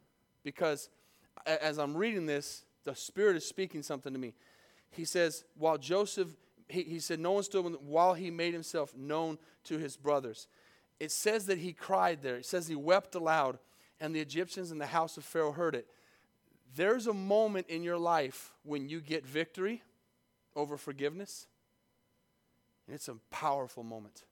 because 0.43 0.89
as 1.45 1.77
I'm 1.77 1.95
reading 1.95 2.25
this, 2.25 2.63
the 2.85 2.95
Spirit 2.95 3.35
is 3.35 3.45
speaking 3.45 3.83
something 3.83 4.13
to 4.13 4.19
me. 4.19 4.33
He 4.89 5.05
says, 5.05 5.43
while 5.57 5.77
Joseph 5.77 6.29
he, 6.67 6.83
he 6.83 6.99
said, 6.99 7.19
No 7.19 7.31
one 7.31 7.43
stood 7.43 7.65
while 7.85 8.13
he 8.13 8.29
made 8.29 8.53
himself 8.53 8.95
known 8.95 9.37
to 9.65 9.77
his 9.77 9.95
brothers. 9.97 10.47
It 10.99 11.11
says 11.11 11.45
that 11.45 11.59
he 11.59 11.73
cried 11.73 12.21
there. 12.21 12.37
It 12.37 12.45
says 12.45 12.67
he 12.67 12.75
wept 12.75 13.15
aloud, 13.15 13.59
and 13.99 14.15
the 14.15 14.19
Egyptians 14.19 14.71
in 14.71 14.77
the 14.77 14.87
house 14.87 15.17
of 15.17 15.23
Pharaoh 15.23 15.51
heard 15.51 15.75
it. 15.75 15.87
There's 16.75 17.07
a 17.07 17.13
moment 17.13 17.67
in 17.69 17.83
your 17.83 17.97
life 17.97 18.51
when 18.63 18.89
you 18.89 18.99
get 18.99 19.25
victory 19.25 19.83
over 20.55 20.77
forgiveness, 20.77 21.47
and 22.85 22.95
it's 22.95 23.07
a 23.07 23.15
powerful 23.31 23.83
moment 23.83 24.23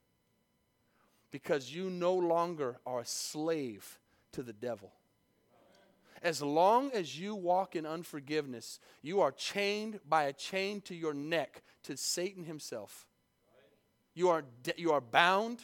because 1.32 1.74
you 1.74 1.90
no 1.90 2.14
longer 2.14 2.78
are 2.86 3.02
a 3.02 3.06
slave 3.06 4.00
to 4.32 4.42
the 4.42 4.54
devil. 4.54 4.92
As 6.22 6.42
long 6.42 6.92
as 6.92 7.20
you 7.20 7.36
walk 7.36 7.76
in 7.76 7.86
unforgiveness, 7.86 8.80
you 9.02 9.22
are 9.22 9.32
chained 9.32 10.00
by 10.08 10.24
a 10.24 10.34
chain 10.34 10.82
to 10.82 10.96
your 10.96 11.14
neck 11.14 11.62
to 11.86 11.98
Satan 11.98 12.44
himself. 12.44 13.08
You 14.14 14.30
are, 14.30 14.44
you 14.78 14.92
are 14.92 15.02
bound. 15.02 15.62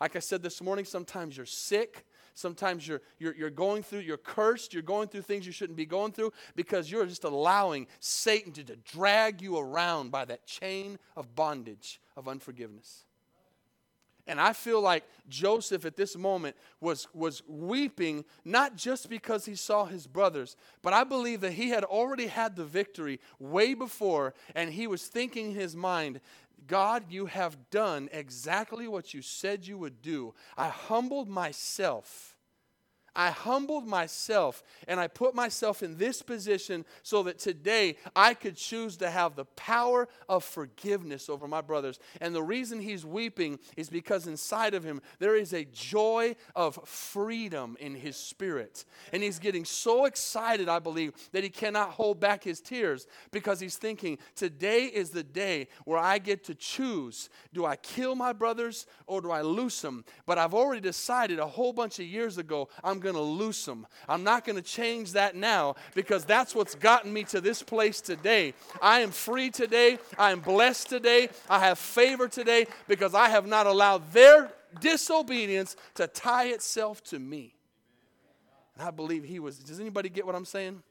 Like 0.00 0.16
I 0.16 0.20
said 0.20 0.42
this 0.42 0.62
morning, 0.62 0.84
sometimes 0.84 1.36
you're 1.36 1.46
sick. 1.46 2.06
Sometimes 2.34 2.88
you're, 2.88 3.02
you're, 3.18 3.34
you're 3.34 3.50
going 3.50 3.82
through, 3.82 4.00
you're 4.00 4.16
cursed, 4.16 4.72
you're 4.72 4.82
going 4.82 5.08
through 5.08 5.22
things 5.22 5.44
you 5.44 5.52
shouldn't 5.52 5.76
be 5.76 5.84
going 5.84 6.12
through 6.12 6.32
because 6.56 6.90
you're 6.90 7.04
just 7.04 7.24
allowing 7.24 7.86
Satan 7.98 8.52
to, 8.52 8.64
to 8.64 8.76
drag 8.76 9.42
you 9.42 9.58
around 9.58 10.10
by 10.10 10.24
that 10.24 10.46
chain 10.46 10.98
of 11.16 11.34
bondage 11.34 12.00
of 12.16 12.28
unforgiveness. 12.28 13.04
And 14.26 14.40
I 14.40 14.52
feel 14.52 14.80
like 14.80 15.04
Joseph 15.28 15.84
at 15.84 15.96
this 15.96 16.16
moment 16.16 16.56
was, 16.80 17.08
was 17.12 17.42
weeping, 17.48 18.24
not 18.44 18.76
just 18.76 19.08
because 19.08 19.44
he 19.44 19.54
saw 19.54 19.86
his 19.86 20.06
brothers, 20.06 20.56
but 20.82 20.92
I 20.92 21.04
believe 21.04 21.40
that 21.40 21.52
he 21.52 21.70
had 21.70 21.84
already 21.84 22.26
had 22.26 22.56
the 22.56 22.64
victory 22.64 23.20
way 23.38 23.74
before, 23.74 24.34
and 24.54 24.72
he 24.72 24.86
was 24.86 25.06
thinking 25.06 25.50
in 25.50 25.54
his 25.54 25.74
mind, 25.74 26.20
God, 26.66 27.04
you 27.10 27.26
have 27.26 27.70
done 27.70 28.08
exactly 28.12 28.86
what 28.86 29.14
you 29.14 29.22
said 29.22 29.66
you 29.66 29.78
would 29.78 30.02
do. 30.02 30.34
I 30.56 30.68
humbled 30.68 31.28
myself 31.28 32.29
I 33.20 33.28
humbled 33.28 33.86
myself 33.86 34.62
and 34.88 34.98
I 34.98 35.06
put 35.06 35.34
myself 35.34 35.82
in 35.82 35.98
this 35.98 36.22
position 36.22 36.86
so 37.02 37.22
that 37.24 37.38
today 37.38 37.96
I 38.16 38.32
could 38.32 38.56
choose 38.56 38.96
to 38.96 39.10
have 39.10 39.36
the 39.36 39.44
power 39.44 40.08
of 40.26 40.42
forgiveness 40.42 41.28
over 41.28 41.46
my 41.46 41.60
brothers. 41.60 42.00
And 42.22 42.34
the 42.34 42.42
reason 42.42 42.80
he's 42.80 43.04
weeping 43.04 43.58
is 43.76 43.90
because 43.90 44.26
inside 44.26 44.72
of 44.72 44.84
him 44.84 45.02
there 45.18 45.36
is 45.36 45.52
a 45.52 45.66
joy 45.66 46.34
of 46.56 46.76
freedom 46.88 47.76
in 47.78 47.94
his 47.94 48.16
spirit. 48.16 48.86
And 49.12 49.22
he's 49.22 49.38
getting 49.38 49.66
so 49.66 50.06
excited, 50.06 50.70
I 50.70 50.78
believe, 50.78 51.12
that 51.32 51.44
he 51.44 51.50
cannot 51.50 51.90
hold 51.90 52.20
back 52.20 52.42
his 52.42 52.62
tears 52.62 53.06
because 53.32 53.60
he's 53.60 53.76
thinking, 53.76 54.16
today 54.34 54.84
is 54.86 55.10
the 55.10 55.24
day 55.24 55.68
where 55.84 55.98
I 55.98 56.16
get 56.16 56.42
to 56.44 56.54
choose 56.54 57.28
do 57.52 57.66
I 57.66 57.76
kill 57.76 58.14
my 58.14 58.32
brothers 58.32 58.86
or 59.06 59.20
do 59.20 59.30
I 59.30 59.42
loose 59.42 59.82
them? 59.82 60.06
But 60.24 60.38
I've 60.38 60.54
already 60.54 60.80
decided 60.80 61.38
a 61.38 61.46
whole 61.46 61.74
bunch 61.74 61.98
of 61.98 62.06
years 62.06 62.38
ago, 62.38 62.70
I'm 62.82 62.98
going 62.98 63.09
to 63.14 63.20
loose 63.20 63.64
them. 63.64 63.86
I'm 64.08 64.24
not 64.24 64.44
going 64.44 64.56
to 64.56 64.62
change 64.62 65.12
that 65.12 65.34
now 65.34 65.76
because 65.94 66.24
that's 66.24 66.54
what's 66.54 66.74
gotten 66.74 67.12
me 67.12 67.24
to 67.24 67.40
this 67.40 67.62
place 67.62 68.00
today. 68.00 68.54
I 68.80 69.00
am 69.00 69.10
free 69.10 69.50
today. 69.50 69.98
I 70.18 70.32
am 70.32 70.40
blessed 70.40 70.88
today. 70.88 71.28
I 71.48 71.60
have 71.60 71.78
favor 71.78 72.28
today 72.28 72.66
because 72.88 73.14
I 73.14 73.28
have 73.28 73.46
not 73.46 73.66
allowed 73.66 74.12
their 74.12 74.50
disobedience 74.80 75.76
to 75.94 76.06
tie 76.06 76.46
itself 76.46 77.02
to 77.04 77.18
me. 77.18 77.54
And 78.76 78.86
I 78.86 78.90
believe 78.90 79.24
he 79.24 79.38
was. 79.38 79.58
Does 79.58 79.80
anybody 79.80 80.08
get 80.08 80.26
what 80.26 80.34
I'm 80.34 80.44
saying? 80.44 80.82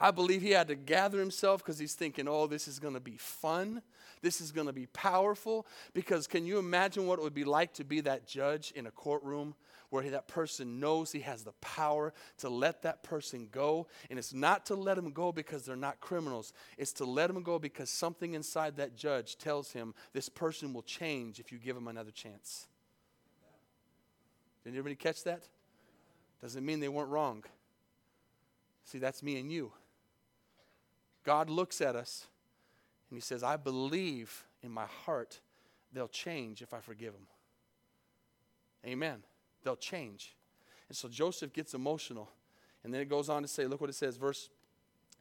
I 0.00 0.10
believe 0.10 0.42
he 0.42 0.50
had 0.50 0.68
to 0.68 0.74
gather 0.76 1.18
himself 1.18 1.62
because 1.62 1.78
he's 1.78 1.94
thinking, 1.94 2.28
oh, 2.28 2.46
this 2.46 2.68
is 2.68 2.78
going 2.78 2.94
to 2.94 3.00
be 3.00 3.16
fun. 3.16 3.82
This 4.22 4.40
is 4.40 4.52
going 4.52 4.66
to 4.66 4.72
be 4.72 4.86
powerful. 4.86 5.66
Because 5.92 6.26
can 6.26 6.46
you 6.46 6.58
imagine 6.58 7.06
what 7.06 7.18
it 7.18 7.22
would 7.22 7.34
be 7.34 7.44
like 7.44 7.74
to 7.74 7.84
be 7.84 8.00
that 8.02 8.26
judge 8.26 8.72
in 8.76 8.86
a 8.86 8.90
courtroom 8.90 9.54
where 9.90 10.08
that 10.10 10.28
person 10.28 10.80
knows 10.80 11.12
he 11.12 11.20
has 11.20 11.42
the 11.42 11.52
power 11.52 12.12
to 12.38 12.48
let 12.48 12.82
that 12.82 13.02
person 13.02 13.48
go. 13.50 13.86
And 14.10 14.18
it's 14.18 14.34
not 14.34 14.66
to 14.66 14.74
let 14.74 14.96
them 14.96 15.12
go 15.12 15.32
because 15.32 15.64
they're 15.64 15.76
not 15.76 16.00
criminals, 16.00 16.52
it's 16.76 16.92
to 16.94 17.04
let 17.04 17.28
them 17.28 17.42
go 17.42 17.58
because 17.58 17.90
something 17.90 18.34
inside 18.34 18.76
that 18.76 18.96
judge 18.96 19.38
tells 19.38 19.72
him 19.72 19.94
this 20.12 20.28
person 20.28 20.72
will 20.72 20.82
change 20.82 21.40
if 21.40 21.50
you 21.52 21.58
give 21.58 21.76
him 21.76 21.88
another 21.88 22.10
chance. 22.10 22.66
Did 24.64 24.74
anybody 24.74 24.96
catch 24.96 25.24
that? 25.24 25.44
Doesn't 26.42 26.64
mean 26.64 26.80
they 26.80 26.88
weren't 26.88 27.10
wrong. 27.10 27.44
See, 28.84 28.98
that's 28.98 29.22
me 29.22 29.38
and 29.38 29.50
you. 29.50 29.72
God 31.24 31.50
looks 31.50 31.80
at 31.80 31.96
us 31.96 32.26
and 33.10 33.16
he 33.16 33.20
says, 33.20 33.42
I 33.42 33.56
believe 33.56 34.44
in 34.62 34.70
my 34.70 34.86
heart 35.04 35.40
they'll 35.92 36.08
change 36.08 36.62
if 36.62 36.74
I 36.74 36.80
forgive 36.80 37.14
them. 37.14 37.26
Amen 38.86 39.22
they'll 39.64 39.76
change. 39.76 40.34
And 40.88 40.96
so 40.96 41.08
Joseph 41.08 41.52
gets 41.52 41.74
emotional. 41.74 42.28
And 42.84 42.92
then 42.92 43.00
it 43.00 43.08
goes 43.08 43.28
on 43.28 43.42
to 43.42 43.48
say, 43.48 43.66
look 43.66 43.80
what 43.80 43.90
it 43.90 43.94
says, 43.94 44.16
verse 44.16 44.50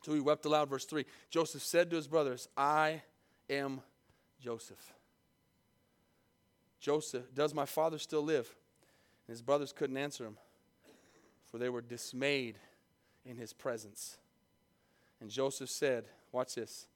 2. 0.04 0.14
He 0.14 0.20
wept 0.20 0.46
aloud, 0.46 0.70
verse 0.70 0.86
3. 0.86 1.06
Joseph 1.30 1.64
said 1.64 1.90
to 1.90 1.96
his 1.96 2.08
brothers, 2.08 2.48
I 2.56 3.02
am 3.50 3.82
Joseph. 4.40 4.94
Joseph, 6.80 7.34
does 7.34 7.54
my 7.54 7.66
father 7.66 7.98
still 7.98 8.22
live? 8.22 8.54
And 9.28 9.34
his 9.34 9.42
brothers 9.42 9.74
couldn't 9.74 9.98
answer 9.98 10.26
him, 10.26 10.38
for 11.46 11.58
they 11.58 11.70
were 11.70 11.82
dismayed 11.82 12.56
in 13.26 13.36
his 13.36 13.52
presence. 13.52 14.18
And 15.20 15.30
Joseph 15.30 15.70
said, 15.70 16.06
Watch 16.32 16.56
this, 16.56 16.88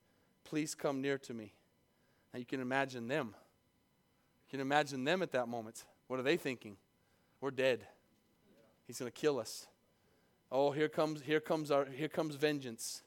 please 0.44 0.76
come 0.76 1.02
near 1.02 1.18
to 1.18 1.34
me. 1.34 1.54
Now 2.34 2.40
you 2.40 2.46
can 2.46 2.62
imagine 2.62 3.08
them. 3.08 3.34
You 4.48 4.52
can 4.52 4.60
imagine 4.60 5.04
them 5.04 5.22
at 5.22 5.32
that 5.32 5.48
moment. 5.48 5.84
What 6.08 6.20
are 6.20 6.24
they 6.24 6.38
thinking? 6.38 6.78
We're 7.42 7.52
dead. 7.52 7.82
He's 8.88 9.00
going 9.00 9.12
to 9.12 9.18
kill 9.18 9.40
us. 9.40 9.68
Oh, 10.52 10.72
here 10.72 10.90
comes 10.90 11.22
here 11.22 11.40
comes 11.40 11.72
our 11.72 11.86
here 11.86 12.10
comes 12.10 12.36
vengeance. 12.36 13.04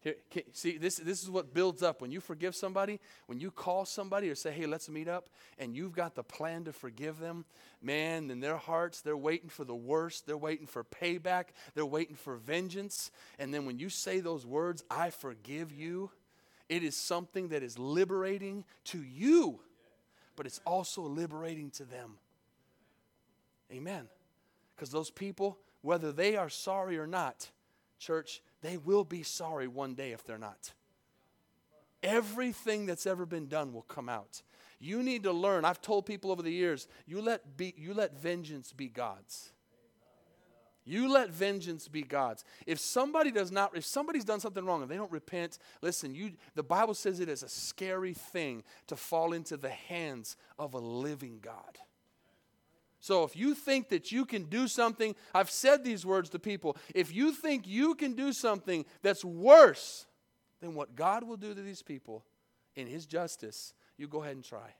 Here, 0.00 0.16
see, 0.52 0.76
this, 0.76 0.96
this 0.96 1.22
is 1.22 1.30
what 1.30 1.54
builds 1.54 1.82
up. 1.82 2.02
When 2.02 2.12
you 2.12 2.20
forgive 2.20 2.54
somebody, 2.54 3.00
when 3.24 3.40
you 3.40 3.50
call 3.50 3.86
somebody 3.86 4.28
or 4.28 4.34
say, 4.34 4.50
hey, 4.50 4.66
let's 4.66 4.90
meet 4.90 5.08
up, 5.08 5.30
and 5.58 5.74
you've 5.74 5.94
got 5.94 6.14
the 6.14 6.22
plan 6.22 6.64
to 6.64 6.74
forgive 6.74 7.18
them, 7.18 7.46
man, 7.80 8.30
in 8.30 8.40
their 8.40 8.58
hearts, 8.58 9.00
they're 9.00 9.16
waiting 9.16 9.48
for 9.48 9.64
the 9.64 9.74
worst. 9.74 10.26
They're 10.26 10.36
waiting 10.36 10.66
for 10.66 10.84
payback. 10.84 11.46
They're 11.74 11.86
waiting 11.86 12.16
for 12.16 12.36
vengeance. 12.36 13.10
And 13.38 13.54
then 13.54 13.64
when 13.64 13.78
you 13.78 13.88
say 13.88 14.20
those 14.20 14.44
words, 14.44 14.84
I 14.90 15.08
forgive 15.08 15.72
you, 15.72 16.10
it 16.68 16.82
is 16.82 16.96
something 16.96 17.48
that 17.48 17.62
is 17.62 17.78
liberating 17.78 18.64
to 18.84 19.02
you, 19.02 19.60
but 20.36 20.44
it's 20.44 20.60
also 20.66 21.00
liberating 21.00 21.70
to 21.72 21.84
them. 21.84 22.18
Amen. 23.72 24.08
Because 24.74 24.90
those 24.90 25.10
people, 25.10 25.58
whether 25.82 26.12
they 26.12 26.36
are 26.36 26.48
sorry 26.48 26.98
or 26.98 27.06
not, 27.06 27.50
church, 27.98 28.42
they 28.62 28.76
will 28.76 29.04
be 29.04 29.22
sorry 29.22 29.68
one 29.68 29.94
day 29.94 30.12
if 30.12 30.24
they're 30.24 30.38
not. 30.38 30.72
Everything 32.02 32.86
that's 32.86 33.06
ever 33.06 33.24
been 33.24 33.46
done 33.46 33.72
will 33.72 33.82
come 33.82 34.08
out. 34.08 34.42
You 34.78 35.02
need 35.02 35.22
to 35.22 35.32
learn. 35.32 35.64
I've 35.64 35.80
told 35.80 36.04
people 36.04 36.30
over 36.30 36.42
the 36.42 36.50
years, 36.50 36.86
you 37.06 37.22
let, 37.22 37.56
be, 37.56 37.72
you 37.76 37.94
let 37.94 38.18
vengeance 38.18 38.72
be 38.72 38.88
God's. 38.88 39.52
You 40.84 41.10
let 41.10 41.30
vengeance 41.30 41.88
be 41.88 42.02
God's. 42.02 42.44
If 42.66 42.78
somebody 42.78 43.30
does 43.30 43.50
not, 43.50 43.74
if 43.74 43.86
somebody's 43.86 44.24
done 44.24 44.40
something 44.40 44.64
wrong 44.64 44.82
and 44.82 44.90
they 44.90 44.96
don't 44.96 45.10
repent, 45.10 45.58
listen, 45.80 46.14
you 46.14 46.32
the 46.54 46.62
Bible 46.62 46.92
says 46.92 47.20
it 47.20 47.28
is 47.30 47.42
a 47.42 47.48
scary 47.48 48.12
thing 48.12 48.62
to 48.88 48.96
fall 48.96 49.32
into 49.32 49.56
the 49.56 49.70
hands 49.70 50.36
of 50.58 50.74
a 50.74 50.78
living 50.78 51.38
God. 51.40 51.78
So 53.04 53.22
if 53.22 53.36
you 53.36 53.54
think 53.54 53.90
that 53.90 54.12
you 54.12 54.24
can 54.24 54.44
do 54.44 54.66
something, 54.66 55.14
I've 55.34 55.50
said 55.50 55.84
these 55.84 56.06
words 56.06 56.30
to 56.30 56.38
people. 56.38 56.78
If 56.94 57.14
you 57.14 57.32
think 57.32 57.66
you 57.66 57.94
can 57.94 58.14
do 58.14 58.32
something 58.32 58.86
that's 59.02 59.22
worse 59.22 60.06
than 60.62 60.74
what 60.74 60.96
God 60.96 61.22
will 61.22 61.36
do 61.36 61.52
to 61.52 61.60
these 61.60 61.82
people 61.82 62.24
in 62.74 62.86
His 62.86 63.04
justice, 63.04 63.74
you 63.98 64.08
go 64.08 64.22
ahead 64.22 64.36
and 64.36 64.42
try. 64.42 64.72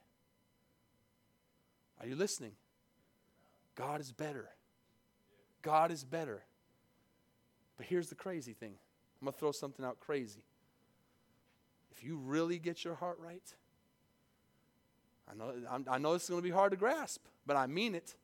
Are 2.01 2.07
you 2.07 2.15
listening? 2.15 2.53
God 3.75 4.01
is 4.01 4.11
better. 4.11 4.49
God 5.61 5.91
is 5.91 6.03
better. 6.03 6.41
But 7.77 7.85
here's 7.85 8.09
the 8.09 8.15
crazy 8.15 8.53
thing 8.53 8.73
I'm 9.21 9.25
going 9.25 9.33
to 9.33 9.39
throw 9.39 9.51
something 9.51 9.85
out 9.85 9.99
crazy. 9.99 10.41
If 11.91 12.03
you 12.03 12.17
really 12.17 12.57
get 12.57 12.83
your 12.83 12.95
heart 12.95 13.19
right, 13.19 13.53
I 15.29 15.35
know, 15.35 15.53
I 15.89 15.97
know 15.97 16.13
this 16.13 16.23
is 16.23 16.29
going 16.29 16.41
to 16.41 16.47
be 16.47 16.53
hard 16.53 16.71
to 16.71 16.77
grasp, 16.77 17.23
but 17.45 17.55
I 17.55 17.67
mean 17.67 17.95
it. 17.95 18.15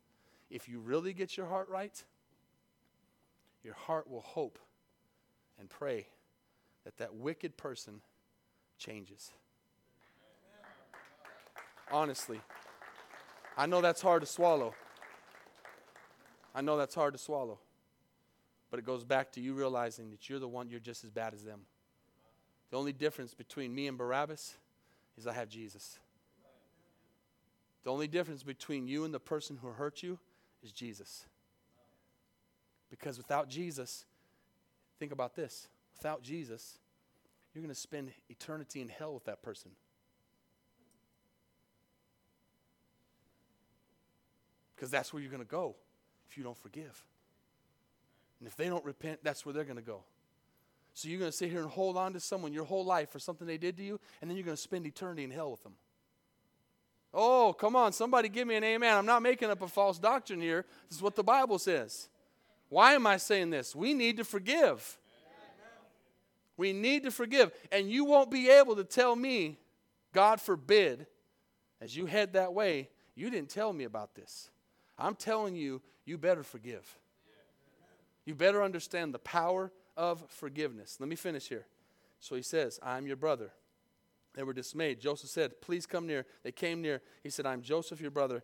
If 0.49 0.67
you 0.67 0.79
really 0.79 1.13
get 1.13 1.37
your 1.37 1.47
heart 1.47 1.69
right, 1.69 2.03
your 3.63 3.73
heart 3.73 4.09
will 4.09 4.21
hope 4.21 4.59
and 5.59 5.69
pray 5.69 6.07
that 6.83 6.97
that 6.97 7.15
wicked 7.15 7.57
person 7.57 8.01
changes. 8.77 9.31
Honestly, 11.91 12.39
I 13.57 13.65
know 13.65 13.81
that's 13.81 14.01
hard 14.01 14.21
to 14.21 14.27
swallow. 14.27 14.73
I 16.53 16.61
know 16.61 16.77
that's 16.77 16.95
hard 16.95 17.13
to 17.13 17.19
swallow. 17.19 17.59
But 18.69 18.79
it 18.79 18.85
goes 18.85 19.03
back 19.03 19.33
to 19.33 19.41
you 19.41 19.53
realizing 19.53 20.11
that 20.11 20.29
you're 20.29 20.39
the 20.39 20.47
one, 20.47 20.69
you're 20.69 20.79
just 20.79 21.03
as 21.03 21.11
bad 21.11 21.33
as 21.33 21.43
them. 21.43 21.61
The 22.69 22.77
only 22.77 22.93
difference 22.93 23.33
between 23.33 23.75
me 23.75 23.87
and 23.87 23.97
Barabbas 23.97 24.55
is 25.17 25.27
I 25.27 25.33
have 25.33 25.49
Jesus. 25.49 25.99
The 27.84 27.91
only 27.91 28.07
difference 28.07 28.43
between 28.43 28.88
you 28.88 29.05
and 29.05 29.13
the 29.13 29.19
person 29.19 29.57
who 29.61 29.69
hurt 29.69 30.03
you 30.03 30.19
is 30.63 30.71
Jesus. 30.71 31.25
Because 32.89 33.17
without 33.17 33.49
Jesus, 33.49 34.05
think 34.99 35.11
about 35.11 35.36
this 35.36 35.67
without 36.01 36.23
Jesus, 36.23 36.79
you're 37.53 37.61
going 37.61 37.73
to 37.73 37.79
spend 37.79 38.11
eternity 38.27 38.82
in 38.82 38.89
hell 38.89 39.13
with 39.13 39.25
that 39.25 39.43
person. 39.43 39.69
Because 44.75 44.89
that's 44.89 45.13
where 45.13 45.21
you're 45.21 45.32
going 45.32 45.43
to 45.43 45.47
go 45.47 45.75
if 46.27 46.38
you 46.39 46.43
don't 46.43 46.57
forgive. 46.57 47.05
And 48.39 48.47
if 48.47 48.55
they 48.55 48.67
don't 48.67 48.84
repent, 48.84 49.19
that's 49.21 49.45
where 49.45 49.53
they're 49.53 49.63
going 49.63 49.75
to 49.75 49.84
go. 49.84 50.03
So 50.95 51.07
you're 51.07 51.19
going 51.19 51.29
to 51.29 51.38
sit 51.38 51.51
here 51.51 51.61
and 51.61 51.69
hold 51.69 51.97
on 51.97 52.13
to 52.13 52.19
someone 52.19 52.51
your 52.51 52.65
whole 52.65 52.84
life 52.84 53.11
for 53.11 53.19
something 53.19 53.45
they 53.45 53.59
did 53.59 53.77
to 53.77 53.84
you, 53.84 53.99
and 54.21 54.29
then 54.29 54.36
you're 54.36 54.45
going 54.45 54.57
to 54.57 54.61
spend 54.61 54.88
eternity 54.88 55.23
in 55.23 55.29
hell 55.29 55.51
with 55.51 55.61
them. 55.61 55.73
Oh, 57.14 57.53
come 57.53 57.76
on, 57.76 57.91
somebody 57.91 58.30
give 58.30 58.47
me 58.47 58.55
an 58.55 58.64
amen. 58.64 58.97
I'm 58.97 59.05
not 59.05 59.22
making 59.22 59.49
up 59.49 59.62
a 59.62 59.68
false 59.68 59.99
doctrine 59.99 60.39
here. 60.39 60.66
This 60.88 60.97
is 60.97 61.03
what 61.03 61.16
the 61.16 61.24
Bible 61.24 61.59
says. 61.59 62.07
Why 62.70 62.93
am 62.93 63.05
I 63.05 63.18
saying 63.18 63.49
this? 63.49 63.76
We 63.76 63.93
need 63.93 64.18
to 64.18 64.24
forgive. 64.24 64.97
We 66.55 66.72
need 66.72 67.03
to 67.03 67.12
forgive. 67.12 67.51
And 67.72 67.89
you 67.89 68.05
won't 68.05 68.32
be 68.32 68.49
able 68.49 68.76
to 68.78 68.84
tell 68.84 69.16
me, 69.16 69.57
God 70.14 70.39
forbid, 70.39 71.07
as 71.82 71.97
you 71.97 72.05
head 72.05 72.34
that 72.34 72.53
way, 72.53 72.89
You 73.16 73.30
didn't 73.30 73.49
tell 73.49 73.74
me 73.74 73.84
about 73.84 74.16
this. 74.16 74.49
I'm 74.97 75.16
telling 75.16 75.55
you, 75.55 75.82
you 76.05 76.18
better 76.18 76.43
forgive. 76.43 76.97
You 78.26 78.36
better 78.36 78.64
understand 78.64 79.14
the 79.14 79.20
power 79.20 79.72
of 79.97 80.24
forgiveness. 80.30 80.97
Let 80.99 81.09
me 81.09 81.16
finish 81.16 81.47
here. 81.47 81.66
So 82.20 82.36
he 82.36 82.41
says, 82.41 82.80
I'm 82.84 83.07
your 83.07 83.16
brother. 83.16 83.51
They 84.34 84.43
were 84.43 84.53
dismayed. 84.53 84.99
Joseph 84.99 85.29
said, 85.29 85.61
Please 85.61 85.86
come 85.86 86.07
near. 86.07 86.25
They 86.43 86.51
came 86.51 86.82
near. 86.82 87.01
He 87.23 87.29
said, 87.29 87.45
I'm 87.45 87.61
Joseph, 87.61 87.99
your 87.99 88.11
brother. 88.11 88.43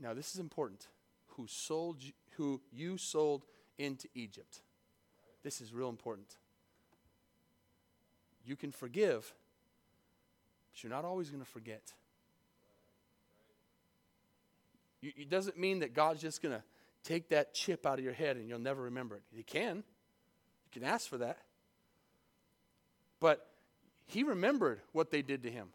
Now, 0.00 0.14
this 0.14 0.34
is 0.34 0.40
important. 0.40 0.88
Who 1.36 1.46
sold 1.46 2.02
you, 2.02 2.12
who 2.36 2.60
you 2.72 2.96
sold 2.96 3.44
into 3.78 4.08
Egypt. 4.14 4.60
This 5.42 5.60
is 5.60 5.72
real 5.72 5.88
important. 5.88 6.36
You 8.44 8.56
can 8.56 8.72
forgive, 8.72 9.32
but 10.70 10.82
you're 10.82 10.90
not 10.90 11.04
always 11.04 11.30
going 11.30 11.42
to 11.42 11.48
forget. 11.48 11.92
It 15.02 15.28
doesn't 15.28 15.58
mean 15.58 15.80
that 15.80 15.94
God's 15.94 16.20
just 16.20 16.42
going 16.42 16.54
to 16.54 16.62
take 17.02 17.30
that 17.30 17.54
chip 17.54 17.86
out 17.86 17.98
of 17.98 18.04
your 18.04 18.12
head 18.12 18.36
and 18.36 18.48
you'll 18.48 18.60
never 18.60 18.82
remember 18.82 19.16
it. 19.16 19.22
He 19.34 19.42
can. 19.42 19.76
You 19.78 20.80
can 20.80 20.84
ask 20.84 21.08
for 21.08 21.18
that. 21.18 21.38
But 23.18 23.46
he 24.12 24.22
remembered 24.22 24.80
what 24.92 25.10
they 25.10 25.22
did 25.22 25.42
to 25.44 25.50
him. 25.50 25.68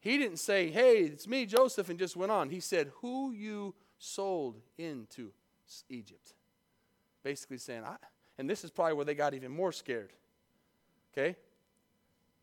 He 0.00 0.18
didn't 0.18 0.38
say, 0.38 0.70
hey, 0.70 0.98
it's 0.98 1.26
me, 1.26 1.46
Joseph, 1.46 1.88
and 1.88 1.98
just 1.98 2.16
went 2.16 2.32
on. 2.32 2.48
He 2.48 2.60
said, 2.60 2.92
who 3.00 3.32
you 3.32 3.74
sold 3.98 4.56
into 4.78 5.32
Egypt. 5.88 6.34
Basically 7.22 7.58
saying, 7.58 7.82
I, 7.84 7.96
and 8.38 8.48
this 8.48 8.64
is 8.64 8.70
probably 8.70 8.94
where 8.94 9.04
they 9.04 9.14
got 9.14 9.34
even 9.34 9.50
more 9.50 9.72
scared. 9.72 10.12
Okay? 11.12 11.36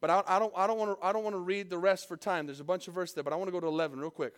But 0.01 0.09
I, 0.09 0.23
I 0.27 0.39
don't, 0.39 0.53
I 0.57 0.67
don't 0.67 0.77
want 0.77 0.99
to, 0.99 1.05
I 1.05 1.13
don't 1.13 1.23
want 1.23 1.35
to 1.35 1.39
read 1.39 1.69
the 1.69 1.77
rest 1.77 2.07
for 2.07 2.17
time. 2.17 2.45
There's 2.45 2.59
a 2.59 2.65
bunch 2.65 2.87
of 2.87 2.93
verses 2.93 3.15
there, 3.15 3.23
but 3.23 3.31
I 3.31 3.37
want 3.37 3.47
to 3.47 3.53
go 3.53 3.59
to 3.59 3.67
11 3.67 3.99
real 3.99 4.09
quick. 4.09 4.33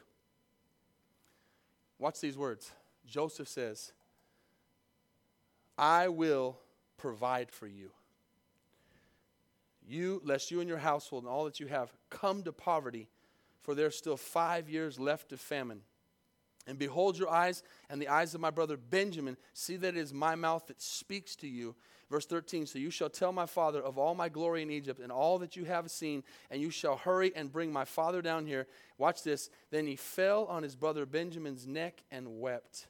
Watch 1.97 2.19
these 2.19 2.37
words. 2.37 2.71
Joseph 3.07 3.47
says, 3.47 3.91
I 5.77 6.09
will 6.09 6.59
provide 6.97 7.51
for 7.51 7.67
you. 7.67 7.89
You, 9.87 10.21
lest 10.23 10.51
you 10.51 10.59
and 10.59 10.69
your 10.69 10.79
household 10.79 11.23
and 11.23 11.31
all 11.31 11.45
that 11.45 11.59
you 11.59 11.67
have 11.67 11.93
come 12.09 12.43
to 12.43 12.51
poverty, 12.51 13.07
for 13.61 13.75
there's 13.75 13.95
still 13.97 14.17
five 14.17 14.69
years 14.69 14.99
left 14.99 15.31
of 15.31 15.39
famine. 15.39 15.81
And 16.67 16.79
behold 16.79 17.17
your 17.17 17.29
eyes 17.29 17.61
and 17.89 18.01
the 18.01 18.07
eyes 18.07 18.33
of 18.33 18.41
my 18.41 18.49
brother 18.49 18.77
Benjamin. 18.77 19.37
See 19.53 19.75
that 19.77 19.95
it 19.95 19.97
is 19.97 20.13
my 20.13 20.35
mouth 20.35 20.65
that 20.67 20.81
speaks 20.81 21.35
to 21.37 21.47
you. 21.47 21.75
Verse 22.09 22.25
13 22.25 22.65
So 22.65 22.79
you 22.79 22.89
shall 22.89 23.09
tell 23.09 23.31
my 23.31 23.45
father 23.45 23.81
of 23.81 23.97
all 23.97 24.15
my 24.15 24.29
glory 24.29 24.63
in 24.63 24.71
Egypt 24.71 24.99
and 24.99 25.11
all 25.11 25.37
that 25.39 25.55
you 25.55 25.65
have 25.65 25.91
seen, 25.91 26.23
and 26.49 26.61
you 26.61 26.71
shall 26.71 26.97
hurry 26.97 27.31
and 27.35 27.51
bring 27.51 27.71
my 27.71 27.85
father 27.85 28.21
down 28.21 28.45
here. 28.45 28.67
Watch 28.97 29.23
this. 29.23 29.49
Then 29.69 29.85
he 29.85 29.95
fell 29.95 30.45
on 30.45 30.63
his 30.63 30.75
brother 30.75 31.05
Benjamin's 31.05 31.67
neck 31.67 32.03
and 32.09 32.39
wept. 32.39 32.87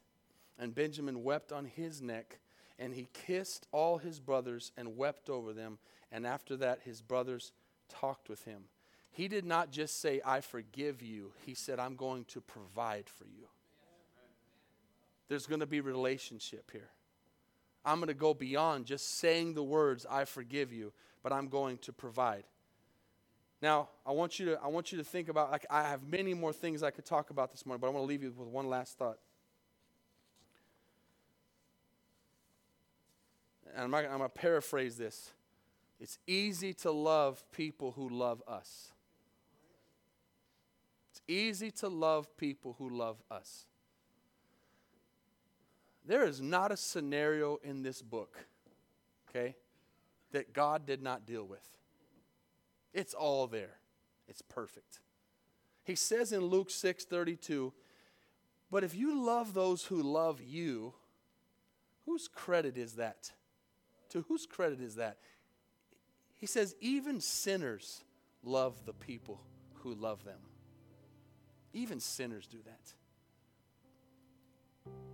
And 0.58 0.74
Benjamin 0.74 1.24
wept 1.24 1.52
on 1.52 1.66
his 1.66 2.02
neck. 2.02 2.40
And 2.78 2.94
he 2.94 3.08
kissed 3.14 3.68
all 3.72 3.98
his 3.98 4.20
brothers 4.20 4.72
and 4.76 4.98
wept 4.98 5.30
over 5.30 5.54
them. 5.54 5.78
And 6.12 6.28
after 6.28 6.58
that, 6.58 6.82
his 6.84 7.02
brothers 7.02 7.52
talked 7.90 8.30
with 8.30 8.44
him. 8.44 8.64
He 9.12 9.28
did 9.30 9.46
not 9.46 9.72
just 9.72 10.02
say, 10.02 10.22
I 10.26 10.42
forgive 10.42 11.02
you. 11.02 11.32
He 11.46 11.54
said, 11.54 11.80
I'm 11.80 11.96
going 11.96 12.26
to 12.26 12.42
provide 12.42 13.10
for 13.10 13.26
you. 13.26 13.48
There's 15.30 15.48
going 15.48 15.62
to 15.62 15.66
be 15.66 15.80
relationship 15.80 16.70
here. 16.72 16.90
I'm 17.86 18.00
going 18.00 18.08
to 18.08 18.14
go 18.14 18.34
beyond 18.34 18.86
just 18.86 19.20
saying 19.20 19.54
the 19.54 19.64
words, 19.64 20.06
I 20.10 20.26
forgive 20.26 20.74
you, 20.74 20.92
but 21.24 21.32
I'm 21.32 21.48
going 21.48 21.78
to 21.80 21.94
provide. 21.94 22.44
Now, 23.62 23.90
I 24.06 24.12
want 24.12 24.38
you 24.38 24.48
to, 24.48 24.60
I 24.62 24.68
want 24.68 24.92
you 24.92 24.98
to 24.98 25.04
think 25.04 25.30
about, 25.30 25.52
like, 25.52 25.66
I 25.70 25.84
have 25.84 26.08
many 26.08 26.34
more 26.34 26.52
things 26.52 26.84
I 26.84 26.92
could 26.92 27.06
talk 27.06 27.30
about 27.30 27.52
this 27.52 27.66
morning, 27.66 27.80
but 27.80 27.88
I 27.88 27.92
want 27.92 28.04
to 28.04 28.08
leave 28.08 28.22
you 28.22 28.34
with 28.38 28.48
one 28.48 28.68
last 28.70 28.98
thought. 28.98 29.18
And 33.76 33.84
I'm, 33.84 33.94
I'm 33.94 34.18
going 34.18 34.22
to 34.22 34.30
paraphrase 34.30 34.96
this. 34.98 35.32
It's 36.00 36.18
easy 36.26 36.74
to 36.76 36.92
love 36.92 37.44
people 37.52 37.92
who 37.92 38.10
love 38.10 38.42
us. 38.48 38.92
It's 41.12 41.22
easy 41.28 41.72
to 41.72 41.90
love 41.90 42.36
people 42.38 42.76
who 42.78 42.90
love 42.90 43.22
us. 43.30 43.66
There 46.06 46.26
is 46.26 46.42
not 46.42 46.72
a 46.72 46.78
scenario 46.78 47.58
in 47.64 47.82
this 47.82 48.02
book, 48.02 48.38
okay, 49.30 49.56
that 50.32 50.54
God 50.54 50.86
did 50.86 51.02
not 51.02 51.26
deal 51.26 51.44
with. 51.44 51.68
It's 52.94 53.14
all 53.14 53.48
there. 53.48 53.78
It's 54.28 54.42
perfect. 54.42 55.00
He 55.84 55.96
says 55.96 56.32
in 56.32 56.42
Luke 56.42 56.70
6 56.70 57.06
32, 57.06 57.74
but 58.72 58.84
if 58.84 58.96
you 58.96 59.24
love 59.24 59.54
those 59.54 59.86
who 59.86 60.02
love 60.02 60.42
you, 60.42 60.94
whose 62.06 62.28
credit 62.28 62.78
is 62.78 62.94
that? 62.94 63.32
To 64.16 64.22
whose 64.30 64.46
credit 64.46 64.80
is 64.80 64.96
that? 64.96 65.18
He 66.36 66.46
says, 66.46 66.74
even 66.80 67.20
sinners 67.20 68.02
love 68.46 68.86
the 68.86 68.94
people 68.94 69.42
who 69.74 69.94
love 69.94 70.24
them. 70.24 70.40
Even 71.74 72.00
sinners 72.00 72.48
do 72.48 72.60
that. 72.64 72.94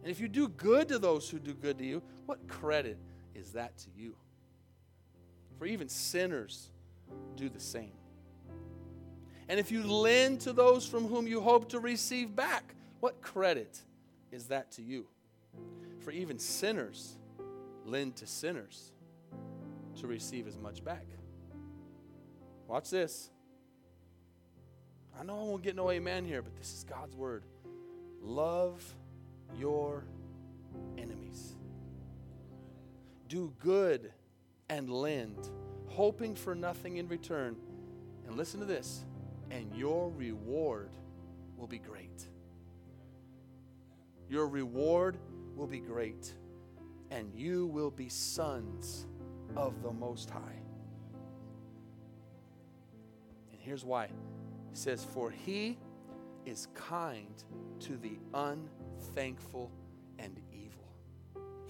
And 0.04 0.12
if 0.12 0.20
you 0.20 0.28
do 0.28 0.48
good 0.48 0.88
to 0.90 1.00
those 1.00 1.28
who 1.28 1.40
do 1.40 1.56
good 1.56 1.80
to 1.80 1.84
you, 1.84 2.04
what 2.28 2.48
credit 2.48 3.00
is 3.34 3.54
that 3.54 3.76
to 3.80 3.88
you? 3.98 4.16
For 5.58 5.66
even 5.66 5.90
sinners 5.90 6.70
do 7.36 7.50
the 7.50 7.60
same. 7.60 7.98
And 9.50 9.60
if 9.60 9.72
you 9.72 9.82
lend 9.82 10.42
to 10.42 10.54
those 10.54 10.86
from 10.86 11.08
whom 11.08 11.26
you 11.26 11.42
hope 11.42 11.70
to 11.70 11.80
receive 11.80 12.36
back, 12.36 12.76
what 13.00 13.20
credit 13.24 13.82
is 14.32 14.46
that 14.50 14.70
to 14.74 14.84
you? 14.84 15.08
For 16.02 16.12
even 16.12 16.38
sinners 16.38 17.18
lend 17.86 18.16
to 18.18 18.28
sinners 18.28 18.92
to 20.00 20.08
receive 20.08 20.48
as 20.48 20.58
much 20.58 20.84
back. 20.84 21.06
Watch 22.68 22.90
this. 22.90 23.30
I 25.20 25.24
know 25.24 25.40
I 25.40 25.44
won't 25.44 25.62
get 25.62 25.76
no 25.76 25.92
amen 25.92 26.26
here, 26.26 26.42
but 26.42 26.56
this 26.56 26.74
is 26.74 26.84
God's 26.84 27.16
word. 27.16 27.44
Love 28.22 28.82
your 29.58 30.06
enemies. 30.98 31.56
Do 33.28 33.54
good 33.60 34.12
and 34.70 34.90
lend, 34.90 35.50
hoping 35.88 36.36
for 36.36 36.56
nothing 36.56 36.98
in 36.98 37.08
return. 37.08 37.58
And 38.26 38.38
listen 38.38 38.60
to 38.62 38.66
this, 38.66 39.04
and 39.50 39.76
your 39.76 40.10
reward 40.12 40.92
will 41.58 41.68
be 41.68 41.80
great. 41.80 42.28
Your 44.30 44.48
reward 44.48 45.18
will 45.56 45.68
be 45.68 45.80
great, 45.80 46.34
and 47.12 47.32
you 47.36 47.68
will 47.68 47.92
be 47.92 48.10
sons 48.10 49.06
of 49.56 49.84
the 49.84 49.92
Most 49.92 50.30
High. 50.30 50.62
And 53.52 53.60
here's 53.60 53.86
why. 53.86 54.08
He 54.08 54.76
says, 54.76 55.04
For 55.04 55.30
he 55.30 55.78
is 56.46 56.70
kind 56.74 57.44
to 57.82 57.98
the 57.98 58.18
unthankful 58.34 59.70
and 60.18 60.40
evil. 60.52 60.88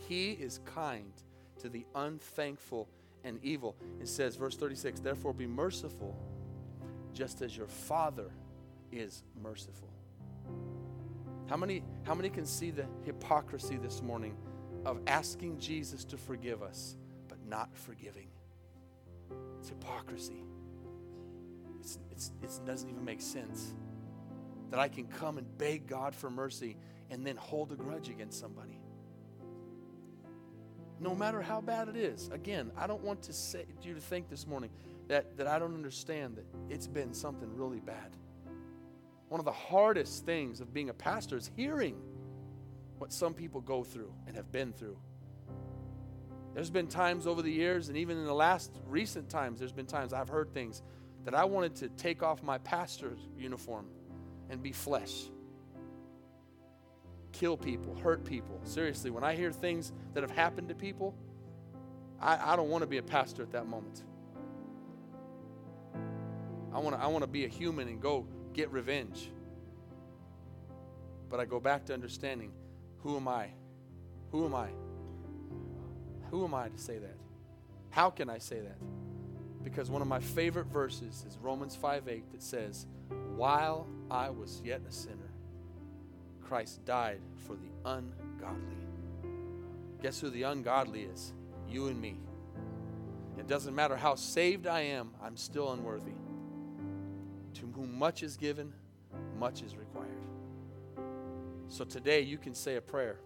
He 0.08 0.32
is 0.32 0.60
kind 0.64 1.12
to 1.60 1.70
the 1.70 1.86
unthankful 1.96 2.88
and 3.24 3.40
evil. 3.44 3.76
It 4.00 4.08
says, 4.08 4.36
verse 4.36 4.56
36, 4.56 5.00
therefore 5.00 5.34
be 5.34 5.48
merciful, 5.48 6.16
just 7.14 7.42
as 7.42 7.58
your 7.58 7.68
Father 7.68 8.32
is 8.92 9.24
merciful. 9.42 9.90
How 11.48 11.58
many, 11.58 11.84
how 12.04 12.16
many 12.16 12.30
can 12.30 12.46
see 12.46 12.72
the 12.72 12.86
hypocrisy 13.04 13.78
this 13.78 14.02
morning 14.02 14.36
of 14.86 15.00
asking 15.08 15.60
Jesus 15.60 16.04
to 16.06 16.18
forgive 16.18 16.62
us, 16.64 16.98
but 17.28 17.38
not 17.48 17.76
forgiving? 17.76 18.28
It's 19.60 19.70
hypocrisy. 19.70 20.44
It's, 21.80 22.00
it's, 22.12 22.32
it 22.44 22.66
doesn't 22.66 22.90
even 22.90 23.04
make 23.04 23.22
sense 23.22 23.74
that 24.70 24.80
I 24.80 24.88
can 24.88 25.06
come 25.06 25.38
and 25.38 25.58
beg 25.58 25.88
God 25.88 26.16
for 26.16 26.30
mercy 26.30 26.78
and 27.10 27.26
then 27.26 27.36
hold 27.36 27.72
a 27.72 27.76
grudge 27.76 28.10
against 28.10 28.40
somebody. 28.40 28.80
No 31.00 31.16
matter 31.16 31.42
how 31.42 31.62
bad 31.62 31.90
it 31.90 31.96
is. 31.96 32.30
Again, 32.32 32.72
I 32.78 32.88
don't 32.88 33.04
want 33.04 33.24
to 33.24 33.34
say 33.34 33.66
you 33.82 33.94
to 33.94 34.00
think 34.00 34.30
this 34.30 34.48
morning 34.48 34.70
that, 35.08 35.36
that 35.38 35.48
I 35.48 35.60
don't 35.60 35.74
understand 35.74 36.38
that 36.38 36.46
it's 36.70 36.88
been 36.88 37.14
something 37.14 37.50
really 37.56 37.80
bad. 37.80 38.16
One 39.30 39.40
of 39.40 39.46
the 39.46 39.52
hardest 39.52 40.26
things 40.26 40.62
of 40.62 40.74
being 40.74 40.90
a 40.90 40.94
pastor 40.94 41.38
is 41.38 41.50
hearing 41.56 41.96
what 43.02 43.12
some 43.12 43.34
people 43.34 43.62
go 43.62 43.84
through 43.84 44.14
and 44.28 44.36
have 44.36 44.52
been 44.52 44.72
through. 44.72 44.96
There's 46.54 46.70
been 46.70 46.86
times 46.86 47.26
over 47.26 47.42
the 47.42 47.52
years, 47.52 47.88
and 47.90 47.98
even 47.98 48.16
in 48.16 48.26
the 48.26 48.34
last 48.34 48.80
recent 48.86 49.28
times, 49.28 49.58
there's 49.58 49.72
been 49.72 49.88
times 49.88 50.14
I've 50.14 50.30
heard 50.30 50.54
things 50.54 50.84
that 51.26 51.34
I 51.34 51.46
wanted 51.46 51.76
to 51.78 51.90
take 51.90 52.22
off 52.22 52.44
my 52.44 52.60
pastor's 52.60 53.18
uniform 53.36 53.88
and 54.52 54.62
be 54.62 54.72
flesh. 54.72 55.32
Kill 57.32 57.58
people, 57.58 57.96
hurt 57.96 58.24
people. 58.24 58.62
Seriously, 58.66 59.10
when 59.10 59.24
I 59.24 59.34
hear 59.34 59.52
things 59.52 59.94
that 60.14 60.22
have 60.22 60.30
happened 60.30 60.70
to 60.70 60.76
people, 60.76 61.16
I, 62.20 62.54
I 62.54 62.56
don't 62.56 62.70
want 62.70 62.84
to 62.84 62.88
be 62.88 62.98
a 62.98 63.04
pastor 63.04 63.42
at 63.42 63.52
that 63.54 63.66
moment. 63.66 64.04
I 66.72 66.78
want 66.78 66.96
to 66.96 67.02
I 67.02 67.08
want 67.08 67.24
to 67.24 67.28
be 67.28 67.46
a 67.46 67.50
human 67.50 67.88
and 67.88 68.00
go 68.00 68.28
get 68.54 68.72
revenge. 68.72 69.32
But 71.32 71.40
I 71.40 71.46
go 71.46 71.60
back 71.60 71.86
to 71.86 71.96
understanding 71.96 72.52
who 73.04 73.18
am 73.18 73.28
I? 73.28 73.48
Who 74.32 74.46
am 74.46 74.56
I? 74.56 74.70
Who 76.30 76.46
am 76.46 76.54
I 76.54 76.70
to 76.70 76.78
say 76.78 76.98
that? 76.98 77.18
How 77.90 78.10
can 78.10 78.30
I 78.30 78.38
say 78.38 78.60
that? 78.60 78.78
Because 79.64 79.90
one 79.90 80.02
of 80.02 80.08
my 80.08 80.20
favorite 80.20 80.68
verses 80.68 81.26
is 81.28 81.38
Romans 81.42 81.76
5 81.76 82.08
8 82.08 82.32
that 82.32 82.42
says, 82.42 82.88
While 83.36 83.88
I 84.10 84.30
was 84.30 84.62
yet 84.64 84.82
a 84.88 84.92
sinner, 84.92 85.32
Christ 86.42 86.84
died 86.86 87.22
for 87.48 87.56
the 87.56 87.70
ungodly. 87.86 88.78
Guess 90.02 90.20
who 90.20 90.30
the 90.30 90.44
ungodly 90.44 91.04
is? 91.04 91.34
You 91.70 91.88
and 91.88 92.02
me. 92.02 92.20
It 93.38 93.48
doesn't 93.48 93.76
matter 93.76 93.96
how 93.96 94.16
saved 94.16 94.68
I 94.68 94.82
am, 94.82 95.12
I'm 95.24 95.38
still 95.38 95.72
unworthy. 95.72 96.12
To 97.56 97.68
whom 97.76 97.98
much 97.98 98.24
is 98.24 98.38
given, 98.38 98.74
much 99.38 99.62
is 99.62 99.76
required. 99.76 100.08
So 101.72 101.86
today 101.86 102.20
you 102.20 102.38
can 102.38 102.54
say 102.54 102.76
a 102.76 102.82
prayer. 102.82 103.18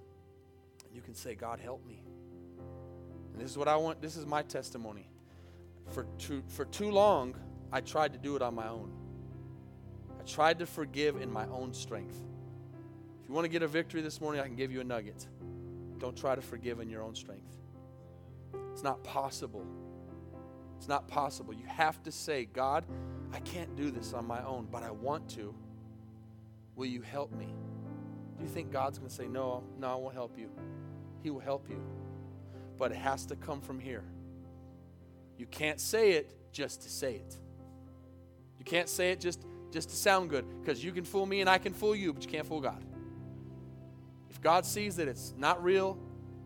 You 0.93 1.01
can 1.01 1.15
say, 1.15 1.33
God, 1.33 1.59
help 1.59 1.83
me. 1.83 2.03
And 3.33 3.41
this 3.41 3.49
is 3.49 3.57
what 3.57 3.67
I 3.67 3.75
want, 3.75 4.03
this 4.03 4.15
is 4.15 4.27
my 4.27 4.43
testimony. 4.43 5.09
For 5.89 6.05
too, 6.19 6.43
for 6.49 6.65
too 6.65 6.91
long, 6.91 7.33
I 7.71 7.81
tried 7.81 8.13
to 8.13 8.19
do 8.19 8.35
it 8.35 8.43
on 8.43 8.53
my 8.53 8.67
own. 8.67 8.91
I 10.19 10.23
tried 10.25 10.59
to 10.59 10.67
forgive 10.67 11.15
in 11.15 11.33
my 11.33 11.47
own 11.47 11.73
strength. 11.73 12.21
If 13.23 13.27
you 13.27 13.33
want 13.33 13.45
to 13.45 13.49
get 13.49 13.63
a 13.63 13.67
victory 13.67 14.01
this 14.01 14.21
morning, 14.21 14.39
I 14.41 14.45
can 14.45 14.55
give 14.55 14.71
you 14.71 14.79
a 14.79 14.83
nugget. 14.83 15.25
Don't 15.97 16.15
try 16.15 16.35
to 16.35 16.41
forgive 16.41 16.79
in 16.79 16.87
your 16.87 17.01
own 17.01 17.15
strength. 17.15 17.57
It's 18.71 18.83
not 18.83 19.03
possible. 19.03 19.65
It's 20.77 20.87
not 20.87 21.07
possible. 21.07 21.51
You 21.51 21.65
have 21.65 22.01
to 22.03 22.11
say, 22.11 22.45
God, 22.45 22.85
I 23.33 23.39
can't 23.39 23.75
do 23.75 23.89
this 23.89 24.13
on 24.13 24.27
my 24.27 24.43
own, 24.43 24.67
but 24.71 24.83
I 24.83 24.91
want 24.91 25.27
to. 25.31 25.55
Will 26.75 26.85
you 26.85 27.01
help 27.01 27.31
me? 27.31 27.47
Do 28.37 28.43
you 28.43 28.49
think 28.49 28.71
God's 28.71 28.97
going 28.97 29.09
to 29.09 29.15
say, 29.15 29.27
No, 29.27 29.63
no, 29.79 29.91
I 29.91 29.95
won't 29.95 30.13
help 30.13 30.37
you? 30.37 30.49
He 31.23 31.29
will 31.29 31.39
help 31.39 31.69
you. 31.69 31.81
But 32.77 32.91
it 32.91 32.97
has 32.97 33.25
to 33.27 33.35
come 33.35 33.61
from 33.61 33.79
here. 33.79 34.03
You 35.37 35.45
can't 35.45 35.79
say 35.79 36.11
it 36.11 36.35
just 36.51 36.81
to 36.83 36.89
say 36.89 37.15
it. 37.15 37.35
You 38.59 38.65
can't 38.65 38.89
say 38.89 39.11
it 39.11 39.19
just, 39.19 39.45
just 39.71 39.89
to 39.89 39.95
sound 39.95 40.29
good 40.29 40.45
because 40.61 40.83
you 40.83 40.91
can 40.91 41.03
fool 41.03 41.25
me 41.25 41.41
and 41.41 41.49
I 41.49 41.57
can 41.57 41.73
fool 41.73 41.95
you, 41.95 42.13
but 42.13 42.23
you 42.23 42.29
can't 42.29 42.45
fool 42.45 42.61
God. 42.61 42.83
If 44.29 44.41
God 44.41 44.65
sees 44.65 44.95
that 44.97 45.07
it's 45.07 45.33
not 45.37 45.63
real 45.63 45.97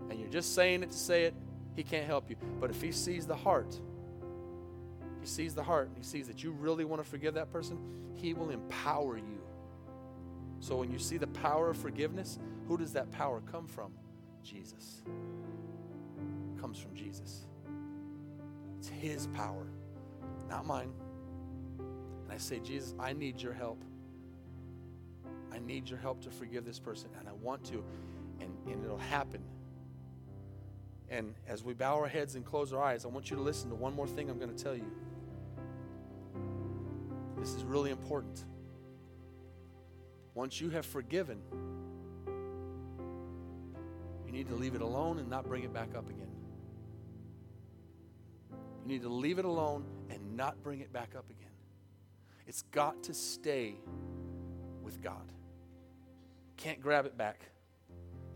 and 0.10 0.20
you're 0.20 0.30
just 0.30 0.56
saying 0.56 0.84
it 0.84 0.92
to 0.92 0.98
say 0.98 1.26
it, 1.26 1.34
He 1.76 1.84
can't 1.84 2.06
help 2.06 2.30
you. 2.30 2.36
But 2.60 2.70
if 2.70 2.82
He 2.82 2.92
sees 2.92 3.26
the 3.26 3.36
heart, 3.36 3.80
He 5.22 5.28
sees 5.28 5.54
the 5.54 5.64
heart 5.64 5.88
and 5.88 5.98
He 5.98 6.04
sees 6.04 6.28
that 6.28 6.44
you 6.44 6.52
really 6.52 6.86
want 6.86 7.04
to 7.04 7.10
forgive 7.10 7.36
that 7.36 7.52
person, 7.52 7.78
He 8.16 8.34
will 8.34 8.50
empower 8.50 9.18
you. 9.18 9.39
So 10.60 10.76
when 10.76 10.92
you 10.92 11.00
see 11.00 11.18
the 11.18 11.28
power 11.28 11.70
of 11.70 11.78
forgiveness, 11.78 12.40
who 12.68 12.78
does 12.78 12.94
that 12.94 13.12
power 13.12 13.42
come 13.52 13.68
from? 13.68 13.92
Jesus. 14.44 15.02
It 15.08 16.62
comes 16.62 16.80
from 16.80 16.94
Jesus. 16.96 17.48
It's 18.78 18.90
His 18.90 19.28
power, 19.28 19.68
not 20.50 20.66
mine. 20.66 20.92
And 21.80 22.32
I 22.32 22.38
say, 22.38 22.60
Jesus, 22.60 22.94
I 23.00 23.14
need 23.14 23.42
your 23.42 23.54
help. 23.54 23.84
I 25.52 25.60
need 25.60 25.90
your 25.90 26.00
help 26.00 26.22
to 26.24 26.30
forgive 26.30 26.66
this 26.66 26.80
person, 26.80 27.10
and 27.20 27.28
I 27.28 27.34
want 27.34 27.64
to, 27.66 27.84
and, 28.40 28.52
and 28.68 28.84
it'll 28.84 28.98
happen. 28.98 29.42
And 31.10 31.34
as 31.48 31.64
we 31.64 31.74
bow 31.74 31.96
our 31.96 32.08
heads 32.08 32.36
and 32.36 32.46
close 32.46 32.72
our 32.72 32.84
eyes, 32.84 33.04
I 33.04 33.08
want 33.08 33.32
you 33.32 33.36
to 33.36 33.42
listen 33.42 33.70
to 33.70 33.76
one 33.76 33.96
more 33.96 34.08
thing 34.08 34.30
I'm 34.30 34.38
going 34.38 34.56
to 34.56 34.64
tell 34.64 34.76
you. 34.76 34.92
This 37.40 37.56
is 37.56 37.64
really 37.64 37.90
important. 37.90 38.46
Once 40.40 40.62
you 40.62 40.70
have 40.70 40.86
forgiven, 40.86 41.38
you 44.26 44.32
need 44.32 44.48
to 44.48 44.56
leave 44.56 44.74
it 44.74 44.80
alone 44.80 45.20
and 45.20 45.30
not 45.30 45.46
bring 45.46 45.66
it 45.66 45.74
back 45.74 45.90
up 45.98 46.10
again. 46.10 46.32
You 48.82 48.88
need 48.88 49.02
to 49.02 49.10
leave 49.10 49.38
it 49.38 49.44
alone 49.44 49.84
and 50.10 50.38
not 50.38 50.64
bring 50.64 50.80
it 50.80 50.94
back 50.94 51.14
up 51.18 51.30
again. 51.30 51.52
It's 52.48 52.62
got 52.72 53.04
to 53.04 53.14
stay 53.14 53.76
with 54.82 55.02
God. 55.02 55.30
Can't 56.56 56.80
grab 56.80 57.06
it 57.06 57.18
back. 57.18 57.42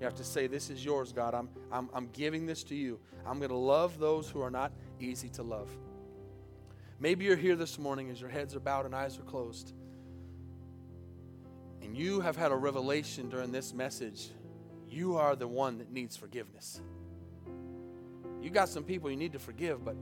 You 0.01 0.03
have 0.03 0.15
to 0.15 0.25
say, 0.25 0.47
This 0.47 0.69
is 0.69 0.83
yours, 0.83 1.13
God. 1.13 1.33
I'm, 1.33 1.47
I'm, 1.71 1.89
I'm 1.93 2.09
giving 2.11 2.45
this 2.45 2.65
to 2.65 2.75
you. 2.75 2.99
I'm 3.25 3.37
going 3.37 3.49
to 3.49 3.55
love 3.55 3.97
those 3.97 4.29
who 4.29 4.41
are 4.41 4.51
not 4.51 4.73
easy 4.99 5.29
to 5.29 5.41
love. 5.41 5.69
Maybe 6.99 7.23
you're 7.23 7.37
here 7.37 7.55
this 7.55 7.79
morning 7.79 8.09
as 8.09 8.19
your 8.19 8.29
heads 8.29 8.57
are 8.57 8.59
bowed 8.59 8.85
and 8.85 8.93
eyes 8.93 9.17
are 9.17 9.23
closed. 9.23 9.73
And 11.83 11.97
you 11.97 12.21
have 12.21 12.35
had 12.35 12.51
a 12.51 12.55
revelation 12.55 13.29
during 13.29 13.51
this 13.51 13.73
message. 13.73 14.29
You 14.89 15.17
are 15.17 15.35
the 15.35 15.47
one 15.47 15.79
that 15.79 15.91
needs 15.91 16.15
forgiveness. 16.15 16.81
You 18.41 18.49
got 18.49 18.69
some 18.69 18.83
people 18.83 19.09
you 19.09 19.17
need 19.17 19.33
to 19.33 19.39
forgive, 19.39 19.83
but 19.83 19.95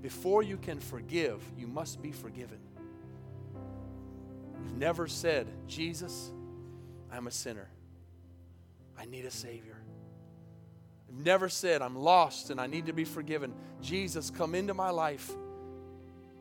before 0.00 0.42
you 0.42 0.56
can 0.56 0.80
forgive, 0.80 1.42
you 1.56 1.66
must 1.66 2.02
be 2.02 2.12
forgiven. 2.12 2.58
You've 4.62 4.76
never 4.76 5.06
said, 5.06 5.46
Jesus, 5.66 6.30
I'm 7.10 7.26
a 7.26 7.30
sinner. 7.30 7.68
I 8.98 9.04
need 9.06 9.24
a 9.24 9.30
Savior. 9.30 9.76
You've 11.08 11.24
never 11.24 11.48
said, 11.48 11.82
I'm 11.82 11.96
lost 11.96 12.50
and 12.50 12.60
I 12.60 12.66
need 12.66 12.86
to 12.86 12.92
be 12.92 13.04
forgiven. 13.04 13.54
Jesus, 13.80 14.30
come 14.30 14.54
into 14.54 14.74
my 14.74 14.90
life. 14.90 15.30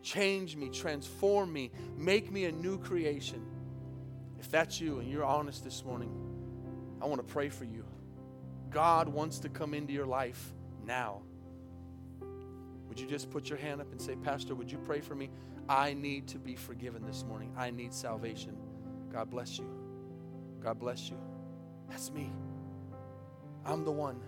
Change 0.02 0.56
me, 0.56 0.70
transform 0.70 1.54
me, 1.54 1.72
make 1.98 2.32
me 2.32 2.46
a 2.46 2.52
new 2.52 2.78
creation. 2.80 3.46
If 4.44 4.52
that's 4.52 4.82
you 4.82 5.00
and 5.00 5.10
you're 5.10 5.24
honest 5.24 5.64
this 5.64 5.86
morning, 5.86 6.12
I 7.02 7.06
want 7.06 7.26
to 7.26 7.34
pray 7.34 7.48
for 7.48 7.64
you. 7.64 7.86
God 8.72 9.08
wants 9.08 9.40
to 9.40 9.50
come 9.50 9.74
into 9.74 9.94
your 9.94 10.06
life 10.06 10.54
now. 10.86 11.22
Would 12.90 13.00
you 13.00 13.08
just 13.08 13.32
put 13.32 13.48
your 13.48 13.58
hand 13.58 13.80
up 13.80 13.90
and 13.94 14.02
say, 14.02 14.18
Pastor, 14.18 14.54
would 14.54 14.70
you 14.70 14.80
pray 14.80 15.00
for 15.00 15.16
me? 15.16 15.30
I 15.70 15.94
need 15.94 16.28
to 16.28 16.40
be 16.40 16.58
forgiven 16.58 17.06
this 17.06 17.24
morning. 17.24 17.54
I 17.58 17.72
need 17.72 17.94
salvation. 17.94 18.58
God 19.14 19.30
bless 19.30 19.58
you. 19.58 19.66
God 20.62 20.78
bless 20.78 21.10
you. 21.10 21.18
That's 21.90 22.12
me. 22.12 22.30
I'm 23.66 23.86
the 23.86 23.94
one. 23.94 24.20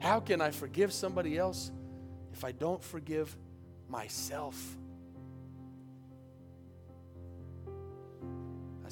How 0.00 0.18
can 0.18 0.40
I 0.40 0.50
forgive 0.50 0.92
somebody 0.92 1.38
else 1.38 1.70
if 2.32 2.42
I 2.42 2.50
don't 2.50 2.82
forgive 2.82 3.36
myself? 3.88 4.76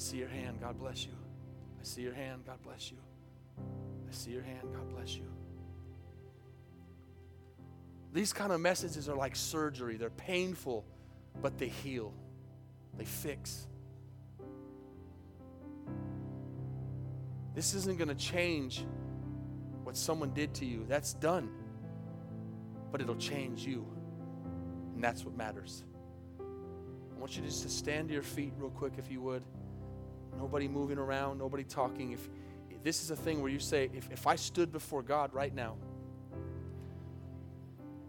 See 0.01 0.17
your 0.17 0.29
hand. 0.29 0.59
God 0.59 0.79
bless 0.79 1.05
you. 1.05 1.13
I 1.79 1.83
see 1.83 2.01
your 2.01 2.13
hand. 2.13 2.43
God 2.45 2.57
bless 2.63 2.91
you. 2.91 2.97
I 3.59 4.11
see 4.11 4.31
your 4.31 4.41
hand. 4.41 4.67
God 4.73 4.89
bless 4.89 5.15
you. 5.15 5.27
These 8.13 8.33
kind 8.33 8.51
of 8.51 8.59
messages 8.59 9.07
are 9.07 9.15
like 9.15 9.35
surgery. 9.35 9.95
They're 9.97 10.09
painful, 10.09 10.85
but 11.41 11.57
they 11.57 11.67
heal, 11.67 12.13
they 12.97 13.05
fix. 13.05 13.67
This 17.53 17.73
isn't 17.73 17.97
going 17.97 18.09
to 18.09 18.15
change 18.15 18.85
what 19.83 19.95
someone 19.95 20.33
did 20.33 20.53
to 20.55 20.65
you. 20.65 20.85
That's 20.87 21.13
done. 21.13 21.49
But 22.91 23.01
it'll 23.01 23.15
change 23.15 23.65
you. 23.65 23.85
And 24.95 25.03
that's 25.03 25.23
what 25.23 25.37
matters. 25.37 25.83
I 26.39 27.19
want 27.19 27.35
you 27.37 27.43
just 27.43 27.63
to 27.63 27.69
stand 27.69 28.07
to 28.07 28.13
your 28.13 28.23
feet 28.23 28.53
real 28.57 28.71
quick 28.71 28.93
if 28.97 29.11
you 29.11 29.21
would. 29.21 29.43
Nobody 30.37 30.67
moving 30.67 30.97
around, 30.97 31.37
nobody 31.37 31.63
talking. 31.63 32.11
If 32.11 32.29
this 32.83 33.03
is 33.03 33.11
a 33.11 33.15
thing 33.15 33.41
where 33.41 33.51
you 33.51 33.59
say, 33.59 33.89
if, 33.93 34.09
if 34.11 34.27
I 34.27 34.35
stood 34.35 34.71
before 34.71 35.03
God 35.03 35.33
right 35.33 35.53
now 35.53 35.75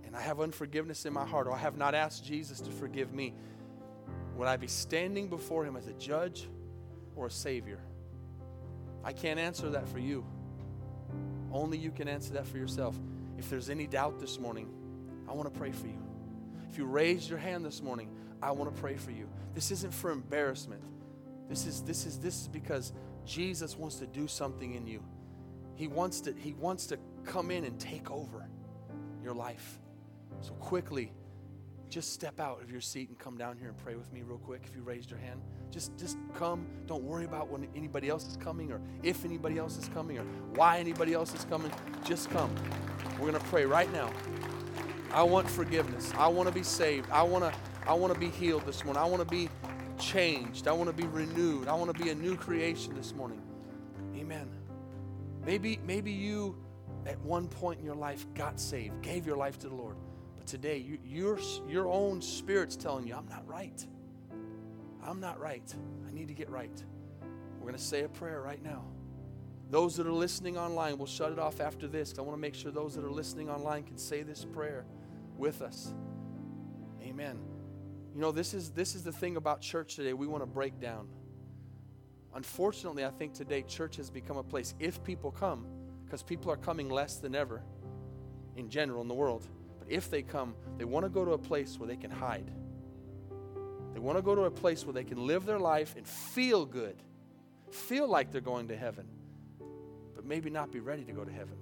and 0.05 0.17
I 0.17 0.21
have 0.21 0.41
unforgiveness 0.41 1.05
in 1.05 1.13
my 1.13 1.27
heart, 1.27 1.47
or 1.47 1.53
I 1.53 1.59
have 1.59 1.77
not 1.77 1.95
asked 1.95 2.25
Jesus 2.25 2.61
to 2.63 2.71
forgive 2.71 3.13
me, 3.13 3.35
would 4.37 4.49
I 4.49 4.57
be 4.57 4.67
standing 4.67 5.29
before 5.29 5.65
Him 5.65 5.77
as 5.77 5.87
a 5.87 5.93
judge 5.95 6.49
or 7.17 7.27
a 7.27 7.31
Savior? 7.31 7.81
I 9.05 9.13
can't 9.13 9.39
answer 9.39 9.71
that 9.71 9.89
for 9.89 9.99
you. 9.99 10.25
Only 11.53 11.77
you 11.77 11.91
can 11.91 12.09
answer 12.09 12.33
that 12.35 12.47
for 12.47 12.57
yourself. 12.57 12.99
If 13.37 13.51
there's 13.51 13.69
any 13.69 13.87
doubt 13.87 14.21
this 14.21 14.39
morning, 14.39 14.69
I 15.29 15.33
want 15.33 15.53
to 15.53 15.59
pray 15.59 15.73
for 15.73 15.87
you. 15.87 15.99
If 16.71 16.79
you 16.79 16.87
raised 16.87 17.29
your 17.29 17.39
hand 17.39 17.65
this 17.65 17.83
morning, 17.83 18.09
I 18.43 18.53
want 18.53 18.75
to 18.75 18.81
pray 18.81 18.97
for 18.97 19.11
you. 19.11 19.29
This 19.55 19.71
isn't 19.71 19.93
for 19.93 20.11
embarrassment. 20.11 20.83
This 21.49 21.67
is 21.67 21.83
this 21.83 22.07
is 22.07 22.19
this 22.19 22.43
is 22.43 22.49
because 22.49 22.93
Jesus 23.25 23.77
wants 23.77 23.97
to 23.97 24.07
do 24.07 24.27
something 24.27 24.75
in 24.75 24.87
you. 24.87 25.03
He 25.75 25.89
wants 25.89 26.21
to 26.23 26.33
he 26.33 26.55
wants 26.55 26.87
to 26.89 26.99
come 27.25 27.51
in 27.51 27.65
and 27.65 27.79
take 27.79 28.11
over 28.11 28.49
your 29.23 29.35
life. 29.35 29.79
So 30.41 30.53
quickly 30.55 31.13
just 31.93 32.15
step 32.15 32.41
out 32.41 32.63
of 32.63 32.71
your 32.71 32.81
seat 32.81 33.11
and 33.11 33.19
come 33.19 33.37
down 33.37 33.59
here 33.59 33.69
and 33.69 33.77
pray 33.77 33.97
with 33.97 34.11
me 34.15 34.23
real 34.23 34.39
quick 34.39 34.63
if 34.67 34.75
you 34.75 34.83
raised 34.83 35.11
your 35.11 35.21
hand. 35.21 35.43
Just 35.71 35.95
just 35.99 36.17
come. 36.35 36.67
Don't 36.87 37.03
worry 37.05 37.27
about 37.27 37.51
when 37.51 37.69
anybody 37.77 38.09
else 38.09 38.27
is 38.27 38.37
coming 38.39 38.73
or 38.73 38.81
if 39.03 39.27
anybody 39.27 39.59
else 39.59 39.77
is 39.77 39.89
coming 39.91 40.19
or 40.19 40.25
why 40.55 40.79
anybody 40.79 41.13
else 41.13 41.35
is 41.35 41.45
coming. 41.45 41.71
Just 42.03 42.31
come. 42.31 42.51
We're 43.21 43.31
going 43.31 43.41
to 43.41 43.49
pray 43.49 43.67
right 43.67 43.93
now. 43.93 44.11
I 45.13 45.23
want 45.23 45.49
forgiveness. 45.51 46.11
I 46.17 46.29
want 46.29 46.49
to 46.49 46.55
be 46.55 46.63
saved. 46.63 47.11
I 47.11 47.23
want 47.23 47.45
to 47.45 47.53
I 47.87 47.93
want 47.93 48.15
to 48.15 48.19
be 48.19 48.31
healed 48.31 48.65
this 48.65 48.85
morning. 48.85 49.03
I 49.03 49.07
want 49.07 49.21
to 49.21 49.29
be 49.29 49.51
changed. 50.03 50.69
I 50.69 50.73
want 50.73 50.91
to 50.91 50.97
be 50.97 51.07
renewed. 51.09 51.69
I 51.69 51.75
want 51.75 51.97
to 51.97 52.03
be 52.03 52.11
a 52.11 52.15
new 52.15 52.37
creation 52.37 52.95
this 52.95 53.15
morning. 53.15 53.41
Amen. 54.17 54.49
Maybe, 55.47 55.79
maybe 55.87 56.11
you 56.13 56.57
at 57.07 57.19
one 57.21 57.49
point 57.49 57.79
in 57.79 57.85
your 57.85 57.95
life 57.95 58.27
got 58.35 58.61
saved, 58.61 59.01
gave 59.03 59.27
your 59.27 59.37
life 59.37 59.59
to 59.61 59.69
the 59.69 59.75
Lord. 59.75 59.97
But 60.37 60.47
today, 60.47 60.79
you, 60.79 60.99
your, 61.05 61.39
your 61.69 61.89
own 61.89 62.21
spirit's 62.21 62.77
telling 62.77 63.07
you, 63.07 63.15
I'm 63.15 63.29
not 63.29 63.47
right. 63.47 63.87
I'm 65.05 65.21
not 65.21 65.41
right. 65.41 65.75
I 66.09 66.13
need 66.13 66.29
to 66.29 66.35
get 66.35 66.51
right. 66.51 66.83
We're 67.59 67.67
going 67.69 67.75
to 67.75 67.81
say 67.81 68.03
a 68.03 68.09
prayer 68.09 68.41
right 68.41 68.63
now. 68.63 68.85
Those 69.71 69.97
that 69.97 70.07
are 70.07 70.13
listening 70.13 70.59
online, 70.59 70.99
we'll 70.99 71.07
shut 71.07 71.33
it 71.33 71.39
off 71.39 71.61
after 71.61 71.87
this. 71.87 72.15
I 72.19 72.23
want 72.23 72.37
to 72.37 72.41
make 72.41 72.55
sure 72.55 72.71
those 72.71 72.95
that 72.95 73.05
are 73.05 73.11
listening 73.11 73.49
online 73.49 73.85
can 73.85 73.97
say 73.97 74.23
this 74.23 74.45
prayer 74.45 74.85
with 75.39 75.63
us. 75.63 75.95
Amen. 77.03 77.39
You 78.15 78.21
know, 78.21 78.33
this 78.33 78.53
is 78.53 78.71
this 78.71 78.95
is 78.95 79.03
the 79.03 79.13
thing 79.13 79.37
about 79.37 79.61
church 79.61 79.97
today. 79.97 80.13
We 80.13 80.27
want 80.27 80.43
to 80.43 80.47
break 80.47 80.81
down. 80.81 81.09
Unfortunately, 82.35 83.05
I 83.05 83.11
think 83.11 83.35
today 83.35 83.63
church 83.63 83.97
has 83.97 84.11
become 84.11 84.37
a 84.37 84.43
place 84.43 84.75
if 84.79 85.03
people 85.05 85.31
come, 85.31 85.67
because 86.05 86.23
people 86.23 86.51
are 86.51 86.57
coming 86.57 86.89
less 86.89 87.17
than 87.17 87.35
ever 87.35 87.63
in 88.57 88.69
general 88.69 89.03
in 89.03 89.09
the 89.09 89.15
world. 89.15 89.47
But 89.79 89.91
if 89.91 90.11
they 90.11 90.23
come, 90.23 90.55
they 90.79 90.85
want 90.85 91.05
to 91.05 91.11
go 91.11 91.25
to 91.25 91.33
a 91.33 91.39
place 91.39 91.79
where 91.79 91.87
they 91.87 91.97
can 91.97 92.11
hide. 92.11 92.51
They 93.93 94.01
want 94.01 94.17
to 94.17 94.23
go 94.23 94.35
to 94.35 94.43
a 94.43 94.51
place 94.51 94.87
where 94.87 94.95
they 94.95 95.05
can 95.05 95.27
live 95.27 95.45
their 95.45 95.59
life 95.59 95.95
and 95.97 96.07
feel 96.07 96.65
good, 96.65 97.03
feel 97.71 98.09
like 98.09 98.31
they're 98.31 98.41
going 98.41 98.69
to 98.69 98.77
heaven, 98.77 99.07
but 100.15 100.25
maybe 100.25 100.49
not 100.49 100.73
be 100.73 100.81
ready 100.81 101.05
to 101.05 101.13
go 101.13 101.25
to 101.25 101.33
heaven. 101.33 101.57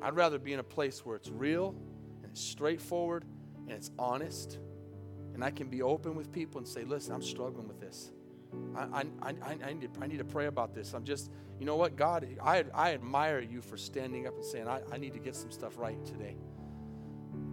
I'd 0.00 0.16
rather 0.16 0.38
be 0.38 0.52
in 0.52 0.58
a 0.58 0.64
place 0.64 1.06
where 1.06 1.14
it's 1.14 1.28
real 1.28 1.76
and 2.22 2.30
it's 2.32 2.40
straightforward 2.40 3.24
and 3.68 3.70
it's 3.70 3.92
honest, 3.98 4.58
and 5.34 5.42
I 5.42 5.50
can 5.50 5.68
be 5.68 5.82
open 5.82 6.14
with 6.14 6.32
people 6.32 6.58
and 6.58 6.68
say, 6.68 6.84
listen, 6.84 7.14
I'm 7.14 7.22
struggling 7.22 7.68
with 7.68 7.80
this. 7.80 8.10
I, 8.76 8.80
I, 8.82 9.04
I, 9.22 9.34
I, 9.64 9.72
need, 9.72 9.94
to, 9.94 10.00
I 10.02 10.06
need 10.06 10.18
to 10.18 10.24
pray 10.24 10.46
about 10.46 10.74
this. 10.74 10.92
I'm 10.92 11.04
just, 11.04 11.30
you 11.58 11.66
know 11.66 11.76
what, 11.76 11.96
God, 11.96 12.26
I, 12.42 12.64
I 12.74 12.92
admire 12.92 13.40
you 13.40 13.62
for 13.62 13.76
standing 13.76 14.26
up 14.26 14.34
and 14.34 14.44
saying, 14.44 14.68
I, 14.68 14.80
I 14.92 14.98
need 14.98 15.14
to 15.14 15.18
get 15.18 15.34
some 15.34 15.50
stuff 15.50 15.78
right 15.78 16.04
today. 16.04 16.36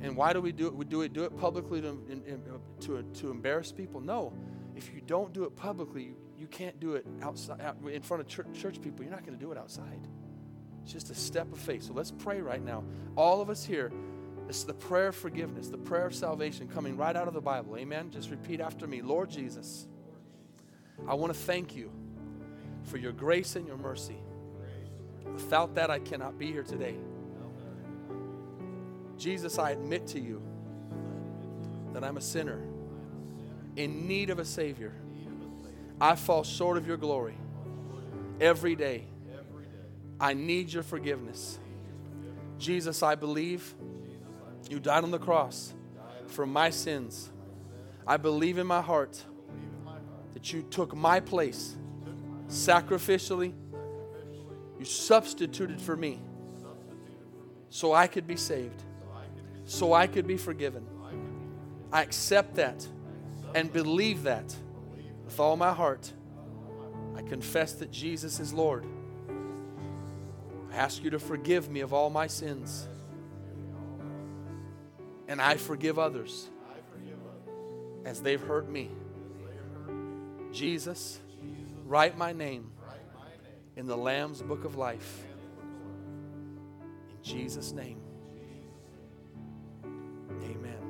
And 0.02 0.16
why 0.16 0.34
do 0.34 0.42
we 0.42 0.52
do 0.52 0.68
it? 0.68 0.76
We 0.76 0.86
do 0.86 1.02
it, 1.02 1.14
do 1.14 1.24
it 1.24 1.38
publicly 1.38 1.82
to, 1.82 1.90
uh, 1.90 2.82
to, 2.82 3.04
to 3.04 3.32
embarrass 3.32 3.72
people? 3.72 4.02
No. 4.02 4.34
If 4.76 4.94
you 4.94 5.02
don't 5.02 5.34
do 5.34 5.44
it 5.44 5.56
publicly, 5.56 6.04
you, 6.04 6.16
you 6.38 6.48
can't 6.48 6.80
do 6.80 6.96
it 6.96 7.06
outside 7.22 7.62
in 7.90 8.02
front 8.02 8.22
of 8.22 8.28
church, 8.28 8.48
church 8.54 8.82
people. 8.82 9.04
You're 9.04 9.14
not 9.14 9.26
going 9.26 9.38
to 9.38 9.44
do 9.44 9.52
it 9.52 9.58
outside. 9.58 10.08
It's 10.84 10.94
just 10.94 11.10
a 11.10 11.16
step 11.16 11.52
of 11.52 11.60
faith. 11.60 11.84
So 11.84 11.94
let's 11.94 12.12
pray 12.12 12.42
right 12.42 12.64
now. 12.64 12.84
All 13.16 13.42
of 13.42 13.50
us 13.50 13.66
here, 13.66 13.92
is 14.58 14.66
the 14.66 14.74
prayer 14.74 15.10
of 15.10 15.16
forgiveness, 15.16 15.68
the 15.68 15.78
prayer 15.78 16.06
of 16.06 16.16
salvation 16.16 16.68
coming 16.68 16.98
right 16.98 17.16
out 17.16 17.28
of 17.28 17.34
the 17.34 17.42
Bible. 17.42 17.78
Amen. 17.78 18.10
Just 18.12 18.32
repeat 18.32 18.60
after 18.60 18.88
me 18.88 19.02
Lord 19.02 19.30
Jesus. 19.30 19.88
I 21.08 21.14
want 21.14 21.34
to 21.34 21.40
thank 21.40 21.76
you 21.76 21.92
for 22.84 22.98
your 22.98 23.12
grace 23.12 23.56
and 23.56 23.68
your 23.68 23.78
mercy. 23.78 24.18
Without 25.34 25.76
that, 25.76 25.90
I 25.90 26.00
cannot 26.00 26.38
be 26.38 26.52
here 26.52 26.64
today. 26.64 26.96
Jesus, 29.18 29.60
I 29.60 29.72
admit 29.72 30.08
to 30.08 30.20
you 30.20 30.42
that 31.94 32.04
I'm 32.04 32.18
a 32.18 32.22
sinner 32.22 32.62
in 33.76 34.08
need 34.08 34.30
of 34.30 34.40
a 34.40 34.46
Savior. 34.46 34.94
I 36.02 36.16
fall 36.16 36.44
short 36.44 36.78
of 36.78 36.88
your 36.88 36.98
glory 36.98 37.38
every 38.42 38.76
day. 38.76 39.06
I 40.20 40.34
need 40.34 40.74
your 40.74 40.84
forgiveness. 40.84 41.60
Jesus, 42.58 43.04
I 43.04 43.16
believe 43.16 43.74
you 44.70 44.80
died 44.80 45.04
on 45.04 45.12
the 45.12 45.20
cross 45.20 45.74
for 46.28 46.46
my 46.46 46.70
sins. 46.70 47.32
I 48.06 48.18
believe 48.18 48.58
in 48.58 48.68
my 48.68 48.82
heart 48.82 49.24
that 50.34 50.54
you 50.54 50.62
took 50.62 50.96
my 50.96 51.20
place 51.20 51.76
sacrificially. 52.48 53.54
You 54.78 54.86
substituted 54.86 55.82
for 55.82 55.98
me 55.98 56.22
so 57.70 57.94
I 57.94 58.08
could 58.08 58.28
be 58.28 58.36
saved, 58.36 58.84
so 59.66 59.94
I 59.94 60.08
could 60.08 60.28
be 60.28 60.38
forgiven. 60.38 60.86
I 61.92 62.04
accept 62.04 62.56
that 62.56 62.88
and 63.56 63.74
believe 63.74 64.24
that 64.24 64.56
with 65.26 65.40
all 65.40 65.58
my 65.58 65.74
heart. 65.74 66.12
I 67.16 67.22
confess 67.22 67.74
that 67.74 67.92
Jesus 67.92 68.40
is 68.40 68.54
Lord. 68.54 68.86
I 70.72 70.76
ask 70.76 71.04
you 71.04 71.10
to 71.10 71.20
forgive 71.20 71.70
me 71.70 71.82
of 71.82 71.94
all 71.94 72.10
my 72.10 72.28
sins. 72.28 72.88
And 75.30 75.40
I 75.40 75.58
forgive 75.58 76.00
others 76.00 76.50
as 78.04 78.20
they've 78.20 78.42
hurt 78.42 78.68
me. 78.68 78.90
Jesus, 80.52 81.20
write 81.86 82.18
my 82.18 82.34
name 82.34 82.72
in 83.76 83.86
the 83.86 83.96
Lamb's 83.96 84.42
book 84.42 84.66
of 84.66 84.76
life. 84.76 85.24
In 87.12 87.24
Jesus' 87.24 87.72
name. 87.72 88.02
Amen. 90.44 90.82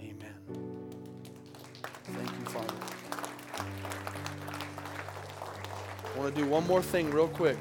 Amen. 0.00 0.36
Thank 2.04 2.30
you, 2.38 2.44
Father. 2.46 2.74
I 6.04 6.18
want 6.18 6.32
to 6.32 6.40
do 6.40 6.46
one 6.48 6.64
more 6.68 6.82
thing 6.82 7.10
real 7.10 7.26
quick. 7.26 7.58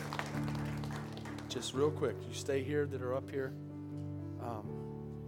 Just 1.49 1.73
real 1.73 1.89
quick. 1.89 2.15
You 2.27 2.35
stay 2.35 2.61
here 2.61 2.85
that 2.85 3.01
are 3.01 3.15
up 3.15 3.31
here. 3.31 3.53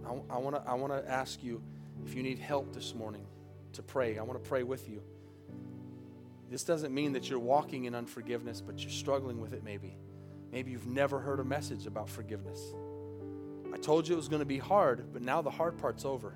I, 0.06 0.12
I 0.30 0.74
want 0.74 0.92
to 0.92 1.10
ask 1.10 1.42
you 1.42 1.62
if 2.04 2.14
you 2.14 2.22
need 2.22 2.38
help 2.38 2.72
this 2.72 2.94
morning 2.94 3.26
to 3.72 3.82
pray. 3.82 4.18
I 4.18 4.22
want 4.22 4.42
to 4.42 4.48
pray 4.48 4.62
with 4.62 4.88
you. 4.88 5.02
This 6.50 6.62
doesn't 6.62 6.94
mean 6.94 7.12
that 7.12 7.28
you're 7.28 7.40
walking 7.40 7.86
in 7.86 7.94
unforgiveness, 7.94 8.60
but 8.60 8.80
you're 8.80 8.90
struggling 8.90 9.40
with 9.40 9.52
it 9.52 9.64
maybe. 9.64 9.96
Maybe 10.52 10.70
you've 10.70 10.86
never 10.86 11.18
heard 11.18 11.40
a 11.40 11.44
message 11.44 11.86
about 11.86 12.08
forgiveness. 12.08 12.60
I 13.72 13.78
told 13.78 14.06
you 14.06 14.14
it 14.14 14.16
was 14.16 14.28
going 14.28 14.40
to 14.40 14.46
be 14.46 14.58
hard, 14.58 15.12
but 15.12 15.22
now 15.22 15.42
the 15.42 15.50
hard 15.50 15.76
part's 15.76 16.04
over. 16.04 16.34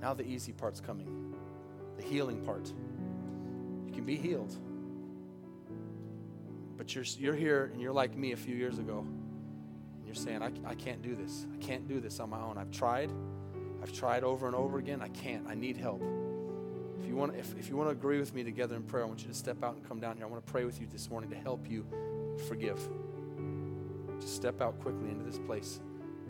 Now 0.00 0.12
the 0.12 0.26
easy 0.26 0.52
part's 0.52 0.80
coming, 0.80 1.34
the 1.96 2.02
healing 2.02 2.44
part. 2.44 2.72
You 3.86 3.92
can 3.92 4.04
be 4.04 4.16
healed. 4.16 4.56
But 6.76 6.94
you're, 6.94 7.04
you're 7.16 7.36
here 7.36 7.70
and 7.72 7.80
you're 7.80 7.92
like 7.92 8.16
me 8.16 8.32
a 8.32 8.36
few 8.36 8.56
years 8.56 8.78
ago. 8.78 9.06
You're 10.12 10.22
saying, 10.22 10.42
I, 10.42 10.50
I 10.66 10.74
can't 10.74 11.00
do 11.00 11.14
this. 11.14 11.46
I 11.54 11.56
can't 11.64 11.88
do 11.88 11.98
this 11.98 12.20
on 12.20 12.28
my 12.28 12.38
own. 12.38 12.58
I've 12.58 12.70
tried. 12.70 13.10
I've 13.82 13.94
tried 13.94 14.24
over 14.24 14.46
and 14.46 14.54
over 14.54 14.76
again. 14.76 15.00
I 15.00 15.08
can't. 15.08 15.48
I 15.48 15.54
need 15.54 15.78
help. 15.78 16.02
If 17.00 17.06
you 17.06 17.16
want, 17.16 17.34
if, 17.34 17.58
if 17.58 17.70
you 17.70 17.78
want 17.78 17.88
to 17.88 17.92
agree 17.92 18.18
with 18.18 18.34
me 18.34 18.44
together 18.44 18.76
in 18.76 18.82
prayer, 18.82 19.04
I 19.04 19.06
want 19.06 19.22
you 19.22 19.28
to 19.28 19.34
step 19.34 19.64
out 19.64 19.74
and 19.74 19.88
come 19.88 20.00
down 20.00 20.18
here. 20.18 20.26
I 20.26 20.28
want 20.28 20.44
to 20.44 20.52
pray 20.52 20.66
with 20.66 20.82
you 20.82 20.86
this 20.86 21.08
morning 21.08 21.30
to 21.30 21.36
help 21.36 21.66
you 21.66 21.86
forgive. 22.46 22.78
Just 24.20 24.36
step 24.36 24.60
out 24.60 24.78
quickly 24.80 25.08
into 25.08 25.24
this 25.24 25.38
place. 25.38 25.80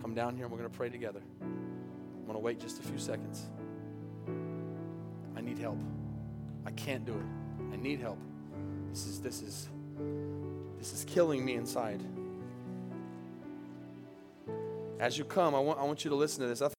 Come 0.00 0.14
down 0.14 0.36
here 0.36 0.44
and 0.44 0.52
we're 0.52 0.60
going 0.60 0.70
to 0.70 0.76
pray 0.76 0.88
together. 0.88 1.22
I'm 1.40 2.22
going 2.22 2.34
to 2.34 2.38
wait 2.38 2.60
just 2.60 2.78
a 2.78 2.82
few 2.84 2.98
seconds. 2.98 3.50
I 5.36 5.40
need 5.40 5.58
help. 5.58 5.78
I 6.64 6.70
can't 6.70 7.04
do 7.04 7.14
it. 7.14 7.72
I 7.72 7.76
need 7.78 7.98
help. 7.98 8.20
This 8.90 9.08
is 9.08 9.20
this 9.20 9.42
is 9.42 9.68
this 10.78 10.92
is 10.92 11.04
killing 11.04 11.44
me 11.44 11.54
inside. 11.54 12.00
As 15.02 15.18
you 15.18 15.24
come, 15.24 15.52
I 15.52 15.58
want, 15.58 15.80
I 15.80 15.82
want 15.82 16.04
you 16.04 16.10
to 16.10 16.14
listen 16.14 16.42
to 16.42 16.46
this. 16.46 16.62